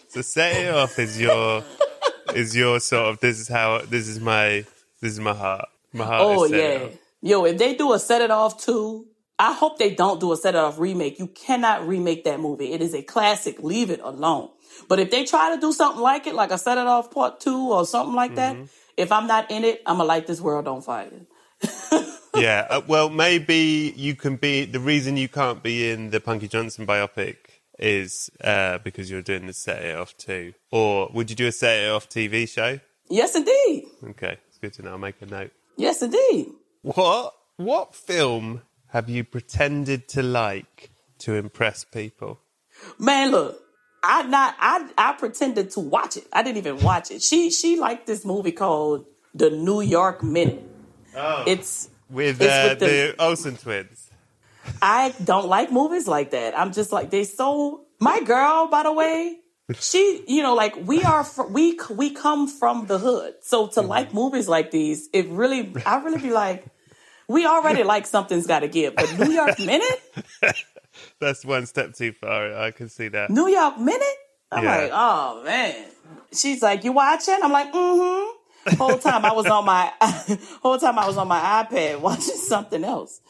So 0.09 0.23
set 0.23 0.57
it 0.57 0.75
off 0.75 0.99
is 0.99 1.21
your 1.21 1.65
is 2.35 2.57
your 2.57 2.81
sort 2.81 3.09
of 3.09 3.21
this 3.21 3.41
is 3.41 3.49
how 3.49 3.81
this 3.81 4.09
is 4.09 4.21
my 4.21 4.65
this 5.01 5.13
is 5.13 5.21
my 5.21 5.35
heart. 5.35 5.67
My 5.93 6.05
heart 6.07 6.23
Oh 6.23 6.45
is 6.45 6.49
set 6.51 6.59
yeah. 6.59 6.89
Yo, 7.23 7.45
if 7.45 7.59
they 7.59 7.75
do 7.75 7.93
a 7.93 7.99
set 7.99 8.23
it 8.23 8.31
off 8.31 8.63
too, 8.65 9.07
I 9.39 9.53
hope 9.55 9.79
they 9.79 9.95
don't 9.95 10.21
do 10.21 10.33
a 10.33 10.37
set 10.37 10.55
it 10.55 10.59
off 10.59 10.79
remake. 10.79 11.19
You 11.19 11.29
cannot 11.29 11.87
remake 11.89 12.25
that 12.25 12.41
movie. 12.41 12.73
It 12.73 12.83
is 12.83 12.95
a 12.95 13.03
classic. 13.03 13.63
Leave 13.63 13.91
it 13.91 14.01
alone. 14.03 14.51
But 14.89 15.01
if 15.01 15.11
they 15.11 15.25
try 15.25 15.55
to 15.55 15.61
do 15.61 15.73
something 15.73 16.03
like 16.03 16.27
it, 16.27 16.35
like 16.35 16.51
a 16.53 16.59
set 16.59 16.79
it 16.79 16.87
off 16.87 17.11
part 17.11 17.41
two 17.41 17.73
or 17.73 17.87
something 17.87 18.15
like 18.15 18.35
Mm-hmm. 18.35 18.63
that, 18.63 18.69
if 18.97 19.13
I'm 19.13 19.27
not 19.27 19.51
in 19.51 19.65
it, 19.65 19.83
I'm 19.87 19.97
gonna 19.99 20.09
light 20.09 20.27
this 20.27 20.41
world 20.41 20.69
on 20.69 20.83
fire. 20.83 21.11
Yeah, 22.37 22.67
uh, 22.69 22.83
well, 22.87 23.09
maybe 23.09 23.93
you 23.97 24.15
can 24.15 24.37
be. 24.37 24.65
The 24.65 24.81
reason 24.81 25.17
you 25.17 25.29
can't 25.29 25.63
be 25.63 25.91
in 25.91 26.11
the 26.11 26.21
Punkie 26.21 26.49
Johnson 26.51 26.87
biopic 26.87 27.37
is 27.79 28.31
uh, 28.43 28.79
because 28.79 29.11
you're 29.11 29.23
doing 29.23 29.47
the 29.47 29.53
Set 29.53 29.83
It 29.83 29.97
Off 29.97 30.17
too. 30.17 30.53
Or 30.71 31.11
would 31.13 31.31
you 31.31 31.37
do 31.37 31.47
a 31.47 31.53
Set 31.53 31.85
It 31.85 31.91
Off 31.91 32.09
TV 32.09 32.49
show? 32.49 32.79
Yes, 33.09 33.35
indeed. 33.35 33.87
Okay, 34.11 34.37
it's 34.49 34.59
good 34.59 34.73
to 34.75 34.83
know. 34.83 34.91
I'll 34.93 34.99
make 34.99 35.21
a 35.23 35.27
note. 35.27 35.53
Yes, 35.77 36.03
indeed. 36.03 36.49
What 36.83 37.35
what 37.57 37.95
film 37.95 38.63
have 38.89 39.09
you 39.09 39.25
pretended 39.25 40.09
to 40.09 40.23
like 40.23 40.91
to 41.21 41.35
impress 41.35 41.85
people? 41.85 42.41
Man, 42.99 43.31
look, 43.31 43.59
I 44.03 44.23
not 44.25 44.57
I 44.59 44.89
I 44.99 45.13
pretended 45.15 45.71
to 45.73 45.81
watch 45.81 46.17
it. 46.17 46.27
I 46.33 46.43
didn't 46.43 46.59
even 46.59 46.83
watch 46.83 47.11
it. 47.11 47.23
She 47.23 47.51
she 47.51 47.79
liked 47.79 48.07
this 48.07 48.25
movie 48.25 48.53
called 48.53 49.07
The 49.35 49.51
New 49.51 49.81
York 49.81 50.23
Minute. 50.23 50.65
Oh, 51.17 51.45
It's 51.47 51.89
with, 52.11 52.41
uh, 52.41 52.69
with 52.71 52.79
the... 52.81 52.87
the- 52.87 53.15
Olsen 53.19 53.57
twins. 53.57 54.11
I 54.83 55.15
don't 55.23 55.47
like 55.49 55.71
movies 55.71 56.09
like 56.09 56.33
that. 56.33 56.59
I'm 56.59 56.73
just 56.73 56.91
like 56.93 57.11
they 57.11 57.25
so. 57.25 57.83
My 58.01 58.21
girl, 58.21 58.67
by 58.67 58.83
the 58.83 58.93
way, 58.93 59.39
she, 59.79 60.23
you 60.29 60.43
know, 60.43 60.55
like 60.55 60.75
we 60.77 61.03
are, 61.03 61.25
fr- 61.25 61.45
we 61.47 61.79
we 61.91 62.11
come 62.11 62.47
from 62.49 62.87
the 62.87 62.99
hood, 62.99 63.35
so 63.43 63.69
to 63.69 63.81
like 63.81 64.13
movies 64.13 64.49
like 64.49 64.71
these, 64.73 65.09
it 65.13 65.29
really, 65.29 65.73
I 65.87 66.03
really 66.03 66.19
be 66.19 66.31
like, 66.31 66.67
we 67.29 67.47
already 67.47 67.83
like 67.95 68.07
something's 68.07 68.47
got 68.47 68.61
to 68.61 68.69
give. 68.69 68.97
But 68.97 69.19
New 69.19 69.33
York 69.33 69.59
Minute, 69.61 70.01
That's 71.21 71.45
one 71.45 71.67
step 71.67 71.95
too 71.95 72.13
far. 72.13 72.55
I 72.57 72.71
can 72.71 72.89
see 72.89 73.09
that. 73.09 73.31
New 73.31 73.49
York 73.49 73.79
Minute. 73.79 74.03
I'm 74.53 74.65
Yeah. 74.65 74.77
like, 74.77 74.91
oh 74.93 75.43
man. 75.45 75.85
She's 76.33 76.61
like, 76.63 76.85
you 76.85 76.93
watching? 76.93 77.39
I'm 77.43 77.53
like, 77.53 77.73
mm-hmm. 77.73 78.36
Whole 78.75 78.99
time 78.99 79.25
I 79.25 79.33
was 79.33 79.47
on 79.47 79.65
my 79.65 79.93
whole 80.63 80.79
time 80.79 80.99
I 80.99 81.07
was 81.07 81.17
on 81.17 81.29
my 81.29 81.41
iPad 81.41 82.01
watching 82.01 82.37
something 82.37 82.85
else. 82.85 83.21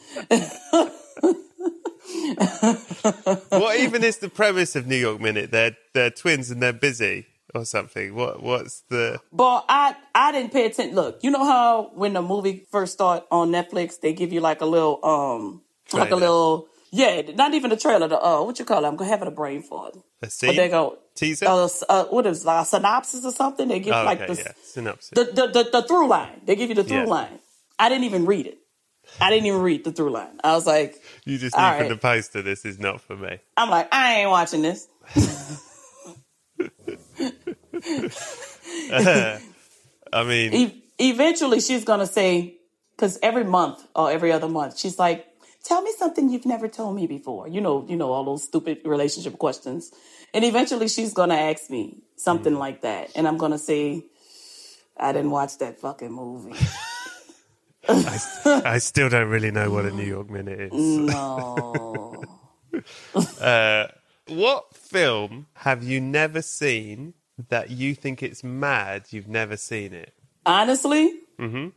what 3.49 3.79
even 3.79 4.03
is 4.03 4.17
the 4.17 4.29
premise 4.33 4.75
of 4.75 4.87
New 4.87 4.95
York 4.95 5.19
Minute? 5.19 5.51
They're 5.51 5.77
they're 5.93 6.09
twins 6.09 6.49
and 6.51 6.61
they're 6.61 6.73
busy 6.73 7.27
or 7.53 7.65
something. 7.65 8.15
What 8.15 8.41
what's 8.41 8.81
the 8.89 9.19
But 9.31 9.65
I 9.69 9.95
I 10.15 10.31
didn't 10.31 10.53
pay 10.53 10.65
attention. 10.65 10.95
Look, 10.95 11.23
you 11.23 11.31
know 11.31 11.45
how 11.45 11.91
when 11.93 12.13
the 12.13 12.21
movie 12.21 12.65
first 12.71 12.93
start 12.93 13.25
on 13.31 13.51
Netflix, 13.51 13.99
they 13.99 14.13
give 14.13 14.33
you 14.33 14.41
like 14.41 14.61
a 14.61 14.65
little 14.65 15.03
um 15.05 15.61
like 15.93 16.11
a 16.11 16.15
little 16.15 16.67
yeah, 16.91 17.21
not 17.35 17.53
even 17.53 17.69
the 17.69 17.77
trailer. 17.77 18.07
The 18.07 18.19
uh, 18.23 18.43
what 18.43 18.59
you 18.59 18.65
call 18.65 18.83
it? 18.83 18.87
I'm 18.87 18.95
gonna 18.95 19.09
have 19.09 19.21
a 19.21 19.31
brain 19.31 19.61
fart. 19.61 19.95
a 20.21 20.25
But 20.25 20.31
scene? 20.31 20.55
they 20.55 20.69
go 20.69 20.97
Teaser? 21.15 21.47
Uh, 21.47 21.67
uh, 21.89 22.05
what 22.05 22.25
is 22.25 22.45
like 22.45 22.63
a 22.63 22.65
synopsis 22.65 23.25
or 23.25 23.31
something? 23.31 23.67
They 23.67 23.79
give 23.79 23.95
Oh, 23.95 24.03
like 24.05 24.21
okay, 24.21 24.33
the, 24.35 24.41
yeah. 24.41 24.51
Synopsis. 24.63 25.09
the, 25.11 25.23
the 25.25 25.47
the 25.47 25.69
the 25.71 25.81
through 25.87 26.07
line. 26.07 26.41
They 26.45 26.55
give 26.55 26.69
you 26.69 26.75
the 26.75 26.83
through 26.83 26.99
Yeah. 26.99 27.03
line. 27.05 27.39
I 27.79 27.89
didn't 27.89 28.05
even 28.05 28.25
read 28.25 28.47
it. 28.47 28.57
I 29.21 29.29
didn't 29.29 29.45
even 29.47 29.61
read 29.61 29.83
the 29.83 29.91
through 29.91 30.11
line. 30.11 30.39
I 30.43 30.53
was 30.53 30.65
like, 30.67 31.01
you 31.25 31.37
just 31.37 31.55
knew 31.55 31.63
all 31.63 31.77
from 31.77 31.87
the 31.89 31.97
poster 31.97 32.41
this 32.41 32.65
is 32.65 32.77
not 32.79 33.01
for 33.01 33.15
me. 33.15 33.39
I'm 33.55 33.69
like, 33.69 33.87
I 33.91 34.19
ain't 34.21 34.29
watching 34.29 34.61
this. 34.61 34.87
I 38.91 39.39
mean, 40.23 40.53
E- 40.53 40.83
eventually 40.99 41.59
she's 41.61 41.83
gonna 41.83 42.05
say 42.07 42.57
because 42.95 43.17
every 43.21 43.43
month 43.43 43.83
or 43.95 44.11
every 44.11 44.31
other 44.31 44.49
month 44.49 44.77
she's 44.77 44.99
like 44.99 45.25
tell 45.67 45.81
me 45.87 45.91
something 46.01 46.29
you've 46.31 46.45
never 46.45 46.67
told 46.79 46.95
me 46.95 47.05
before 47.07 47.43
you 47.55 47.61
know 47.65 47.75
you 47.89 47.95
know 48.01 48.09
all 48.15 48.23
those 48.29 48.43
stupid 48.49 48.77
relationship 48.85 49.37
questions 49.45 49.91
and 50.33 50.43
eventually 50.51 50.87
she's 50.95 51.13
gonna 51.19 51.35
ask 51.51 51.69
me 51.69 51.83
something 52.15 52.53
Mm. 52.53 52.59
like 52.65 52.81
that 52.87 53.03
and 53.15 53.27
i'm 53.27 53.37
gonna 53.43 53.57
say 53.71 53.81
i 54.97 55.11
didn't 55.11 55.31
watch 55.39 55.53
that 55.63 55.79
fucking 55.79 56.11
movie 56.23 56.55
I 57.89 58.79
still 58.79 59.09
don't 59.09 59.29
really 59.29 59.51
know 59.51 59.69
what 59.71 59.85
a 59.85 59.91
New 59.91 60.03
York 60.15 60.29
Minute 60.29 60.59
is. 60.73 60.97
no 60.97 62.21
What 64.27 64.75
film 64.75 65.47
have 65.53 65.83
you 65.83 66.01
never 66.01 66.41
seen 66.41 67.13
that 67.49 67.69
you 67.71 67.95
think 67.95 68.21
it's 68.21 68.43
mad 68.43 69.05
you've 69.11 69.29
never 69.29 69.55
seen 69.57 69.93
it? 69.93 70.13
honestly 70.45 71.03
Mm-hmm. 71.39 71.67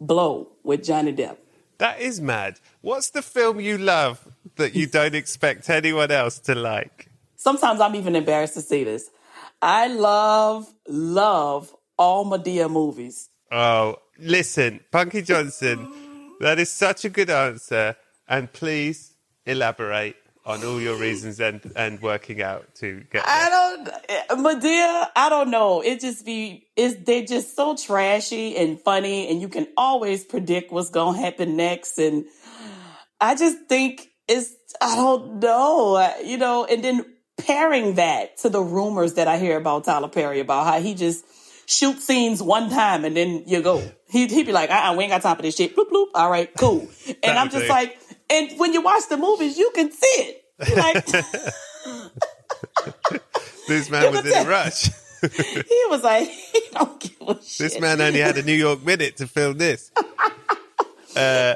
blow 0.00 0.48
with 0.62 0.84
johnny 0.84 1.12
depp 1.12 1.38
That 1.82 2.00
is 2.00 2.20
mad. 2.20 2.60
What's 2.80 3.10
the 3.10 3.22
film 3.22 3.58
you 3.58 3.76
love 3.76 4.28
that 4.54 4.76
you 4.76 4.86
don't 4.86 5.16
expect 5.16 5.68
anyone 5.68 6.12
else 6.12 6.38
to 6.46 6.54
like? 6.54 7.08
sometimes 7.42 7.80
i'm 7.80 7.96
even 7.96 8.14
embarrassed 8.14 8.54
to 8.54 8.60
say 8.60 8.84
this 8.84 9.10
i 9.60 9.88
love 9.88 10.72
love 10.86 11.74
all 11.98 12.24
Madea 12.24 12.70
movies 12.70 13.30
Oh, 13.52 13.96
listen, 14.18 14.80
Punkie 14.90 15.22
Johnson, 15.22 15.86
that 16.40 16.58
is 16.58 16.70
such 16.70 17.04
a 17.04 17.10
good 17.10 17.28
answer. 17.28 17.94
And 18.26 18.50
please 18.50 19.12
elaborate 19.44 20.16
on 20.44 20.64
all 20.64 20.80
your 20.80 20.96
reasons 20.96 21.40
and, 21.40 21.60
and 21.76 22.00
working 22.02 22.42
out 22.42 22.74
to 22.76 23.00
get 23.10 23.12
There. 23.12 23.22
I 23.26 23.48
don't, 23.50 24.40
Madea. 24.44 25.08
I 25.14 25.28
don't 25.28 25.50
know. 25.50 25.82
It 25.82 26.00
just 26.00 26.26
be 26.26 26.66
is 26.76 26.96
they're 27.04 27.24
just 27.24 27.54
so 27.54 27.76
trashy 27.76 28.56
and 28.56 28.80
funny, 28.80 29.30
and 29.30 29.40
you 29.40 29.48
can 29.48 29.68
always 29.76 30.24
predict 30.24 30.72
what's 30.72 30.90
gonna 30.90 31.18
happen 31.18 31.56
next. 31.56 31.98
And 31.98 32.24
I 33.20 33.34
just 33.34 33.66
think 33.68 34.08
it's 34.28 34.52
I 34.80 34.96
don't 34.96 35.38
know, 35.38 36.14
you 36.24 36.38
know. 36.38 36.64
And 36.64 36.82
then 36.82 37.04
pairing 37.38 37.94
that 37.94 38.38
to 38.38 38.48
the 38.48 38.60
rumors 38.60 39.14
that 39.14 39.28
I 39.28 39.38
hear 39.38 39.56
about 39.56 39.84
Tyler 39.84 40.08
Perry 40.08 40.40
about 40.40 40.66
how 40.66 40.80
he 40.80 40.94
just 40.94 41.24
shoot 41.66 42.00
scenes 42.00 42.42
one 42.42 42.70
time 42.70 43.04
and 43.04 43.16
then 43.16 43.44
you 43.46 43.62
go. 43.62 43.82
He'd, 44.12 44.30
he'd 44.30 44.44
be 44.44 44.52
like, 44.52 44.68
uh, 44.68 44.74
uh 44.74 44.94
we 44.94 45.04
ain't 45.04 45.10
got 45.10 45.22
time 45.22 45.36
for 45.36 45.42
this 45.42 45.56
shit. 45.56 45.74
Bloop 45.74 45.88
bloop. 45.88 46.08
All 46.14 46.30
right, 46.30 46.50
cool. 46.58 46.86
And 47.22 47.38
I'm 47.38 47.48
just 47.48 47.64
too. 47.64 47.70
like, 47.70 47.96
and 48.32 48.58
when 48.58 48.72
you 48.72 48.82
watch 48.82 49.08
the 49.08 49.16
movies, 49.16 49.58
you 49.58 49.70
can 49.74 49.90
see 49.92 50.06
it. 50.06 50.44
You're 50.68 50.76
like. 50.78 51.06
This 53.68 53.90
man 53.90 54.12
was 54.12 54.26
in 54.26 54.46
a 54.46 54.48
rush. 54.48 54.90
he 55.22 55.82
was 55.88 56.02
like, 56.02 56.28
he 56.52 56.60
don't 56.72 57.00
give 57.00 57.28
a 57.28 57.34
shit. 57.42 57.58
This 57.58 57.80
man 57.80 58.00
only 58.00 58.20
had 58.20 58.36
a 58.36 58.42
New 58.42 58.52
York 58.52 58.84
minute 58.84 59.16
to 59.18 59.26
film 59.26 59.58
this. 59.58 59.90
Uh, 61.14 61.54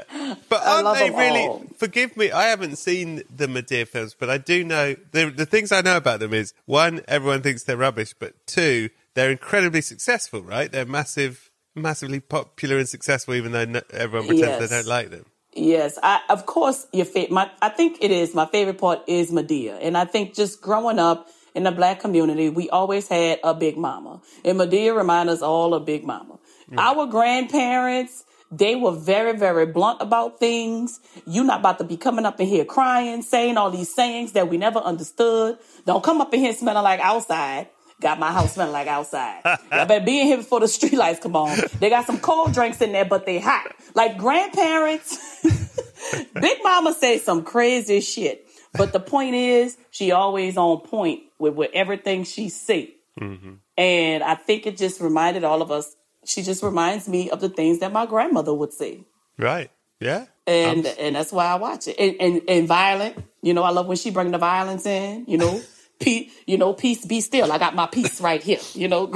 but 0.49 0.61
aren't 0.65 0.99
they 0.99 1.09
really? 1.09 1.41
all. 1.41 1.65
Forgive 1.77 2.15
me, 2.15 2.31
I 2.31 2.47
haven't 2.47 2.77
seen 2.77 3.23
the 3.35 3.47
Madea 3.47 3.87
films, 3.87 4.15
but 4.17 4.29
I 4.29 4.37
do 4.37 4.63
know 4.63 4.95
the 5.11 5.31
the 5.31 5.45
things 5.45 5.71
I 5.71 5.81
know 5.81 5.97
about 5.97 6.19
them 6.19 6.33
is 6.33 6.53
one, 6.65 7.01
everyone 7.07 7.41
thinks 7.41 7.63
they're 7.63 7.75
rubbish, 7.75 8.13
but 8.17 8.33
two, 8.45 8.89
they're 9.15 9.31
incredibly 9.31 9.81
successful. 9.81 10.41
Right? 10.41 10.71
They're 10.71 10.85
massive, 10.85 11.49
massively 11.75 12.19
popular 12.19 12.77
and 12.77 12.87
successful, 12.87 13.33
even 13.33 13.51
though 13.51 13.65
no, 13.65 13.81
everyone 13.91 14.27
pretends 14.27 14.61
Yes. 14.61 14.69
they 14.69 14.75
don't 14.77 14.87
like 14.87 15.09
them. 15.09 15.25
Yes, 15.57 15.97
I 16.03 16.21
of 16.29 16.45
course 16.45 16.87
your 16.93 17.05
fa- 17.05 17.27
my 17.31 17.49
I 17.61 17.69
think 17.69 17.97
it 18.01 18.11
is 18.11 18.35
my 18.35 18.45
favorite 18.45 18.77
part 18.77 19.01
is 19.07 19.31
Madea, 19.31 19.79
and 19.81 19.97
I 19.97 20.05
think 20.05 20.35
just 20.35 20.61
growing 20.61 20.99
up 20.99 21.27
in 21.55 21.63
the 21.63 21.71
black 21.71 21.99
community, 21.99 22.49
we 22.49 22.69
always 22.69 23.07
had 23.07 23.39
a 23.43 23.55
big 23.55 23.77
mama, 23.77 24.21
and 24.45 24.59
Madea 24.59 24.95
reminds 24.95 25.33
us 25.33 25.41
all 25.41 25.73
of 25.73 25.85
Big 25.85 26.05
Mama. 26.05 26.37
Our 26.77 27.07
grandparents, 27.07 28.23
they 28.51 28.75
were 28.75 28.91
very 28.91 29.37
very 29.37 29.65
blunt 29.65 30.01
about 30.01 30.39
things. 30.39 30.99
You're 31.25 31.45
not 31.45 31.61
about 31.61 31.79
to 31.79 31.85
be 31.85 31.97
coming 31.97 32.25
up 32.25 32.39
in 32.39 32.47
here 32.47 32.65
crying, 32.65 33.23
saying 33.23 33.57
all 33.57 33.71
these 33.71 33.93
sayings 33.93 34.33
that 34.33 34.49
we 34.49 34.57
never 34.57 34.79
understood. 34.79 35.57
Don't 35.87 36.03
come 36.03 36.21
up 36.21 36.33
in 36.35 36.41
here 36.41 36.53
smelling 36.53 36.83
like 36.83 36.99
outside. 36.99 37.69
Got 37.99 38.19
my 38.19 38.31
house 38.31 38.53
smelling 38.53 38.73
like 38.73 38.87
outside. 38.87 39.41
I 39.43 39.85
better 39.85 40.05
be 40.05 40.21
in 40.21 40.27
here 40.27 40.37
before 40.37 40.59
the 40.59 40.67
streetlights 40.67 41.21
come 41.21 41.35
on. 41.35 41.57
They 41.79 41.89
got 41.89 42.05
some 42.05 42.19
cold 42.19 42.53
drinks 42.53 42.79
in 42.81 42.91
there, 42.91 43.05
but 43.05 43.25
they 43.25 43.39
hot. 43.39 43.75
Like 43.95 44.17
grandparents, 44.17 45.41
Big 46.33 46.59
Mama 46.63 46.93
say 46.93 47.17
some 47.17 47.43
crazy 47.43 48.01
shit. 48.01 48.47
But 48.73 48.93
the 48.93 48.99
point 48.99 49.33
is, 49.33 49.77
she 49.89 50.11
always 50.11 50.57
on 50.57 50.81
point 50.81 51.23
with, 51.39 51.55
with 51.55 51.71
everything 51.73 52.23
she 52.23 52.49
say. 52.49 52.93
Mm-hmm. 53.19 53.53
And 53.77 54.23
I 54.23 54.35
think 54.35 54.67
it 54.67 54.77
just 54.77 55.01
reminded 55.01 55.43
all 55.43 55.63
of 55.63 55.71
us, 55.71 55.95
she 56.23 56.43
just 56.43 56.61
reminds 56.61 57.07
me 57.07 57.31
of 57.31 57.41
the 57.41 57.49
things 57.49 57.79
that 57.79 57.91
my 57.91 58.05
grandmother 58.05 58.53
would 58.53 58.73
say. 58.73 59.05
Right? 59.39 59.71
Yeah. 59.99 60.25
And 60.45 60.85
and 60.85 61.15
that's 61.15 61.31
why 61.31 61.45
I 61.45 61.55
watch 61.55 61.87
it. 61.87 61.95
And, 61.97 62.15
and 62.19 62.41
and 62.47 62.67
violent, 62.67 63.17
you 63.41 63.53
know, 63.53 63.63
I 63.63 63.71
love 63.71 63.87
when 63.87 63.97
she 63.97 64.11
bring 64.11 64.31
the 64.31 64.37
violence 64.37 64.85
in, 64.85 65.25
you 65.27 65.37
know. 65.37 65.61
Peace, 65.99 66.31
you 66.45 66.57
know, 66.57 66.73
peace 66.73 67.05
be 67.05 67.21
still. 67.21 67.51
I 67.51 67.57
got 67.57 67.75
my 67.75 67.87
peace 67.87 68.21
right 68.21 68.41
here, 68.41 68.59
you 68.73 68.87
know. 68.87 69.11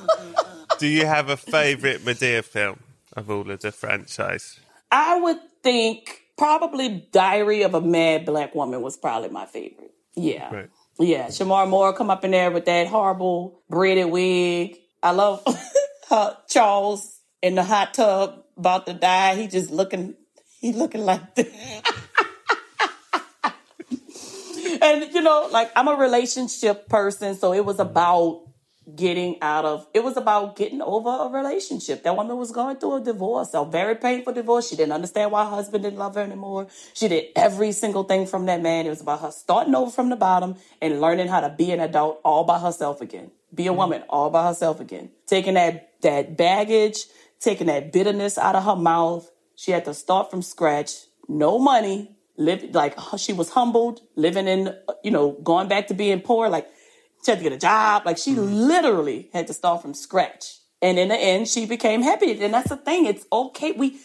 Do 0.78 0.86
you 0.86 1.06
have 1.06 1.28
a 1.28 1.36
favorite 1.36 2.00
Madea 2.02 2.44
film 2.44 2.80
of 3.14 3.30
all 3.30 3.50
of 3.50 3.60
the 3.60 3.72
franchise? 3.72 4.60
I 4.90 5.20
would 5.20 5.38
think 5.62 6.22
probably 6.36 7.06
Diary 7.12 7.62
of 7.62 7.74
a 7.74 7.80
Mad 7.80 8.24
Black 8.24 8.54
Woman 8.54 8.80
was 8.80 8.96
probably 8.96 9.28
my 9.28 9.46
favorite. 9.46 9.92
Yeah. 10.14 10.54
Right. 10.54 10.70
Yeah. 10.98 11.26
Shemar 11.28 11.68
Moore 11.68 11.92
come 11.92 12.10
up 12.10 12.24
in 12.24 12.30
there 12.30 12.50
with 12.50 12.64
that 12.64 12.86
horrible 12.86 13.60
braided 13.68 14.10
wig. 14.10 14.78
I 15.02 15.12
love 15.12 15.42
her, 16.10 16.36
Charles 16.48 17.20
in 17.42 17.54
the 17.54 17.62
hot 17.62 17.94
tub 17.94 18.44
about 18.56 18.86
to 18.86 18.94
die. 18.94 19.36
He 19.36 19.48
just 19.48 19.70
looking, 19.70 20.14
he 20.60 20.72
looking 20.72 21.02
like 21.02 21.34
that. 21.34 21.94
and 24.82 25.12
you 25.12 25.22
know, 25.22 25.48
like 25.50 25.70
I'm 25.76 25.88
a 25.88 25.94
relationship 25.94 26.88
person, 26.88 27.34
so 27.34 27.52
it 27.52 27.64
was 27.64 27.76
mm-hmm. 27.76 27.90
about 27.90 28.42
getting 28.96 29.36
out 29.42 29.64
of 29.64 29.86
it 29.94 30.02
was 30.02 30.16
about 30.16 30.56
getting 30.56 30.82
over 30.82 31.08
a 31.08 31.28
relationship. 31.28 32.02
That 32.02 32.16
woman 32.16 32.36
was 32.36 32.50
going 32.50 32.76
through 32.76 32.96
a 32.96 33.00
divorce, 33.00 33.50
a 33.54 33.64
very 33.64 33.94
painful 33.94 34.32
divorce. 34.32 34.68
She 34.68 34.76
didn't 34.76 34.92
understand 34.92 35.32
why 35.32 35.44
her 35.44 35.50
husband 35.50 35.84
didn't 35.84 35.98
love 35.98 36.14
her 36.14 36.22
anymore. 36.22 36.68
She 36.94 37.08
did 37.08 37.26
every 37.36 37.72
single 37.72 38.04
thing 38.04 38.26
from 38.26 38.46
that 38.46 38.62
man. 38.62 38.86
It 38.86 38.90
was 38.90 39.00
about 39.00 39.20
her 39.20 39.30
starting 39.30 39.74
over 39.74 39.90
from 39.90 40.10
the 40.10 40.16
bottom 40.16 40.56
and 40.80 41.00
learning 41.00 41.28
how 41.28 41.40
to 41.40 41.50
be 41.50 41.72
an 41.72 41.80
adult 41.80 42.20
all 42.24 42.44
by 42.44 42.58
herself 42.58 43.00
again. 43.00 43.30
Be 43.54 43.66
a 43.66 43.70
mm-hmm. 43.70 43.78
woman 43.78 44.02
all 44.08 44.30
by 44.30 44.46
herself 44.46 44.80
again. 44.80 45.10
Taking 45.26 45.54
that 45.54 46.00
that 46.02 46.36
baggage, 46.36 47.04
taking 47.40 47.66
that 47.66 47.92
bitterness 47.92 48.38
out 48.38 48.56
of 48.56 48.64
her 48.64 48.76
mouth. 48.76 49.30
She 49.56 49.72
had 49.72 49.84
to 49.84 49.94
start 49.94 50.30
from 50.30 50.42
scratch. 50.42 50.92
No 51.28 51.58
money, 51.58 52.16
live 52.40 52.74
like 52.74 52.98
she 53.18 53.32
was 53.32 53.50
humbled, 53.50 54.00
living 54.16 54.48
in 54.48 54.74
you 55.04 55.10
know, 55.10 55.32
going 55.42 55.68
back 55.68 55.86
to 55.88 55.94
being 55.94 56.20
poor 56.20 56.48
like 56.48 56.66
she 57.24 57.30
had 57.30 57.38
to 57.38 57.44
get 57.44 57.52
a 57.52 57.58
job. 57.58 58.02
Like 58.06 58.18
she 58.18 58.32
mm-hmm. 58.32 58.52
literally 58.52 59.30
had 59.32 59.46
to 59.46 59.52
start 59.52 59.82
from 59.82 59.94
scratch. 59.94 60.58
And 60.82 60.98
in 60.98 61.08
the 61.08 61.16
end, 61.16 61.46
she 61.46 61.66
became 61.66 62.02
happy. 62.02 62.42
And 62.42 62.54
that's 62.54 62.70
the 62.70 62.76
thing. 62.76 63.04
It's 63.04 63.26
okay. 63.30 63.72
We, 63.72 63.98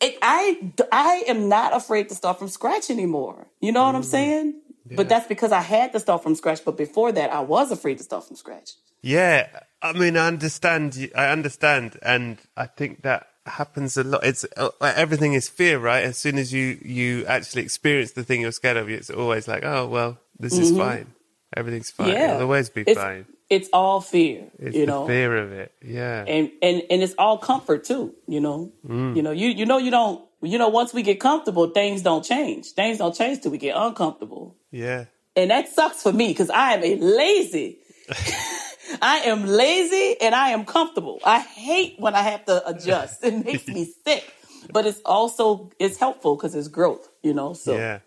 it, 0.00 0.16
I, 0.22 0.72
I 0.90 1.24
am 1.28 1.48
not 1.48 1.76
afraid 1.76 2.08
to 2.08 2.14
start 2.14 2.38
from 2.38 2.48
scratch 2.48 2.90
anymore. 2.90 3.48
You 3.60 3.72
know 3.72 3.84
what 3.84 3.94
I'm 3.94 4.00
mm-hmm. 4.00 4.10
saying? 4.10 4.60
But 4.94 5.08
that's 5.08 5.26
because 5.26 5.52
I 5.52 5.60
had 5.60 5.92
to 5.92 6.00
start 6.00 6.22
from 6.22 6.34
scratch. 6.34 6.64
But 6.64 6.76
before 6.76 7.12
that, 7.12 7.30
I 7.32 7.40
was 7.40 7.72
afraid 7.72 7.98
to 7.98 8.04
start 8.04 8.24
from 8.26 8.36
scratch. 8.36 8.70
Yeah, 9.02 9.48
I 9.82 9.92
mean, 9.92 10.16
I 10.16 10.28
understand. 10.28 11.10
I 11.14 11.26
understand, 11.28 11.98
and 12.02 12.38
I 12.56 12.66
think 12.66 13.02
that 13.02 13.28
happens 13.46 13.96
a 13.96 14.04
lot. 14.04 14.24
It's 14.24 14.44
uh, 14.56 14.70
everything 14.80 15.34
is 15.34 15.48
fear, 15.48 15.78
right? 15.78 16.04
As 16.04 16.18
soon 16.18 16.38
as 16.38 16.52
you 16.52 16.78
you 16.82 17.24
actually 17.26 17.62
experience 17.62 18.12
the 18.12 18.24
thing 18.24 18.40
you're 18.42 18.52
scared 18.52 18.76
of, 18.76 18.88
it's 18.88 19.10
always 19.10 19.48
like, 19.48 19.64
oh 19.64 19.86
well, 19.86 20.18
this 20.38 20.56
is 20.58 20.76
fine. 20.76 21.14
Everything's 21.56 21.90
fine. 21.90 22.08
Mm-hmm. 22.08 22.16
Yeah. 22.16 22.34
It'll 22.34 22.42
always 22.42 22.68
be 22.70 22.82
it's, 22.82 23.00
fine. 23.00 23.26
It's 23.48 23.68
all 23.72 24.00
fear, 24.00 24.48
It's 24.58 24.74
you 24.74 24.86
the 24.86 24.92
know. 24.92 25.06
fear 25.06 25.36
of 25.36 25.52
it. 25.52 25.72
Yeah. 25.82 26.24
and 26.26 26.50
and 26.60 26.82
and 26.90 27.02
it's 27.02 27.14
all 27.16 27.38
comfort 27.38 27.84
too 27.84 28.14
you 28.26 28.40
know 28.40 28.72
Mm. 28.86 29.16
you 29.16 29.22
know 29.22 29.30
you 29.30 29.48
you 29.48 29.64
know 29.66 29.78
you 29.78 29.90
don't 29.90 30.26
you 30.42 30.58
know, 30.58 30.68
once 30.68 30.92
we 30.92 31.02
get 31.02 31.18
comfortable, 31.18 31.68
things 31.70 32.02
don't 32.02 32.24
change. 32.24 32.66
Things 32.72 32.98
don't 32.98 33.14
change 33.14 33.40
till 33.40 33.50
we 33.50 33.58
get 33.58 33.74
uncomfortable. 33.76 34.54
Yeah. 34.70 35.06
And 35.34 35.50
that 35.50 35.68
sucks 35.68 36.02
for 36.02 36.12
me 36.12 36.28
because 36.28 36.50
I 36.50 36.74
am 36.74 36.84
a 36.84 36.96
lazy. 36.96 37.78
I 39.02 39.18
am 39.26 39.46
lazy 39.46 40.16
and 40.20 40.34
I 40.34 40.50
am 40.50 40.64
comfortable. 40.64 41.20
I 41.24 41.40
hate 41.40 41.98
when 41.98 42.14
I 42.14 42.22
have 42.22 42.44
to 42.46 42.66
adjust. 42.68 43.24
It 43.24 43.44
makes 43.44 43.66
me 43.66 43.84
sick. 44.06 44.32
But 44.72 44.86
it's 44.86 45.00
also 45.04 45.70
it's 45.78 45.98
helpful 45.98 46.36
because 46.36 46.54
it's 46.54 46.68
growth, 46.68 47.08
you 47.22 47.34
know. 47.34 47.52
So 47.52 47.76
Yeah. 47.76 47.98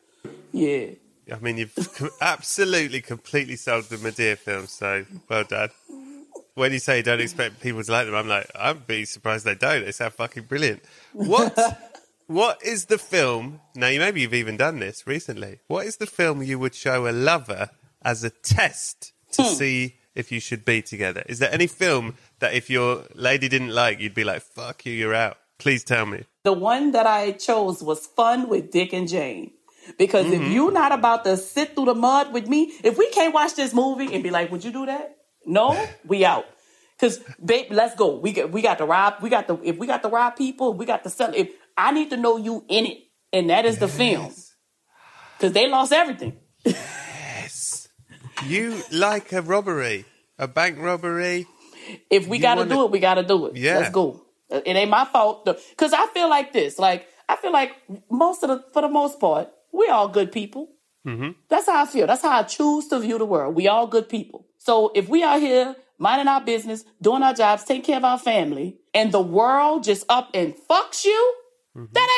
yeah. 0.52 0.88
I 1.32 1.40
mean, 1.40 1.58
you've 1.58 2.18
absolutely, 2.22 3.02
completely 3.02 3.56
sold 3.56 3.86
the 3.86 3.98
Madea 3.98 4.38
film, 4.38 4.68
so 4.68 5.06
well 5.30 5.44
done. 5.44 5.70
When 6.56 6.74
you 6.74 6.80
say 6.80 6.98
you 6.98 7.04
don't 7.04 7.22
expect 7.22 7.62
people 7.62 7.84
to 7.84 7.92
like 7.92 8.08
them, 8.08 8.16
I'm 8.16 8.28
like, 8.28 8.50
I'd 8.56 8.88
be 8.88 9.06
surprised 9.06 9.46
they 9.46 9.56
don't. 9.56 9.86
They 9.86 9.92
sound 9.92 10.14
fucking 10.14 10.44
brilliant. 10.44 10.84
What? 11.14 11.58
what 12.28 12.64
is 12.66 12.86
the 12.86 12.98
film? 12.98 13.62
Now, 13.76 13.88
you 13.88 14.00
maybe 14.00 14.22
you've 14.22 14.34
even 14.34 14.58
done 14.58 14.80
this 14.80 15.06
recently. 15.06 15.60
What 15.68 15.86
is 15.86 15.98
the 15.98 16.08
film 16.08 16.42
you 16.42 16.60
would 16.60 16.76
show 16.76 17.08
a 17.08 17.12
lover 17.14 17.70
as 18.02 18.24
a 18.24 18.30
test 18.30 19.14
to 19.34 19.44
hmm. 19.44 19.50
see 19.50 19.96
if 20.16 20.32
you 20.32 20.40
should 20.40 20.66
be 20.66 20.82
together? 20.82 21.24
Is 21.28 21.40
there 21.40 21.52
any 21.52 21.68
film 21.68 22.16
that 22.40 22.54
if 22.54 22.70
your 22.70 23.06
lady 23.16 23.50
didn't 23.50 23.70
like, 23.70 24.00
you'd 24.00 24.16
be 24.16 24.24
like, 24.24 24.42
"Fuck 24.42 24.86
you, 24.86 24.94
you're 24.94 25.16
out"? 25.16 25.38
Please 25.58 25.84
tell 25.84 26.06
me. 26.06 26.24
The 26.44 26.54
one 26.54 26.92
that 26.92 27.06
I 27.06 27.34
chose 27.34 27.84
was 27.84 28.06
Fun 28.08 28.48
with 28.48 28.72
Dick 28.72 28.94
and 28.94 29.08
Jane. 29.08 29.52
Because 29.98 30.28
if 30.28 30.40
mm-hmm. 30.40 30.52
you're 30.52 30.72
not 30.72 30.92
about 30.92 31.24
to 31.26 31.36
sit 31.36 31.76
through 31.76 31.86
the 31.86 31.96
mud 31.96 32.32
with 32.32 32.48
me, 32.48 32.74
if 32.84 32.98
we 32.98 33.10
can't 33.10 33.34
watch 33.34 33.56
this 33.56 33.74
movie 33.74 34.14
and 34.14 34.24
be 34.24 34.30
like, 34.30 34.52
"Would 34.52 34.64
you 34.64 34.72
do 34.72 34.86
that?" 34.86 35.18
No, 35.46 35.88
we 36.06 36.26
out. 36.26 36.46
Cause 37.00 37.20
babe, 37.44 37.68
let's 37.72 37.96
go. 37.96 38.18
We 38.18 38.34
got 38.34 38.52
we 38.52 38.62
got 38.62 38.78
to 38.80 38.86
rob. 38.86 39.16
We 39.22 39.30
got 39.30 39.48
the 39.48 39.58
if 39.64 39.78
we 39.78 39.88
got 39.88 40.04
to 40.04 40.10
rob 40.10 40.36
people, 40.36 40.74
we 40.74 40.86
got 40.86 41.04
to 41.04 41.10
sell. 41.10 41.34
If 41.34 41.50
I 41.78 41.92
need 41.92 42.10
to 42.10 42.18
know 42.18 42.38
you 42.38 42.66
in 42.68 42.86
it, 42.86 42.98
and 43.32 43.50
that 43.50 43.66
is 43.66 43.80
the 43.80 43.88
film. 43.88 44.32
Cause 45.40 45.54
they 45.54 45.70
lost 45.70 45.94
everything. 45.94 46.38
You 48.46 48.82
like 48.92 49.32
a 49.34 49.42
robbery, 49.42 50.06
a 50.38 50.48
bank 50.48 50.78
robbery? 50.80 51.48
If 52.10 52.28
we 52.28 52.40
got 52.40 52.56
to 52.56 52.62
wanna- 52.62 52.76
do 52.76 52.86
it, 52.86 52.92
we 52.92 53.00
got 53.00 53.16
to 53.16 53.24
do 53.24 53.48
it. 53.48 53.56
Yeah. 53.58 53.80
Let's 53.80 53.90
go. 53.92 54.22
It 54.50 54.64
ain't 54.76 54.90
my 54.90 55.06
fault. 55.06 55.46
Because 55.46 55.94
I 55.94 56.08
feel 56.08 56.30
like 56.30 56.54
this. 56.54 56.80
Like, 56.80 57.08
I 57.28 57.36
feel 57.36 57.52
like 57.52 57.76
most 58.10 58.44
of 58.44 58.50
the, 58.50 58.64
for 58.74 58.82
the 58.82 58.88
most 58.90 59.20
part, 59.20 59.50
we 59.72 59.88
all 59.88 60.08
good 60.08 60.32
people. 60.32 60.70
Mm-hmm. 61.06 61.32
That's 61.50 61.68
how 61.68 61.84
I 61.84 61.86
feel. 61.86 62.08
That's 62.08 62.22
how 62.22 62.32
I 62.40 62.44
choose 62.44 62.88
to 62.90 63.00
view 63.00 63.18
the 63.18 63.26
world. 63.26 63.56
We 63.56 63.68
all 63.68 63.88
good 63.88 64.10
people. 64.10 64.48
So 64.58 64.92
if 64.96 65.08
we 65.10 65.24
are 65.24 65.40
here 65.40 65.76
minding 65.98 66.28
our 66.28 66.42
business, 66.42 66.84
doing 67.02 67.24
our 67.24 67.34
jobs, 67.34 67.64
taking 67.64 67.84
care 67.84 67.98
of 67.98 68.04
our 68.06 68.18
family, 68.20 68.78
and 68.94 69.12
the 69.12 69.22
world 69.22 69.84
just 69.84 70.06
up 70.10 70.30
and 70.34 70.56
fucks 70.70 71.06
you, 71.06 71.34
Mm-hmm. 71.78 71.94
that 71.94 72.10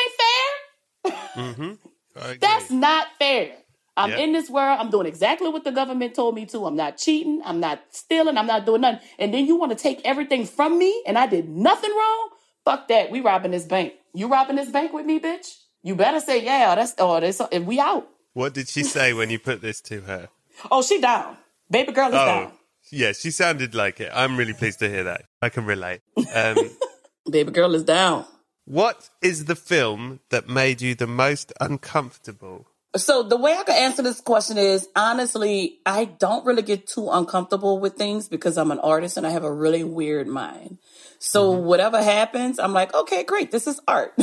ain't 1.04 1.14
fair. 1.36 1.76
Agree. 2.16 2.38
That's 2.40 2.70
not 2.70 3.06
fair. 3.18 3.52
I'm 3.96 4.10
Yeah. 4.10 4.18
in 4.18 4.32
this 4.32 4.48
world. 4.48 4.78
I'm 4.80 4.90
doing 4.90 5.06
exactly 5.06 5.48
what 5.50 5.64
the 5.64 5.70
government 5.72 6.14
told 6.14 6.34
me 6.34 6.46
to. 6.46 6.64
I'm 6.66 6.76
not 6.76 6.96
cheating. 6.96 7.42
I'm 7.44 7.60
not 7.60 7.80
stealing. 7.90 8.38
I'm 8.38 8.46
not 8.46 8.64
doing 8.64 8.80
nothing. 8.80 9.00
And 9.18 9.34
then 9.34 9.46
you 9.46 9.56
want 9.56 9.70
to 9.72 9.76
take 9.76 10.00
everything 10.04 10.46
from 10.46 10.78
me 10.78 11.02
and 11.06 11.18
I 11.18 11.26
did 11.26 11.48
nothing 11.48 11.90
wrong? 11.90 12.28
Fuck 12.64 12.88
that. 12.88 13.10
We 13.10 13.20
robbing 13.20 13.50
this 13.50 13.64
bank. 13.64 13.92
You 14.14 14.28
robbing 14.28 14.56
this 14.56 14.70
bank 14.70 14.92
with 14.92 15.04
me, 15.04 15.20
bitch? 15.20 15.56
You 15.82 15.94
better 15.94 16.20
say 16.20 16.42
yeah. 16.44 16.74
That's 16.74 16.94
or 16.98 17.20
this. 17.20 17.40
And 17.52 17.66
we 17.66 17.80
out. 17.80 18.08
What 18.34 18.54
did 18.54 18.68
she 18.68 18.82
say 18.82 19.12
when 19.12 19.28
you 19.30 19.38
put 19.38 19.60
this 19.60 19.80
to 19.82 20.00
her? 20.02 20.28
Oh, 20.70 20.82
she 20.82 21.00
down. 21.00 21.36
Baby 21.70 21.92
girl 21.92 22.08
is 22.08 22.14
Oh, 22.14 22.24
down. 22.26 22.52
yeah, 22.90 23.12
she 23.12 23.30
sounded 23.30 23.74
like 23.74 24.00
it. 24.00 24.10
I'm 24.14 24.36
really 24.36 24.52
pleased 24.54 24.78
to 24.78 24.88
hear 24.88 25.04
that. 25.04 25.24
I 25.42 25.48
can 25.50 25.66
relate. 25.66 26.00
Um, 26.34 26.56
Baby 27.30 27.50
girl 27.52 27.74
is 27.74 27.84
down. 27.84 28.24
what 28.64 29.10
is 29.20 29.44
the 29.46 29.56
film 29.56 30.20
that 30.30 30.48
made 30.48 30.80
you 30.80 30.94
the 30.94 31.06
most 31.06 31.52
uncomfortable? 31.60 32.66
So 32.94 33.22
the 33.22 33.38
way 33.38 33.56
I 33.56 33.62
can 33.62 33.74
answer 33.74 34.02
this 34.02 34.20
question 34.20 34.58
is 34.58 34.86
honestly, 34.94 35.78
I 35.86 36.04
don't 36.04 36.44
really 36.44 36.62
get 36.62 36.86
too 36.86 37.08
uncomfortable 37.10 37.80
with 37.80 37.96
things 37.96 38.28
because 38.28 38.58
I'm 38.58 38.70
an 38.70 38.80
artist 38.80 39.16
and 39.16 39.26
I 39.26 39.30
have 39.30 39.44
a 39.44 39.52
really 39.52 39.82
weird 39.82 40.28
mind. 40.28 40.78
So 41.18 41.52
mm-hmm. 41.52 41.64
whatever 41.64 42.02
happens, 42.02 42.58
I'm 42.58 42.74
like, 42.74 42.92
okay, 42.94 43.24
great, 43.24 43.50
this 43.50 43.66
is 43.66 43.80
art. 43.88 44.14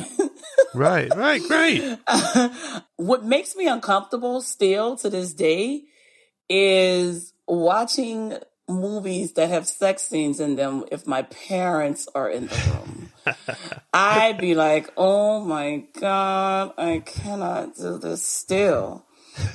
Right, 0.74 1.13
right, 1.15 1.41
great. 1.41 1.97
what 2.95 3.24
makes 3.24 3.55
me 3.55 3.67
uncomfortable 3.67 4.41
still 4.41 4.97
to 4.97 5.09
this 5.09 5.34
day 5.34 5.84
is 6.47 7.34
watching 7.47 8.38
movies 8.70 9.34
that 9.34 9.49
have 9.49 9.67
sex 9.67 10.03
scenes 10.03 10.39
in 10.39 10.55
them 10.55 10.86
if 10.91 11.07
my 11.07 11.24
parents 11.24 12.07
are 12.13 12.30
in 12.30 12.47
the 12.47 12.55
room. 12.74 13.11
I'd 13.93 14.38
be 14.38 14.55
like, 14.55 14.91
oh 14.95 15.43
my 15.43 15.84
God, 15.99 16.74
I 16.78 16.99
cannot 16.99 17.76
do 17.76 17.97
this 17.97 18.26
still. 18.26 19.05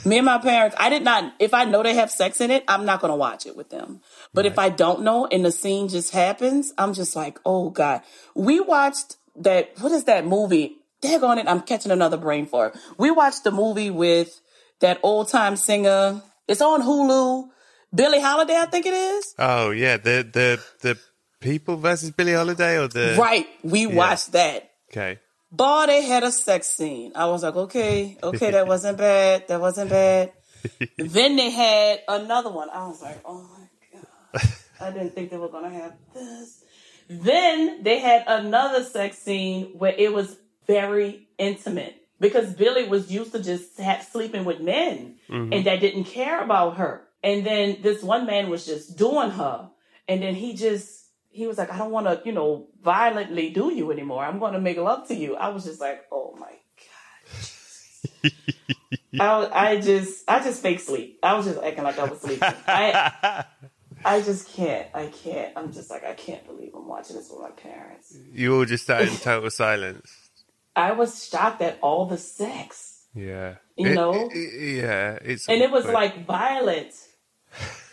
Me 0.05 0.19
and 0.19 0.27
my 0.27 0.39
parents, 0.39 0.77
I 0.79 0.89
did 0.89 1.03
not, 1.03 1.35
if 1.39 1.55
I 1.55 1.65
know 1.65 1.83
they 1.83 1.95
have 1.95 2.11
sex 2.11 2.41
in 2.41 2.51
it, 2.51 2.65
I'm 2.69 2.85
not 2.85 3.01
going 3.01 3.11
to 3.11 3.17
watch 3.17 3.47
it 3.47 3.57
with 3.57 3.71
them. 3.71 4.01
But 4.33 4.47
if 4.47 4.59
I 4.59 4.69
don't 4.69 5.03
know 5.03 5.27
and 5.27 5.45
the 5.45 5.53
scene 5.53 5.89
just 5.89 6.13
happens, 6.13 6.73
I'm 6.79 6.95
just 6.95 7.15
like, 7.15 7.39
oh 7.45 7.71
God. 7.71 8.03
We 8.35 8.61
watched 8.61 9.17
that, 9.37 9.73
what 9.81 9.93
is 9.93 10.05
that 10.05 10.27
movie? 10.27 10.79
Daggone 11.03 11.39
it, 11.39 11.49
I'm 11.49 11.61
catching 11.61 11.93
another 11.93 12.17
brain 12.17 12.47
fart. 12.47 12.77
We 12.97 13.11
watched 13.11 13.45
the 13.45 13.51
movie 13.51 13.91
with 13.91 14.41
that 14.81 15.01
old 15.03 15.29
time 15.29 15.57
singer. 15.57 16.23
It's 16.49 16.61
on 16.61 16.83
Hulu. 16.83 17.51
Billie 17.95 18.21
Holiday, 18.21 18.57
I 18.57 18.67
think 18.67 18.87
it 18.87 18.95
is. 18.95 19.35
Oh 19.39 19.71
yeah, 19.71 19.97
the 19.97 20.29
the 20.31 20.61
the 20.81 20.99
people 21.41 21.77
versus 21.77 22.11
Billie 22.11 22.33
Holiday 22.33 22.79
or 22.79 22.89
the 22.89 23.17
Right. 23.19 23.47
We 23.63 23.87
watched 23.87 24.33
that. 24.33 24.71
Okay. 24.91 25.21
Boy, 25.53 25.87
they 25.87 26.03
had 26.03 26.25
a 26.25 26.33
sex 26.33 26.67
scene. 26.67 27.13
I 27.15 27.27
was 27.27 27.45
like, 27.45 27.55
okay, 27.55 28.19
okay, 28.23 28.51
that 28.51 28.67
wasn't 28.67 28.99
bad. 28.99 29.47
That 29.47 29.61
wasn't 29.61 29.91
bad. 29.91 30.33
then 30.99 31.37
they 31.37 31.51
had 31.51 32.01
another 32.09 32.51
one. 32.51 32.71
I 32.71 32.89
was 32.89 33.01
like, 33.01 33.21
oh 33.25 33.49
my 33.53 34.01
God. 34.01 34.53
I 34.81 34.91
didn't 34.91 35.15
think 35.15 35.31
they 35.31 35.37
were 35.37 35.49
going 35.49 35.71
to 35.71 35.79
have 35.79 35.93
this. 36.13 36.65
Then 37.09 37.83
they 37.83 38.01
had 38.01 38.25
another 38.27 38.83
sex 38.83 39.19
scene 39.19 39.67
where 39.79 39.95
it 39.97 40.13
was 40.13 40.37
very 40.67 41.29
intimate 41.39 41.97
because 42.19 42.55
Billie 42.55 42.89
was 42.89 43.13
used 43.13 43.33
to 43.33 43.43
just 43.43 43.79
have, 43.79 44.03
sleeping 44.03 44.45
with 44.45 44.61
men 44.61 45.17
mm-hmm. 45.29 45.53
and 45.53 45.67
that 45.67 45.81
didn't 45.81 46.05
care 46.05 46.43
about 46.43 46.79
her. 46.79 47.03
And 47.25 47.45
then 47.45 47.79
this 47.81 48.03
one 48.03 48.27
man 48.27 48.51
was 48.51 48.67
just 48.67 48.97
doing 48.99 49.31
her. 49.31 49.71
And 50.07 50.23
then 50.23 50.35
he 50.35 50.55
just, 50.55 51.07
he 51.31 51.47
was 51.47 51.57
like, 51.59 51.73
I 51.73 51.79
don't 51.79 51.91
want 51.91 52.07
to, 52.07 52.21
you 52.25 52.33
know, 52.33 52.69
violently 52.83 53.49
do 53.51 53.73
you 53.75 53.91
anymore. 53.91 54.23
I'm 54.25 54.39
going 54.39 54.53
to 54.53 54.61
make 54.61 54.77
love 54.77 55.09
to 55.09 55.15
you. 55.15 55.35
I 55.35 55.49
was 55.49 55.65
just 55.65 55.81
like, 55.81 56.05
oh 56.13 56.37
my 56.39 56.53
God. 58.23 58.33
I, 59.19 59.71
I 59.71 59.81
just, 59.81 60.25
I 60.29 60.41
just 60.45 60.61
fake 60.63 60.81
sleep. 60.81 61.19
I 61.23 61.35
was 61.35 61.47
just 61.47 61.63
acting 61.63 61.85
like 61.85 61.99
I 61.99 62.05
was 62.05 62.21
sleeping. 62.21 62.43
I, 62.67 63.45
I 64.05 64.21
just 64.21 64.49
can't. 64.51 64.87
I 64.93 65.07
can't. 65.07 65.57
I'm 65.57 65.73
just 65.73 65.89
like, 65.91 66.05
I 66.05 66.13
can't 66.13 66.45
believe 66.47 66.73
I'm 66.75 66.87
watching 66.87 67.17
this 67.17 67.31
with 67.31 67.41
my 67.41 67.51
parents. 67.53 68.15
You 68.33 68.57
all 68.57 68.65
just 68.67 68.87
sat 68.87 69.03
in 69.03 69.17
total 69.17 69.51
silence. 69.51 70.11
I 70.77 70.93
was 70.93 71.27
shocked 71.27 71.63
at 71.63 71.79
all 71.81 72.05
the 72.07 72.19
sex. 72.19 73.07
Yeah. 73.15 73.55
You 73.77 73.89
It- 73.91 73.95
know? 73.95 74.29
it- 74.31 74.77
yeah, 74.83 75.19
it's 75.23 75.49
And 75.49 75.63
it 75.63 75.71
was 75.71 75.87
like 75.87 76.27
violent. 76.27 76.93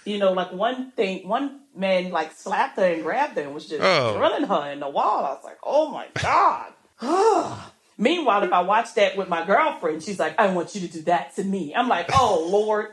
You 0.05 0.17
know, 0.17 0.33
like 0.33 0.51
one 0.51 0.91
thing, 0.91 1.27
one 1.27 1.59
man 1.75 2.09
like 2.11 2.31
slapped 2.31 2.77
her 2.77 2.85
and 2.85 3.03
grabbed 3.03 3.35
her 3.37 3.43
and 3.43 3.53
was 3.53 3.67
just 3.67 3.81
Oh. 3.83 4.17
drilling 4.17 4.45
her 4.45 4.71
in 4.71 4.79
the 4.79 4.89
wall. 4.89 5.25
I 5.25 5.29
was 5.33 5.43
like, 5.43 5.59
oh 5.63 5.91
my 5.91 6.07
God. 6.21 6.73
Meanwhile, 7.97 8.43
if 8.43 8.51
I 8.51 8.61
watch 8.61 8.95
that 8.95 9.15
with 9.15 9.29
my 9.29 9.45
girlfriend, 9.45 10.01
she's 10.01 10.19
like, 10.19 10.39
I 10.39 10.51
want 10.53 10.73
you 10.73 10.81
to 10.81 10.87
do 10.91 11.01
that 11.03 11.35
to 11.35 11.43
me. 11.43 11.75
I'm 11.75 11.87
like, 11.87 12.09
oh 12.13 12.47
Lord. 12.49 12.87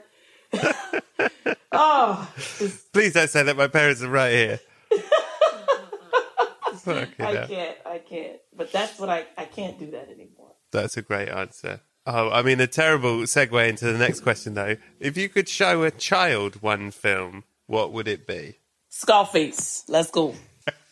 oh, 1.72 2.30
it's- 2.36 2.84
Please 2.92 3.14
don't 3.14 3.28
say 3.30 3.42
that 3.42 3.56
my 3.56 3.68
parents 3.68 4.02
are 4.02 4.08
right 4.10 4.32
here. 4.32 4.60
I 6.86 7.46
can't, 7.46 7.76
I 7.86 7.98
can't. 7.98 8.36
But 8.56 8.72
that's 8.72 8.98
what 8.98 9.08
I, 9.10 9.26
I 9.36 9.44
can't 9.44 9.78
do 9.78 9.90
that 9.90 10.08
anymore. 10.10 10.52
That's 10.70 10.96
a 10.96 11.02
great 11.02 11.28
answer. 11.28 11.80
Oh, 12.10 12.30
I 12.30 12.40
mean, 12.40 12.58
a 12.60 12.66
terrible 12.66 13.18
segue 13.24 13.68
into 13.68 13.84
the 13.92 13.98
next 13.98 14.20
question, 14.20 14.54
though. 14.54 14.76
If 14.98 15.18
you 15.18 15.28
could 15.28 15.46
show 15.46 15.82
a 15.82 15.90
child 15.90 16.62
one 16.62 16.90
film, 16.90 17.44
what 17.66 17.92
would 17.92 18.08
it 18.08 18.26
be? 18.26 18.56
Scarface. 18.88 19.84
Let's 19.88 20.10
go. 20.10 20.34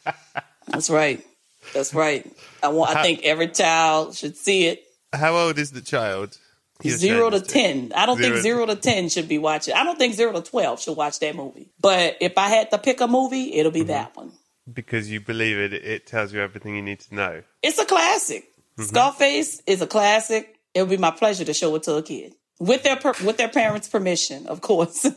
That's 0.69 0.91
right. 0.91 1.25
That's 1.73 1.95
right. 1.95 2.31
I 2.63 2.69
want. 2.69 2.95
I 2.95 3.03
think 3.03 3.25
every 3.25 3.49
child 3.49 4.15
should 4.15 4.37
see 4.37 4.67
it. 4.67 4.85
How 5.13 5.35
old 5.37 5.59
is 5.59 5.71
the 5.73 5.81
child? 5.81 6.37
You're 6.83 6.99
zero 6.99 7.31
to 7.31 7.39
saying- 7.45 7.89
ten. 7.91 7.93
I 7.97 8.05
don't 8.05 8.19
Zero 8.19 8.33
think 8.35 8.43
zero 8.43 8.67
to 8.67 8.77
ten 8.77 9.09
should 9.09 9.27
be 9.29 9.39
watching. 9.39 9.73
I 9.75 9.85
don't 9.85 9.99
think 9.99 10.15
zero 10.15 10.33
to 10.33 10.43
twelve 10.43 10.81
should 10.83 10.97
watch 10.99 11.19
that 11.21 11.35
movie. 11.35 11.71
But 11.81 12.19
if 12.21 12.37
I 12.37 12.49
had 12.49 12.71
to 12.73 12.79
pick 12.79 13.01
a 13.01 13.07
movie, 13.07 13.55
it'll 13.55 13.73
Mm-hmm. 13.73 13.81
be 13.81 13.85
that 13.95 14.15
one. 14.17 14.33
Because 14.71 15.11
you 15.11 15.21
believe 15.21 15.57
it, 15.57 15.73
it 15.73 16.07
tells 16.07 16.33
you 16.35 16.41
everything 16.41 16.75
you 16.77 16.83
need 16.83 17.01
to 17.01 17.15
know. 17.15 17.43
It's 17.63 17.79
a 17.79 17.87
classic. 17.87 18.45
Mm-hmm. 18.77 18.83
Scarface 18.83 19.63
is 19.67 19.81
a 19.81 19.87
classic. 19.87 20.56
It 20.77 20.83
would 20.83 20.91
be 20.91 20.99
my 20.99 21.11
pleasure 21.11 21.43
to 21.47 21.55
show 21.55 21.75
it 21.77 21.85
to 21.85 21.95
a 21.95 22.03
kid 22.03 22.35
with 22.61 22.83
their 22.83 22.97
per- 22.97 23.15
with 23.25 23.39
their 23.39 23.49
parents' 23.49 23.89
permission, 23.89 24.47
of 24.47 24.61
course. 24.61 25.05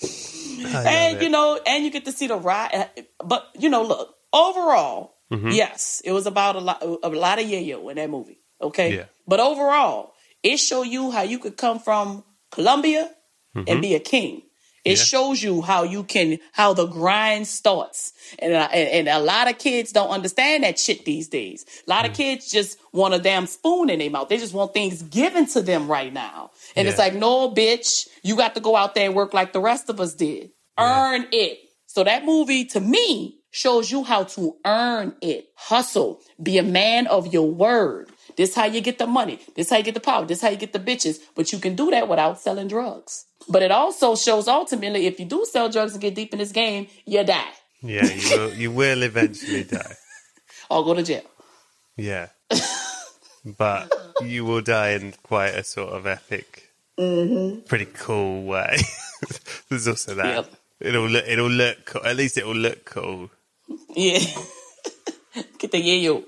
it. 0.00 1.22
you 1.22 1.28
know, 1.28 1.60
and 1.66 1.84
you 1.84 1.90
get 1.90 2.06
to 2.06 2.12
see 2.12 2.26
the 2.26 2.36
ride. 2.36 2.88
But 3.22 3.46
you 3.58 3.68
know, 3.68 3.82
look 3.82 4.14
overall, 4.32 5.16
mm-hmm. 5.30 5.50
Yes, 5.50 6.00
it 6.06 6.12
was 6.12 6.26
about 6.26 6.56
a 6.56 6.60
lot, 6.60 6.82
a 6.82 7.08
lot 7.10 7.38
of 7.38 7.44
yayo 7.44 7.90
in 7.90 7.96
that 7.96 8.08
movie. 8.08 8.40
Okay, 8.62 8.96
Yeah. 8.96 9.04
but 9.28 9.40
overall, 9.40 10.14
it 10.42 10.56
show 10.56 10.82
you 10.82 11.10
how 11.10 11.20
you 11.20 11.38
could 11.38 11.58
come 11.58 11.78
from 11.78 12.24
Colombia 12.50 13.10
and 13.54 13.66
mm-hmm. 13.66 13.80
be 13.82 13.94
a 13.94 14.00
king. 14.00 14.40
It 14.86 14.98
Yeah. 14.98 15.04
shows 15.04 15.42
you 15.42 15.62
how 15.62 15.82
you 15.82 16.04
can 16.04 16.38
how 16.52 16.72
the 16.72 16.86
grind 16.86 17.48
starts, 17.48 18.12
and, 18.38 18.52
uh, 18.54 18.68
and 18.72 18.88
and 18.88 19.08
a 19.08 19.18
lot 19.18 19.50
of 19.50 19.58
kids 19.58 19.90
don't 19.92 20.10
understand 20.10 20.62
that 20.62 20.78
shit 20.78 21.04
these 21.04 21.26
days. 21.28 21.66
A 21.86 21.90
lot 21.90 22.06
of 22.06 22.14
kids 22.14 22.50
just 22.50 22.78
want 22.92 23.12
a 23.12 23.18
damn 23.18 23.46
spoon 23.46 23.90
in 23.90 23.98
their 23.98 24.10
mouth. 24.10 24.28
They 24.28 24.38
just 24.38 24.54
want 24.54 24.72
things 24.72 25.02
given 25.02 25.46
to 25.48 25.60
them 25.60 25.88
right 25.88 26.12
now, 26.12 26.50
and 26.76 26.86
it's 26.86 26.98
like, 26.98 27.14
no, 27.14 27.50
bitch, 27.50 28.06
you 28.22 28.36
got 28.36 28.54
to 28.54 28.60
go 28.60 28.76
out 28.76 28.94
there 28.94 29.06
and 29.06 29.14
work 29.14 29.34
like 29.34 29.52
the 29.52 29.60
rest 29.60 29.90
of 29.90 30.00
us 30.00 30.14
did. 30.14 30.50
Earn 30.78 31.26
it. 31.32 31.58
So 31.86 32.04
that 32.04 32.24
movie 32.24 32.64
to 32.66 32.80
me 32.80 33.38
shows 33.50 33.90
you 33.90 34.04
how 34.04 34.24
to 34.24 34.54
earn 34.66 35.16
it. 35.22 35.48
Hustle. 35.56 36.20
Be 36.42 36.58
a 36.58 36.62
man 36.62 37.06
of 37.06 37.32
your 37.32 37.50
word. 37.50 38.10
This 38.36 38.54
how 38.54 38.66
you 38.66 38.80
get 38.80 38.98
the 38.98 39.06
money. 39.06 39.40
This 39.54 39.70
how 39.70 39.76
you 39.78 39.82
get 39.82 39.94
the 39.94 40.00
power. 40.00 40.24
This 40.26 40.42
how 40.42 40.50
you 40.50 40.56
get 40.56 40.72
the 40.72 40.78
bitches. 40.78 41.20
But 41.34 41.52
you 41.52 41.58
can 41.58 41.74
do 41.74 41.90
that 41.90 42.08
without 42.08 42.40
selling 42.40 42.68
drugs. 42.68 43.24
But 43.48 43.62
it 43.62 43.70
also 43.70 44.14
shows 44.16 44.48
ultimately 44.48 45.06
if 45.06 45.18
you 45.18 45.26
do 45.26 45.46
sell 45.50 45.68
drugs 45.68 45.92
and 45.92 46.02
get 46.02 46.14
deep 46.14 46.32
in 46.32 46.38
this 46.38 46.52
game, 46.52 46.88
you 47.04 47.24
die 47.24 47.52
Yeah, 47.82 48.04
you 48.04 48.38
will, 48.38 48.54
you 48.54 48.70
will 48.70 49.02
eventually 49.02 49.64
die. 49.64 49.94
or 50.70 50.84
go 50.84 50.94
to 50.94 51.02
jail. 51.02 51.22
Yeah. 51.96 52.28
but 53.44 53.92
you 54.22 54.44
will 54.44 54.60
die 54.60 54.90
in 54.90 55.14
quite 55.22 55.54
a 55.54 55.64
sort 55.64 55.92
of 55.92 56.06
epic, 56.06 56.70
mm-hmm. 56.98 57.60
pretty 57.60 57.86
cool 57.86 58.44
way. 58.44 58.78
There's 59.68 59.88
also 59.88 60.14
that. 60.14 60.34
Yep. 60.34 60.52
It'll 60.80 61.08
look, 61.08 61.24
it'll 61.26 61.50
look 61.50 61.86
cool. 61.86 62.04
At 62.04 62.16
least 62.16 62.36
it'll 62.36 62.54
look 62.54 62.84
cool. 62.84 63.30
Yeah. 63.94 64.18
get 65.58 65.72
the 65.72 65.80
yayo. 65.80 66.24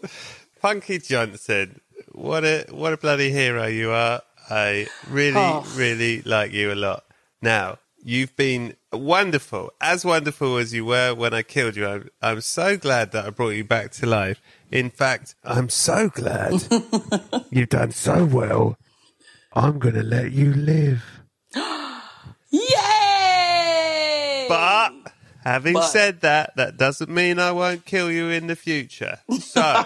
Punkie 0.63 1.07
Johnson, 1.07 1.81
what 2.19 2.45
a 2.45 2.64
what 2.71 2.93
a 2.93 2.97
bloody 2.97 3.31
hero 3.31 3.66
you 3.66 3.91
are. 3.93 4.21
I 4.51 4.87
really, 5.11 5.37
Oh. 5.37 5.64
really 5.77 6.23
like 6.23 6.53
you 6.53 6.73
a 6.73 6.75
lot. 6.75 7.05
Now, 7.43 7.79
you've 8.03 8.35
been 8.37 8.75
wonderful, 8.93 9.73
as 9.81 10.05
wonderful 10.05 10.57
as 10.57 10.73
you 10.73 10.85
were 10.87 11.14
when 11.14 11.35
I 11.35 11.43
killed 11.43 11.77
you. 11.77 11.87
I'm, 11.87 12.09
I'm 12.23 12.41
so 12.41 12.77
glad 12.79 13.12
that 13.12 13.27
I 13.27 13.31
brought 13.31 13.51
you 13.51 13.64
back 13.64 13.91
to 13.93 14.07
life. 14.07 14.41
In 14.71 14.89
fact, 14.91 15.35
I'm 15.45 15.69
so 15.69 16.09
glad 16.09 16.53
you've 17.51 17.69
done 17.69 17.93
so 17.93 18.25
well. 18.25 18.77
I'm 19.53 19.79
going 19.79 19.95
to 19.97 20.03
let 20.03 20.33
you 20.33 20.53
live. 20.55 21.05
Yay! 23.19 24.47
But 24.49 24.93
having 25.45 25.75
But- 25.75 25.89
said 25.89 26.21
that, 26.23 26.57
that 26.57 26.77
doesn't 26.77 27.11
mean 27.11 27.39
I 27.39 27.53
won't 27.53 27.85
kill 27.85 28.11
you 28.11 28.29
in 28.29 28.47
the 28.47 28.57
future. 28.57 29.19
So, 29.41 29.85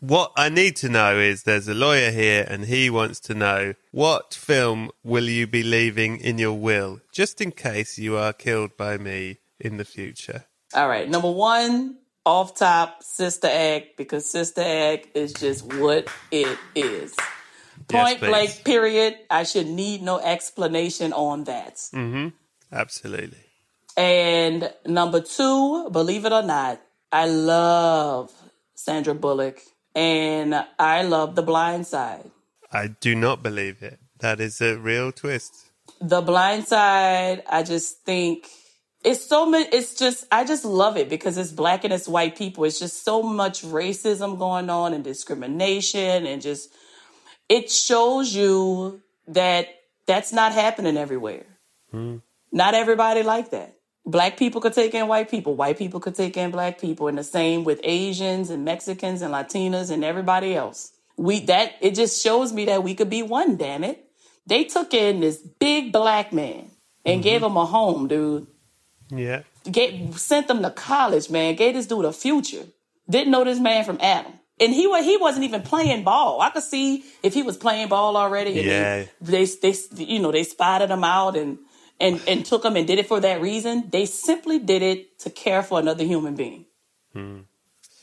what 0.00 0.32
I 0.36 0.48
need 0.48 0.76
to 0.76 0.88
know 0.88 1.18
is 1.18 1.42
there's 1.42 1.68
a 1.68 1.74
lawyer 1.74 2.10
here 2.10 2.46
and 2.48 2.64
he 2.64 2.90
wants 2.90 3.20
to 3.20 3.34
know 3.34 3.74
what 3.92 4.34
film 4.34 4.90
will 5.04 5.28
you 5.28 5.46
be 5.46 5.62
leaving 5.62 6.18
in 6.18 6.38
your 6.38 6.54
will, 6.54 7.00
just 7.12 7.40
in 7.40 7.52
case 7.52 7.98
you 7.98 8.16
are 8.16 8.32
killed 8.32 8.76
by 8.76 8.96
me 8.96 9.38
in 9.58 9.76
the 9.76 9.84
future. 9.84 10.46
All 10.74 10.88
right. 10.88 11.08
Number 11.08 11.30
one, 11.30 11.98
off 12.24 12.54
top, 12.56 13.02
Sister 13.02 13.48
Act, 13.50 13.96
because 13.96 14.30
Sister 14.30 14.62
Act 14.62 15.08
is 15.14 15.32
just 15.32 15.64
what 15.74 16.08
it 16.30 16.58
is. 16.74 17.14
Point 17.88 18.20
please. 18.20 18.28
blank, 18.28 18.64
period. 18.64 19.16
I 19.28 19.42
should 19.42 19.66
need 19.66 20.02
no 20.02 20.18
explanation 20.18 21.12
on 21.12 21.44
that. 21.44 21.76
Mm-hmm. 21.76 22.28
Absolutely. 22.72 23.38
And 23.96 24.72
number 24.86 25.20
two, 25.20 25.90
believe 25.90 26.24
it 26.24 26.32
or 26.32 26.42
not, 26.42 26.80
I 27.10 27.26
love 27.26 28.32
Sandra 28.74 29.14
Bullock 29.14 29.60
and 29.94 30.64
I 30.78 31.02
love 31.02 31.34
The 31.34 31.42
Blind 31.42 31.86
Side. 31.86 32.30
I 32.72 32.88
do 32.88 33.14
not 33.14 33.42
believe 33.42 33.82
it. 33.82 33.98
That 34.20 34.40
is 34.40 34.60
a 34.60 34.76
real 34.76 35.12
twist. 35.12 35.70
The 36.00 36.20
Blind 36.20 36.66
Side, 36.66 37.42
I 37.48 37.62
just 37.62 38.02
think 38.04 38.48
it's 39.02 39.24
so 39.24 39.46
much. 39.46 39.68
It's 39.72 39.94
just 39.94 40.26
I 40.30 40.44
just 40.44 40.64
love 40.64 40.96
it 40.96 41.08
because 41.08 41.38
it's 41.38 41.52
black 41.52 41.84
and 41.84 41.92
it's 41.92 42.06
white 42.06 42.36
people. 42.36 42.64
It's 42.64 42.78
just 42.78 43.04
so 43.04 43.22
much 43.22 43.62
racism 43.62 44.38
going 44.38 44.70
on 44.70 44.92
and 44.92 45.02
discrimination 45.02 46.26
and 46.26 46.42
just 46.42 46.70
it 47.48 47.70
shows 47.70 48.34
you 48.34 49.00
that 49.28 49.68
that's 50.06 50.32
not 50.32 50.52
happening 50.52 50.96
everywhere. 50.96 51.46
Hmm. 51.90 52.18
Not 52.52 52.74
everybody 52.74 53.22
like 53.22 53.50
that. 53.50 53.74
Black 54.10 54.36
people 54.36 54.60
could 54.60 54.72
take 54.72 54.94
in 54.94 55.06
white 55.06 55.30
people. 55.30 55.54
White 55.54 55.78
people 55.78 56.00
could 56.00 56.14
take 56.14 56.36
in 56.36 56.50
black 56.50 56.80
people, 56.80 57.08
and 57.08 57.18
the 57.18 57.24
same 57.24 57.64
with 57.64 57.80
Asians 57.84 58.50
and 58.50 58.64
Mexicans 58.64 59.22
and 59.22 59.32
Latinas 59.32 59.90
and 59.90 60.04
everybody 60.04 60.54
else. 60.54 60.92
We 61.16 61.40
that 61.46 61.72
it 61.80 61.94
just 61.94 62.22
shows 62.22 62.52
me 62.52 62.64
that 62.66 62.82
we 62.82 62.94
could 62.94 63.10
be 63.10 63.22
one. 63.22 63.56
Damn 63.56 63.84
it! 63.84 64.10
They 64.46 64.64
took 64.64 64.94
in 64.94 65.20
this 65.20 65.36
big 65.38 65.92
black 65.92 66.32
man 66.32 66.70
and 67.04 67.16
mm-hmm. 67.16 67.22
gave 67.22 67.42
him 67.42 67.56
a 67.56 67.66
home, 67.66 68.08
dude. 68.08 68.46
Yeah. 69.10 69.42
Get, 69.70 70.14
sent 70.14 70.48
them 70.48 70.62
to 70.62 70.70
college, 70.70 71.30
man. 71.30 71.54
Gave 71.56 71.74
this 71.74 71.86
dude 71.86 72.04
a 72.04 72.12
future. 72.12 72.64
Didn't 73.08 73.30
know 73.30 73.44
this 73.44 73.60
man 73.60 73.84
from 73.84 73.98
Adam. 74.00 74.32
And 74.58 74.72
he 74.72 74.86
wa- 74.86 75.02
he 75.02 75.16
wasn't 75.16 75.44
even 75.44 75.62
playing 75.62 76.04
ball. 76.04 76.40
I 76.40 76.50
could 76.50 76.62
see 76.62 77.04
if 77.22 77.34
he 77.34 77.42
was 77.42 77.56
playing 77.56 77.88
ball 77.88 78.16
already. 78.16 78.52
Yeah. 78.52 79.04
They, 79.20 79.44
they, 79.44 79.72
they, 79.72 80.04
you 80.04 80.20
know, 80.20 80.32
they 80.32 80.44
spotted 80.44 80.90
him 80.90 81.04
out 81.04 81.36
and, 81.36 81.58
and, 82.00 82.20
and 82.26 82.44
took 82.44 82.62
them 82.62 82.76
and 82.76 82.86
did 82.86 82.98
it 82.98 83.06
for 83.06 83.20
that 83.20 83.40
reason. 83.40 83.88
They 83.90 84.06
simply 84.06 84.58
did 84.58 84.82
it 84.82 85.18
to 85.20 85.30
care 85.30 85.62
for 85.62 85.78
another 85.78 86.04
human 86.04 86.34
being. 86.34 86.66
Hmm. 87.12 87.38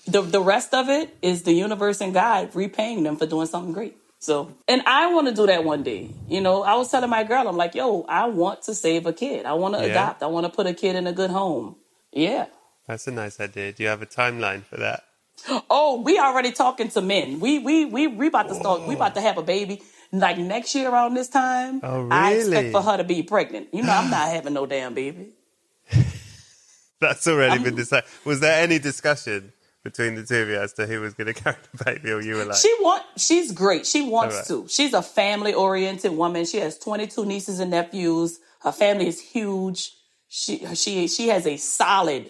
The, 0.07 0.21
the 0.21 0.41
rest 0.41 0.73
of 0.73 0.87
it 0.89 1.17
is 1.21 1.43
the 1.43 1.53
universe 1.53 1.99
and 1.99 2.13
God 2.13 2.55
repaying 2.55 3.03
them 3.03 3.17
for 3.17 3.25
doing 3.25 3.47
something 3.47 3.73
great. 3.73 3.97
So, 4.19 4.53
and 4.67 4.81
I 4.87 5.13
want 5.13 5.27
to 5.27 5.33
do 5.33 5.45
that 5.47 5.63
one 5.63 5.83
day. 5.83 6.09
You 6.27 6.41
know, 6.41 6.63
I 6.63 6.75
was 6.75 6.89
telling 6.89 7.09
my 7.09 7.23
girl, 7.23 7.47
I'm 7.47 7.57
like, 7.57 7.75
yo, 7.75 8.03
I 8.07 8.27
want 8.27 8.63
to 8.63 8.73
save 8.73 9.05
a 9.05 9.13
kid. 9.13 9.45
I 9.45 9.53
want 9.53 9.75
to 9.75 9.81
Yeah. 9.81 9.87
adopt. 9.91 10.23
I 10.23 10.27
want 10.27 10.45
to 10.45 10.51
put 10.51 10.65
a 10.65 10.73
kid 10.73 10.95
in 10.95 11.05
a 11.07 11.13
good 11.13 11.29
home. 11.29 11.75
Yeah. 12.11 12.45
That's 12.87 13.05
a 13.07 13.11
nice 13.11 13.39
idea. 13.39 13.73
Do 13.73 13.83
you 13.83 13.89
have 13.89 14.01
a 14.01 14.05
timeline 14.07 14.63
for 14.63 14.77
that? 14.77 15.03
Oh, 15.69 16.01
we 16.01 16.17
already 16.17 16.51
talking 16.51 16.89
to 16.89 17.01
men. 17.01 17.39
We 17.39 17.59
we 17.59 17.85
we 17.85 18.07
we 18.07 18.27
about 18.27 18.47
to 18.49 18.55
start. 18.55 18.87
We 18.87 18.95
about 18.95 19.13
to 19.15 19.21
have 19.21 19.37
a 19.37 19.43
baby 19.43 19.83
like 20.11 20.37
next 20.37 20.73
year 20.75 20.89
around 20.89 21.13
this 21.13 21.29
time. 21.29 21.81
Oh, 21.83 22.07
I 22.09 22.33
expect 22.33 22.71
for 22.71 22.81
her 22.81 22.97
to 22.97 23.03
be 23.03 23.23
pregnant. 23.23 23.69
You 23.73 23.83
know, 23.83 23.91
I'm 23.91 24.09
not 24.09 24.27
having 24.33 24.53
no 24.53 24.65
damn 24.65 24.93
baby. 24.93 25.29
That's 26.99 27.27
already 27.27 27.63
been 27.63 27.75
decided. 27.75 28.09
Was 28.25 28.39
there 28.39 28.61
any 28.61 28.79
discussion 28.79 29.53
between 29.83 30.15
the 30.15 30.23
two 30.25 30.41
of 30.41 30.49
you 30.49 30.59
as 30.59 30.73
to 30.73 30.85
who 30.85 30.99
was 30.99 31.13
going 31.13 31.27
to 31.33 31.33
carry 31.33 31.55
the 31.71 31.83
baby, 31.83 32.11
or 32.11 32.21
you 32.21 32.35
were 32.35 32.45
like, 32.45 32.57
She 32.57 32.73
want. 32.79 33.03
She's 33.15 33.51
great. 33.51 33.85
She 33.85 34.01
wants 34.01 34.35
right. 34.35 34.45
to. 34.47 34.67
She's 34.67 34.93
a 34.93 35.01
family 35.01 35.53
oriented 35.53 36.11
woman. 36.11 36.45
She 36.45 36.57
has 36.57 36.77
22 36.77 37.25
nieces 37.25 37.59
and 37.59 37.71
nephews. 37.71 38.39
Her 38.61 38.71
family 38.71 39.07
is 39.07 39.21
huge. 39.21 39.93
She 40.27 40.65
she 40.75 41.07
she 41.07 41.29
has 41.29 41.47
a 41.47 41.57
solid 41.57 42.29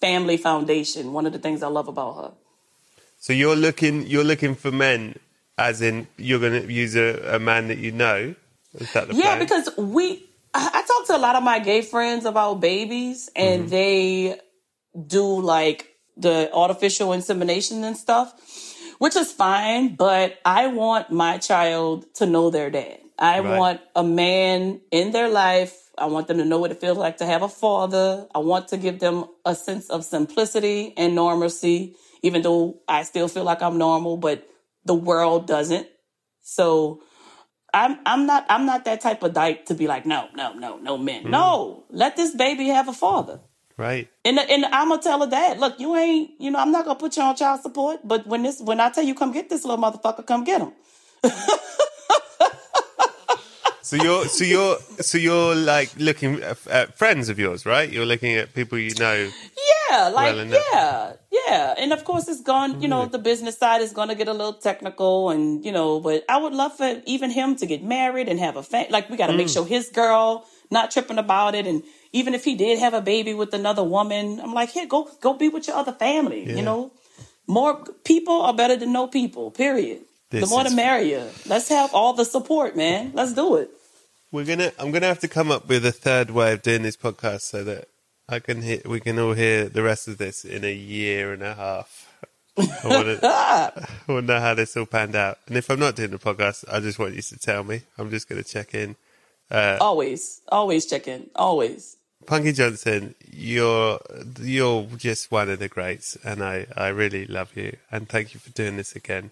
family 0.00 0.36
foundation. 0.36 1.12
One 1.12 1.26
of 1.26 1.32
the 1.32 1.38
things 1.38 1.62
I 1.62 1.68
love 1.68 1.88
about 1.88 2.14
her. 2.16 2.32
So 3.18 3.32
you're 3.32 3.56
looking, 3.56 4.06
you're 4.08 4.24
looking 4.24 4.56
for 4.56 4.72
men, 4.72 5.16
as 5.68 5.82
in 5.82 6.06
you're 6.16 6.40
going 6.40 6.62
to 6.62 6.72
use 6.72 6.96
a, 6.96 7.36
a 7.36 7.38
man 7.38 7.68
that 7.68 7.78
you 7.78 7.92
know. 7.92 8.34
Is 8.74 8.92
that 8.94 9.08
the 9.08 9.14
Yeah, 9.14 9.36
plan? 9.36 9.38
because 9.38 9.68
we, 9.76 10.24
I, 10.54 10.82
talk 10.86 11.06
to 11.08 11.16
a 11.16 11.22
lot 11.26 11.36
of 11.36 11.42
my 11.42 11.58
gay 11.58 11.82
friends 11.82 12.24
about 12.24 12.60
babies, 12.60 13.30
and 13.36 13.62
mm-hmm. 13.62 13.70
they 13.70 14.40
do 15.06 15.40
like 15.40 15.88
the 16.16 16.50
artificial 16.52 17.12
insemination 17.12 17.84
and 17.84 17.96
stuff, 17.96 18.32
which 18.98 19.16
is 19.16 19.32
fine. 19.32 19.94
But 19.96 20.38
I 20.44 20.66
want 20.68 21.10
my 21.10 21.38
child 21.38 22.06
to 22.14 22.26
know 22.26 22.50
their 22.50 22.70
dad. 22.70 22.98
I 23.18 23.40
Right. 23.40 23.58
want 23.58 23.80
a 23.94 24.02
man 24.02 24.80
in 24.90 25.12
their 25.12 25.28
life. 25.28 25.78
I 25.98 26.06
want 26.06 26.26
them 26.28 26.38
to 26.38 26.44
know 26.44 26.58
what 26.58 26.70
it 26.72 26.80
feels 26.80 26.98
like 26.98 27.18
to 27.18 27.26
have 27.26 27.42
a 27.42 27.48
father. 27.48 28.26
I 28.34 28.38
want 28.38 28.68
to 28.68 28.76
give 28.76 28.98
them 28.98 29.26
a 29.44 29.54
sense 29.54 29.90
of 29.90 30.04
simplicity 30.04 30.92
and 30.96 31.14
normalcy, 31.14 31.94
even 32.22 32.42
though 32.42 32.80
I 32.88 33.02
still 33.04 33.28
feel 33.28 33.44
like 33.44 33.62
I'm 33.62 33.78
normal, 33.78 34.16
but 34.16 34.48
the 34.84 34.94
world 34.94 35.46
doesn't. 35.46 35.86
So 36.40 37.02
I'm 37.74 37.98
I'm 38.04 38.26
not 38.26 38.44
I'm 38.48 38.66
not 38.66 38.84
that 38.84 39.00
type 39.00 39.22
of 39.22 39.32
dyke 39.32 39.66
to 39.66 39.74
be 39.74 39.86
like 39.86 40.04
no 40.04 40.28
no 40.34 40.52
no 40.52 40.76
no 40.78 40.98
men 40.98 41.22
mm-hmm. 41.22 41.30
no 41.30 41.84
let 41.90 42.16
this 42.16 42.34
baby 42.34 42.68
have 42.68 42.88
a 42.88 42.92
father 42.92 43.40
right? 43.76 44.08
and 44.24 44.38
and 44.38 44.66
I'm 44.66 44.90
gonna 44.90 45.02
tell 45.02 45.20
her 45.20 45.30
dad 45.30 45.58
look 45.58 45.80
you 45.80 45.96
ain't 45.96 46.32
you 46.38 46.50
know 46.50 46.58
I'm 46.58 46.70
not 46.70 46.84
gonna 46.84 46.98
put 46.98 47.16
you 47.16 47.22
on 47.22 47.34
child 47.34 47.62
support 47.62 48.00
but 48.04 48.26
when 48.26 48.42
this 48.42 48.60
when 48.60 48.80
I 48.80 48.90
tell 48.90 49.04
you 49.04 49.14
come 49.14 49.32
get 49.32 49.48
this 49.48 49.64
little 49.64 49.82
motherfucker 49.82 50.26
come 50.26 50.44
get 50.44 50.60
him 50.60 50.72
So 53.82 53.96
you're, 53.96 54.24
so 54.26 54.44
you're, 54.44 54.76
so 55.00 55.18
you're 55.18 55.54
like 55.56 55.90
looking 55.98 56.40
at, 56.42 56.58
at 56.68 56.96
friends 56.98 57.28
of 57.28 57.38
yours, 57.38 57.66
right? 57.66 57.90
You're 57.90 58.06
looking 58.06 58.34
at 58.36 58.54
people 58.54 58.78
you 58.78 58.94
know. 58.98 59.28
yeah 59.90 60.08
like 60.08 60.34
Well 60.36 60.46
yeah 60.46 61.12
yeah 61.30 61.74
and 61.76 61.92
of 61.92 62.04
course 62.04 62.26
it's 62.28 62.40
gone 62.40 62.80
you 62.80 62.88
know 62.88 63.04
the 63.06 63.18
business 63.18 63.58
side 63.58 63.82
is 63.82 63.92
gonna 63.92 64.14
get 64.14 64.28
a 64.28 64.32
little 64.32 64.54
technical 64.54 65.28
and 65.30 65.64
you 65.66 65.72
know 65.72 66.00
but 66.00 66.24
I 66.28 66.36
would 66.42 66.54
love 66.54 66.76
for 66.76 67.02
even 67.04 67.30
him 67.30 67.56
to 67.56 67.66
get 67.66 67.82
married 67.84 68.28
and 68.30 68.38
have 68.40 68.56
a 68.56 68.62
fa- 68.62 68.86
like 68.90 69.10
we 69.10 69.16
got 69.18 69.26
to 69.26 69.36
make 69.36 69.48
Mm. 69.48 69.54
sure 69.54 69.66
his 69.66 69.88
girl 69.90 70.46
not 70.70 70.90
tripping 70.92 71.18
about 71.18 71.54
it 71.54 71.66
and 71.66 71.82
even 72.12 72.32
if 72.34 72.42
he 72.44 72.54
did 72.54 72.78
have 72.78 72.94
a 72.94 73.02
baby 73.02 73.34
with 73.34 73.52
another 73.52 73.84
woman 73.84 74.40
I'm 74.42 74.54
like 74.54 74.70
here 74.70 74.86
go 74.86 75.10
go 75.20 75.34
be 75.34 75.48
with 75.48 75.66
your 75.68 75.76
other 75.76 75.92
family 75.92 76.40
Yeah. 76.46 76.56
you 76.56 76.62
know 76.62 76.80
More 77.46 77.74
people 78.04 78.38
are 78.48 78.54
better 78.54 78.76
than 78.82 78.92
no 78.92 79.04
people. 79.08 79.50
Period. 79.50 80.00
This 80.32 80.48
the 80.48 80.54
more 80.54 80.64
the 80.64 80.70
merrier. 80.70 81.28
Let's 81.46 81.68
have 81.68 81.94
all 81.94 82.14
the 82.14 82.24
support, 82.24 82.74
man. 82.74 83.12
Let's 83.12 83.34
do 83.34 83.56
it. 83.56 83.70
We're 84.30 84.46
gonna. 84.46 84.72
I'm 84.78 84.90
gonna 84.90 85.06
have 85.06 85.20
to 85.20 85.28
come 85.28 85.50
up 85.50 85.68
with 85.68 85.84
a 85.84 85.92
third 85.92 86.30
way 86.30 86.54
of 86.54 86.62
doing 86.62 86.82
this 86.82 86.96
podcast 86.96 87.42
so 87.42 87.62
that 87.64 87.88
I 88.30 88.38
can 88.38 88.62
hear. 88.62 88.80
We 88.86 89.00
can 89.00 89.18
all 89.18 89.34
hear 89.34 89.68
the 89.68 89.82
rest 89.82 90.08
of 90.08 90.16
this 90.16 90.46
in 90.46 90.64
a 90.64 90.72
year 90.72 91.34
and 91.34 91.42
a 91.42 91.54
half. 91.54 92.10
I 92.56 92.62
want 92.84 93.20
to. 93.20 94.22
Know 94.22 94.40
how 94.40 94.54
this 94.54 94.74
all 94.74 94.86
panned 94.86 95.14
out. 95.16 95.38
And 95.46 95.56
if 95.58 95.70
I'm 95.70 95.78
not 95.78 95.96
doing 95.96 96.12
the 96.12 96.18
podcast, 96.18 96.64
I 96.70 96.80
just 96.80 96.98
want 96.98 97.14
you 97.14 97.22
to 97.22 97.38
tell 97.38 97.62
me. 97.62 97.82
I'm 97.98 98.08
just 98.08 98.26
gonna 98.26 98.42
check 98.42 98.74
in. 98.74 98.96
Uh, 99.50 99.76
always, 99.82 100.40
always 100.48 100.86
check 100.86 101.08
in. 101.08 101.28
Always. 101.36 101.98
Punkie 102.24 102.54
Johnson, 102.54 103.14
you're 103.30 104.00
you're 104.40 104.86
just 104.96 105.30
one 105.30 105.50
of 105.50 105.58
the 105.58 105.68
greats, 105.68 106.16
and 106.24 106.42
I 106.42 106.66
I 106.74 106.88
really 106.88 107.26
love 107.26 107.54
you. 107.54 107.76
And 107.90 108.08
thank 108.08 108.32
you 108.32 108.40
for 108.40 108.50
doing 108.50 108.78
this 108.78 108.96
again. 108.96 109.30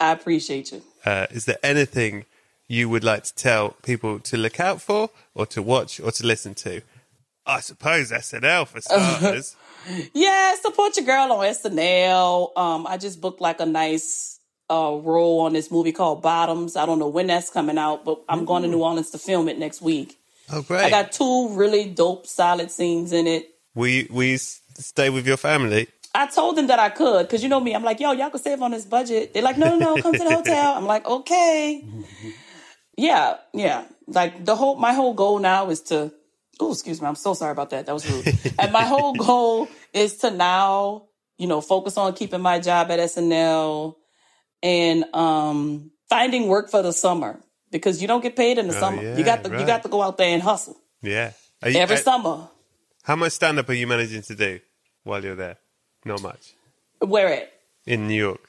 I 0.00 0.12
appreciate 0.12 0.72
you. 0.72 0.82
Uh, 1.04 1.26
is 1.30 1.44
there 1.46 1.58
anything 1.62 2.24
you 2.68 2.88
would 2.88 3.04
like 3.04 3.24
to 3.24 3.34
tell 3.34 3.70
people 3.82 4.20
to 4.20 4.36
look 4.36 4.60
out 4.60 4.80
for, 4.82 5.10
or 5.34 5.46
to 5.46 5.62
watch, 5.62 6.00
or 6.00 6.10
to 6.12 6.26
listen 6.26 6.54
to? 6.54 6.82
I 7.46 7.60
suppose 7.60 8.10
SNL 8.10 8.66
for 8.68 8.80
starters. 8.82 9.56
Yeah, 10.12 10.54
support 10.56 10.96
your 10.96 11.06
girl 11.06 11.32
on 11.32 11.46
SNL. 11.46 12.56
Um, 12.58 12.86
I 12.86 12.98
just 12.98 13.20
booked 13.20 13.40
like 13.40 13.60
a 13.60 13.66
nice 13.66 14.38
uh 14.70 14.98
role 15.02 15.40
on 15.40 15.54
this 15.54 15.70
movie 15.70 15.92
called 15.92 16.20
Bottoms. 16.20 16.76
I 16.76 16.84
don't 16.84 16.98
know 16.98 17.08
when 17.08 17.28
that's 17.28 17.48
coming 17.48 17.78
out, 17.78 18.04
but 18.04 18.20
I'm 18.28 18.44
going 18.44 18.62
to 18.64 18.68
New 18.68 18.82
Orleans 18.82 19.10
to 19.10 19.18
film 19.18 19.48
it 19.48 19.58
next 19.58 19.80
week. 19.80 20.18
oh, 20.52 20.60
great! 20.62 20.84
I 20.84 20.90
got 20.90 21.10
two 21.12 21.48
really 21.54 21.86
dope, 21.86 22.26
solid 22.26 22.70
scenes 22.70 23.12
in 23.12 23.26
it. 23.26 23.48
we 23.74 24.06
we 24.10 24.36
stay 24.36 25.08
with 25.08 25.26
your 25.26 25.38
family. 25.38 25.88
I 26.18 26.26
told 26.26 26.56
them 26.56 26.66
that 26.66 26.78
I 26.78 26.90
could 27.00 27.26
because 27.26 27.42
you 27.44 27.48
know 27.48 27.60
me. 27.60 27.74
I'm 27.76 27.84
like, 27.84 28.00
yo, 28.00 28.12
y'all 28.12 28.30
can 28.30 28.40
save 28.40 28.60
on 28.60 28.72
this 28.72 28.84
budget. 28.96 29.32
They're 29.32 29.42
like, 29.48 29.56
no, 29.56 29.68
no, 29.70 29.78
no, 29.78 29.98
come 30.02 30.14
to 30.16 30.24
the 30.24 30.34
hotel. 30.38 30.74
I'm 30.78 30.86
like, 30.94 31.06
okay. 31.06 31.84
Yeah, 32.96 33.36
yeah. 33.54 33.84
Like 34.06 34.44
the 34.44 34.56
whole, 34.56 34.76
my 34.76 34.92
whole 34.92 35.14
goal 35.14 35.38
now 35.38 35.70
is 35.70 35.80
to. 35.82 36.12
Oh, 36.60 36.72
excuse 36.72 37.00
me. 37.00 37.06
I'm 37.06 37.14
so 37.14 37.34
sorry 37.34 37.52
about 37.52 37.70
that. 37.70 37.86
That 37.86 37.92
was 37.92 38.04
rude. 38.10 38.26
and 38.58 38.72
my 38.72 38.84
whole 38.84 39.14
goal 39.14 39.68
is 39.92 40.16
to 40.18 40.30
now, 40.32 41.04
you 41.36 41.46
know, 41.46 41.60
focus 41.60 41.96
on 41.96 42.12
keeping 42.14 42.40
my 42.40 42.58
job 42.58 42.90
at 42.90 42.98
SNL 42.98 43.94
and 44.60 45.04
um 45.14 45.92
finding 46.08 46.48
work 46.48 46.68
for 46.68 46.82
the 46.82 46.92
summer 46.92 47.38
because 47.70 48.02
you 48.02 48.08
don't 48.08 48.22
get 48.22 48.34
paid 48.34 48.58
in 48.58 48.66
the 48.66 48.76
Oh, 48.76 48.80
summer. 48.80 49.02
yeah, 49.02 49.16
you 49.16 49.24
got 49.24 49.44
to 49.44 49.50
right. 49.50 49.60
you 49.60 49.66
got 49.66 49.84
to 49.84 49.88
go 49.88 50.02
out 50.02 50.16
there 50.18 50.30
and 50.34 50.42
hustle 50.42 50.76
Yeah. 51.00 51.30
You- 51.64 51.78
every 51.78 51.96
uh, 51.96 52.00
summer. 52.00 52.48
How 53.04 53.14
much 53.14 53.32
stand 53.32 53.58
up 53.60 53.68
are 53.68 53.74
you 53.74 53.86
managing 53.86 54.22
to 54.22 54.34
do 54.34 54.58
while 55.04 55.22
you're 55.24 55.36
there? 55.36 55.58
Not 56.04 56.22
much 56.22 56.54
Where 57.00 57.28
at? 57.32 57.52
in 57.86 58.08
New 58.08 58.14
York. 58.14 58.40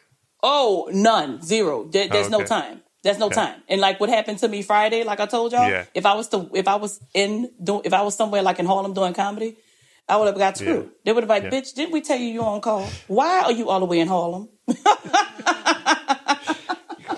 Oh, 0.43 0.89
none, 0.93 1.41
zero. 1.41 1.85
There, 1.85 2.07
there's 2.07 2.29
no 2.29 2.37
okay. 2.39 2.47
time. 2.47 2.81
There's 3.03 3.17
no 3.17 3.25
Okay. 3.27 3.35
time. 3.35 3.61
And 3.69 3.79
like 3.81 3.99
what 3.99 4.09
happened 4.09 4.39
to 4.39 4.47
me 4.47 4.61
Friday, 4.61 5.03
like 5.03 5.19
I 5.19 5.25
told 5.25 5.51
y'all, 5.51 5.69
Yeah. 5.69 5.85
if 5.93 6.05
I 6.05 6.13
was 6.15 6.27
to, 6.29 6.49
if 6.53 6.67
I 6.67 6.75
was 6.75 6.99
in, 7.13 7.51
do, 7.63 7.81
if 7.83 7.93
I 7.93 8.01
was 8.01 8.15
somewhere 8.15 8.41
like 8.41 8.59
in 8.59 8.65
Harlem 8.65 8.93
doing 8.93 9.13
comedy, 9.13 9.57
I 10.07 10.17
would 10.17 10.27
have 10.27 10.37
got 10.37 10.57
screwed. 10.57 10.85
Yeah. 10.85 10.91
They 11.05 11.11
would 11.13 11.23
have 11.23 11.29
like, 11.29 11.43
Yeah. 11.43 11.49
bitch, 11.49 11.73
didn't 11.75 11.91
we 11.93 12.01
tell 12.01 12.17
you 12.17 12.27
you 12.27 12.41
on 12.43 12.61
call? 12.61 12.87
Why 13.07 13.41
are 13.41 13.51
you 13.51 13.69
all 13.69 13.79
the 13.79 13.85
way 13.85 13.99
in 13.99 14.07
Harlem? 14.07 14.49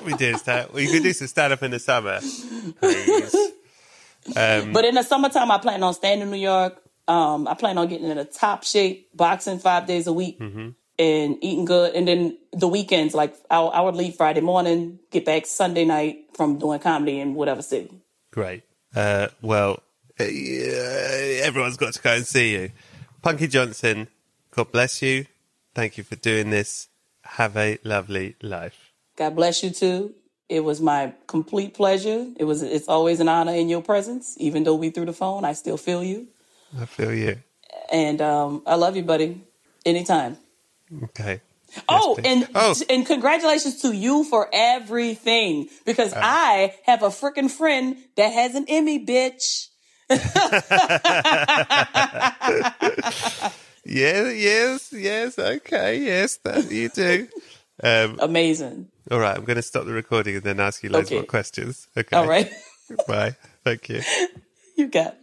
We 0.06 0.14
did 0.16 0.38
start, 0.38 0.68
that 0.68 0.74
we 0.74 0.88
could 0.88 1.04
do 1.04 1.14
some 1.14 1.28
stand 1.28 1.54
up 1.54 1.62
in 1.64 1.72
the 1.72 1.80
summer. 1.80 2.20
Um, 4.38 4.72
But 4.72 4.86
in 4.86 4.94
the 4.94 5.02
summertime, 5.02 5.50
I 5.50 5.58
plan 5.58 5.82
on 5.82 5.96
staying 5.96 6.22
in 6.22 6.30
New 6.30 6.38
York. 6.38 6.80
Um, 7.12 7.48
I 7.48 7.54
plan 7.56 7.78
on 7.78 7.88
getting 7.88 8.10
in 8.10 8.18
a 8.18 8.26
top 8.26 8.64
shape, 8.64 9.10
boxing 9.16 9.60
five 9.60 9.86
days 9.88 10.08
a 10.08 10.14
week, 10.14 10.40
Mm-hmm. 10.40 10.70
and 10.98 11.30
eating 11.48 11.66
good. 11.66 11.94
And 11.98 12.08
then 12.08 12.38
the 12.64 12.68
weekends, 12.68 13.14
like 13.22 13.34
I, 13.50 13.60
I 13.60 13.82
would 13.82 13.96
leave 13.96 14.16
Friday 14.16 14.42
morning, 14.42 15.00
get 15.12 15.26
back 15.26 15.46
Sunday 15.46 15.86
night 15.86 16.16
from 16.38 16.58
doing 16.58 16.80
comedy 16.80 17.20
in 17.20 17.36
whatever 17.36 17.62
city. 17.62 17.92
Great. 18.32 18.64
Uh, 18.96 19.28
well, 19.42 19.74
uh, 20.20 20.24
everyone's 20.24 21.78
got 21.78 21.94
to 21.94 22.02
go 22.02 22.14
and 22.16 22.26
see 22.26 22.54
you. 22.54 22.72
Punkie 23.24 23.50
Johnson, 23.50 24.08
God 24.56 24.72
bless 24.72 25.02
you. 25.02 25.26
Thank 25.76 25.98
you 25.98 26.04
for 26.04 26.16
doing 26.16 26.50
this. 26.50 26.88
Have 27.24 27.56
a 27.58 27.78
lovely 27.84 28.36
life. 28.42 28.92
God 29.18 29.36
bless 29.36 29.64
you 29.64 29.70
too. 29.72 30.14
It 30.50 30.64
was 30.64 30.82
my 30.82 31.14
complete 31.28 31.74
pleasure. 31.74 32.28
It 32.38 32.44
was. 32.44 32.62
It's 32.62 32.88
always 32.90 33.20
an 33.22 33.30
honor 33.30 33.54
in 33.54 33.70
your 33.70 33.82
presence, 33.82 34.36
even 34.38 34.64
though 34.66 34.76
we 34.76 34.90
through 34.90 35.06
the 35.06 35.14
phone. 35.14 35.46
I 35.46 35.54
still 35.54 35.78
feel 35.78 36.04
you, 36.04 36.28
I 36.80 36.86
feel 36.86 37.14
you. 37.14 37.38
and 37.92 38.22
um, 38.22 38.64
I 38.66 38.76
love 38.76 38.96
you, 38.96 39.04
buddy. 39.04 39.42
Anytime. 39.86 40.38
Okay. 41.04 41.42
oh, 41.90 42.16
please. 42.18 42.26
and 42.28 42.48
Oh. 42.54 42.76
and 42.90 43.06
congratulations 43.06 43.82
to 43.82 43.94
you 43.94 44.24
for 44.26 44.48
everything 44.54 45.70
because 45.86 46.14
I 46.16 46.76
have 46.86 47.02
a 47.04 47.08
freaking 47.10 47.50
friend 47.50 47.96
that 48.18 48.32
has 48.34 48.56
an 48.56 48.66
Emmy, 48.68 49.04
bitch. 49.06 49.68
yes, 53.86 54.36
yes, 54.36 54.94
yes, 54.94 55.40
okay, 55.40 56.00
yes, 56.00 56.38
that 56.44 56.70
you 56.72 56.90
do. 56.90 57.28
Um, 57.84 58.20
Amazing. 58.22 58.88
all 59.10 59.20
right, 59.20 59.36
I'm 59.38 59.46
going 59.46 59.56
to 59.56 59.62
stop 59.62 59.86
the 59.86 59.92
recording 59.94 60.36
and 60.36 60.44
then 60.44 60.60
ask 60.60 60.84
you 60.84 60.90
loads 60.90 61.08
Okay. 61.08 61.16
more 61.16 61.24
questions. 61.26 61.88
Okay. 61.98 62.16
All 62.16 62.28
right, 62.28 62.52
Bye. 63.08 63.36
Thank 63.64 63.90
you. 63.90 64.02
you 64.78 64.88
got. 64.88 65.18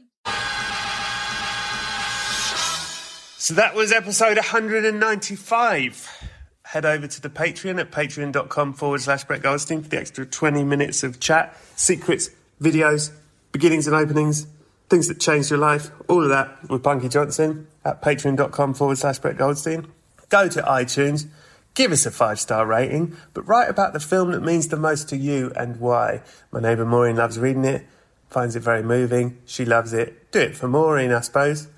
So 3.40 3.54
that 3.54 3.72
was 3.72 3.92
episode 3.92 4.36
195. 4.36 6.28
Head 6.64 6.84
over 6.84 7.06
to 7.06 7.20
the 7.20 7.30
Patreon 7.30 7.78
at 7.78 7.92
patreon.com 7.92 8.74
forward 8.74 9.00
slash 9.00 9.22
Brett 9.22 9.42
Goldstein 9.42 9.80
for 9.80 9.88
the 9.88 10.00
extra 10.00 10.26
20 10.26 10.64
minutes 10.64 11.04
of 11.04 11.20
chat, 11.20 11.56
secrets, 11.76 12.30
videos, 12.60 13.12
beginnings 13.52 13.86
and 13.86 13.94
openings, 13.94 14.48
things 14.88 15.06
that 15.06 15.20
changed 15.20 15.50
your 15.50 15.60
life, 15.60 15.92
all 16.08 16.24
of 16.24 16.30
that 16.30 16.68
with 16.68 16.82
Punkie 16.82 17.08
Johnson 17.08 17.68
at 17.84 18.02
patreon.com 18.02 18.74
forward 18.74 18.98
slash 18.98 19.20
Brett 19.20 19.36
Goldstein. 19.36 19.86
Go 20.30 20.48
to 20.48 20.60
iTunes, 20.62 21.28
give 21.74 21.92
us 21.92 22.06
a 22.06 22.10
five 22.10 22.40
star 22.40 22.66
rating, 22.66 23.16
but 23.34 23.46
write 23.46 23.70
about 23.70 23.92
the 23.92 24.00
film 24.00 24.32
that 24.32 24.42
means 24.42 24.66
the 24.66 24.76
most 24.76 25.08
to 25.10 25.16
you 25.16 25.52
and 25.54 25.78
why. 25.78 26.22
My 26.50 26.58
neighbour 26.58 26.84
Maureen 26.84 27.14
loves 27.14 27.38
reading 27.38 27.64
it, 27.64 27.86
finds 28.30 28.56
it 28.56 28.64
very 28.64 28.82
moving. 28.82 29.38
She 29.46 29.64
loves 29.64 29.92
it. 29.92 30.32
Do 30.32 30.40
it 30.40 30.56
for 30.56 30.66
Maureen, 30.66 31.12
I 31.12 31.20
suppose. 31.20 31.68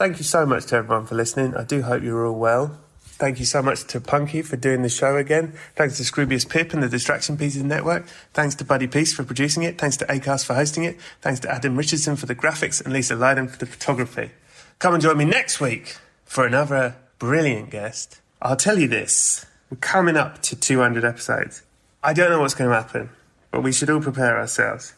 Thank 0.00 0.16
you 0.16 0.24
so 0.24 0.46
much 0.46 0.64
to 0.68 0.76
everyone 0.76 1.04
for 1.04 1.14
listening. 1.14 1.54
I 1.54 1.62
do 1.62 1.82
hope 1.82 2.02
you're 2.02 2.24
all 2.24 2.38
well. 2.38 2.74
Thank 3.02 3.38
you 3.38 3.44
so 3.44 3.60
much 3.60 3.84
to 3.88 4.00
Punkie 4.00 4.42
for 4.42 4.56
doing 4.56 4.80
the 4.80 4.88
show 4.88 5.18
again. 5.18 5.52
Thanks 5.76 5.98
to 5.98 6.04
Scroobius 6.04 6.48
Pip 6.48 6.72
and 6.72 6.82
the 6.82 6.88
Distraction 6.88 7.36
Pieces 7.36 7.62
Network. 7.62 8.06
Thanks 8.32 8.54
to 8.54 8.64
Buddy 8.64 8.86
Peace 8.86 9.12
for 9.14 9.24
producing 9.24 9.62
it. 9.62 9.76
Thanks 9.76 9.98
to 9.98 10.06
Acast 10.06 10.46
for 10.46 10.54
hosting 10.54 10.84
it. 10.84 10.98
Thanks 11.20 11.38
to 11.40 11.50
Adam 11.50 11.76
Richardson 11.76 12.16
for 12.16 12.24
the 12.24 12.34
graphics 12.34 12.82
and 12.82 12.94
Lisa 12.94 13.14
Lydon 13.14 13.46
for 13.46 13.58
the 13.58 13.66
photography. 13.66 14.30
Come 14.78 14.94
and 14.94 15.02
join 15.02 15.18
me 15.18 15.26
next 15.26 15.60
week 15.60 15.98
for 16.24 16.46
another 16.46 16.96
brilliant 17.18 17.68
guest. 17.68 18.22
I'll 18.40 18.56
tell 18.56 18.78
you 18.78 18.88
this. 18.88 19.44
We're 19.70 19.76
coming 19.76 20.16
up 20.16 20.40
to 20.44 20.56
200 20.56 21.04
episodes. 21.04 21.62
I 22.02 22.14
don't 22.14 22.30
know 22.30 22.40
what's 22.40 22.54
going 22.54 22.70
to 22.70 22.74
happen, 22.76 23.10
but 23.50 23.62
we 23.62 23.70
should 23.70 23.90
all 23.90 24.00
prepare 24.00 24.38
ourselves 24.38 24.94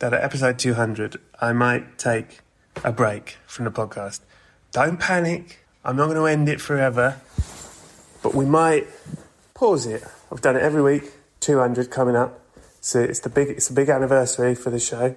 that 0.00 0.12
at 0.12 0.24
episode 0.24 0.58
200, 0.58 1.20
I 1.40 1.52
might 1.52 1.98
take 1.98 2.40
a 2.82 2.90
break 2.90 3.36
from 3.46 3.64
the 3.64 3.70
podcast. 3.70 4.22
Don't 4.72 5.00
panic. 5.00 5.64
I'm 5.84 5.96
not 5.96 6.06
going 6.06 6.16
to 6.16 6.26
end 6.26 6.48
it 6.48 6.60
forever, 6.60 7.20
but 8.22 8.34
we 8.34 8.44
might 8.44 8.86
pause 9.54 9.86
it. 9.86 10.04
I've 10.30 10.40
done 10.40 10.56
it 10.56 10.62
every 10.62 10.82
week. 10.82 11.12
200 11.40 11.90
coming 11.90 12.14
up, 12.14 12.38
so 12.80 13.00
it's 13.00 13.20
the 13.20 13.30
big 13.30 13.48
it's 13.48 13.68
the 13.68 13.74
big 13.74 13.88
anniversary 13.88 14.54
for 14.54 14.70
the 14.70 14.78
show. 14.78 15.16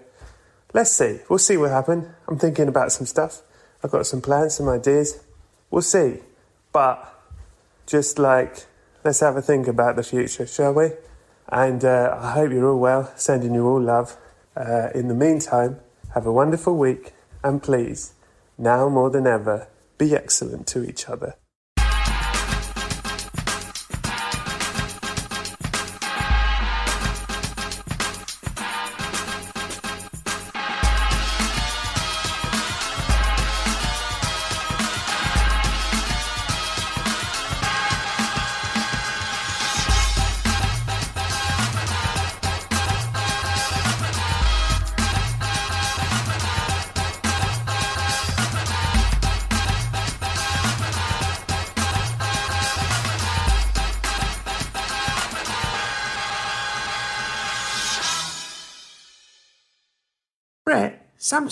Let's 0.74 0.92
see. 0.92 1.20
We'll 1.30 1.38
see 1.38 1.58
what 1.58 1.70
happens. 1.70 2.08
I'm 2.28 2.40
thinking 2.40 2.68
about 2.68 2.92
some 2.92 3.06
stuff. 3.06 3.42
I've 3.84 3.92
got 3.92 4.06
some 4.08 4.22
plans, 4.22 4.56
some 4.56 4.70
ideas. 4.70 5.20
We'll 5.70 5.82
see. 5.82 6.20
But 6.72 7.14
just 7.86 8.18
like 8.18 8.66
let's 9.04 9.20
have 9.20 9.36
a 9.36 9.42
think 9.42 9.68
about 9.68 9.98
the 9.98 10.04
future, 10.04 10.48
shall 10.48 10.74
we? 10.74 10.92
And 11.50 11.84
uh, 11.84 12.18
I 12.20 12.32
hope 12.32 12.52
you're 12.52 12.70
all 12.70 12.80
well. 12.80 13.12
Sending 13.18 13.54
you 13.54 13.68
all 13.68 13.82
love. 13.82 14.18
Uh, 14.56 14.90
in 14.96 15.10
the 15.10 15.14
meantime, 15.16 15.80
have 16.14 16.26
a 16.26 16.32
wonderful 16.32 16.78
week, 16.78 17.12
and 17.44 17.62
please, 17.62 18.14
now 18.58 18.90
more 18.90 19.10
than 19.10 19.28
ever, 19.28 19.68
be 19.98 20.16
excellent 20.16 20.68
to 20.68 20.84
each 20.84 21.10
other. 21.10 21.36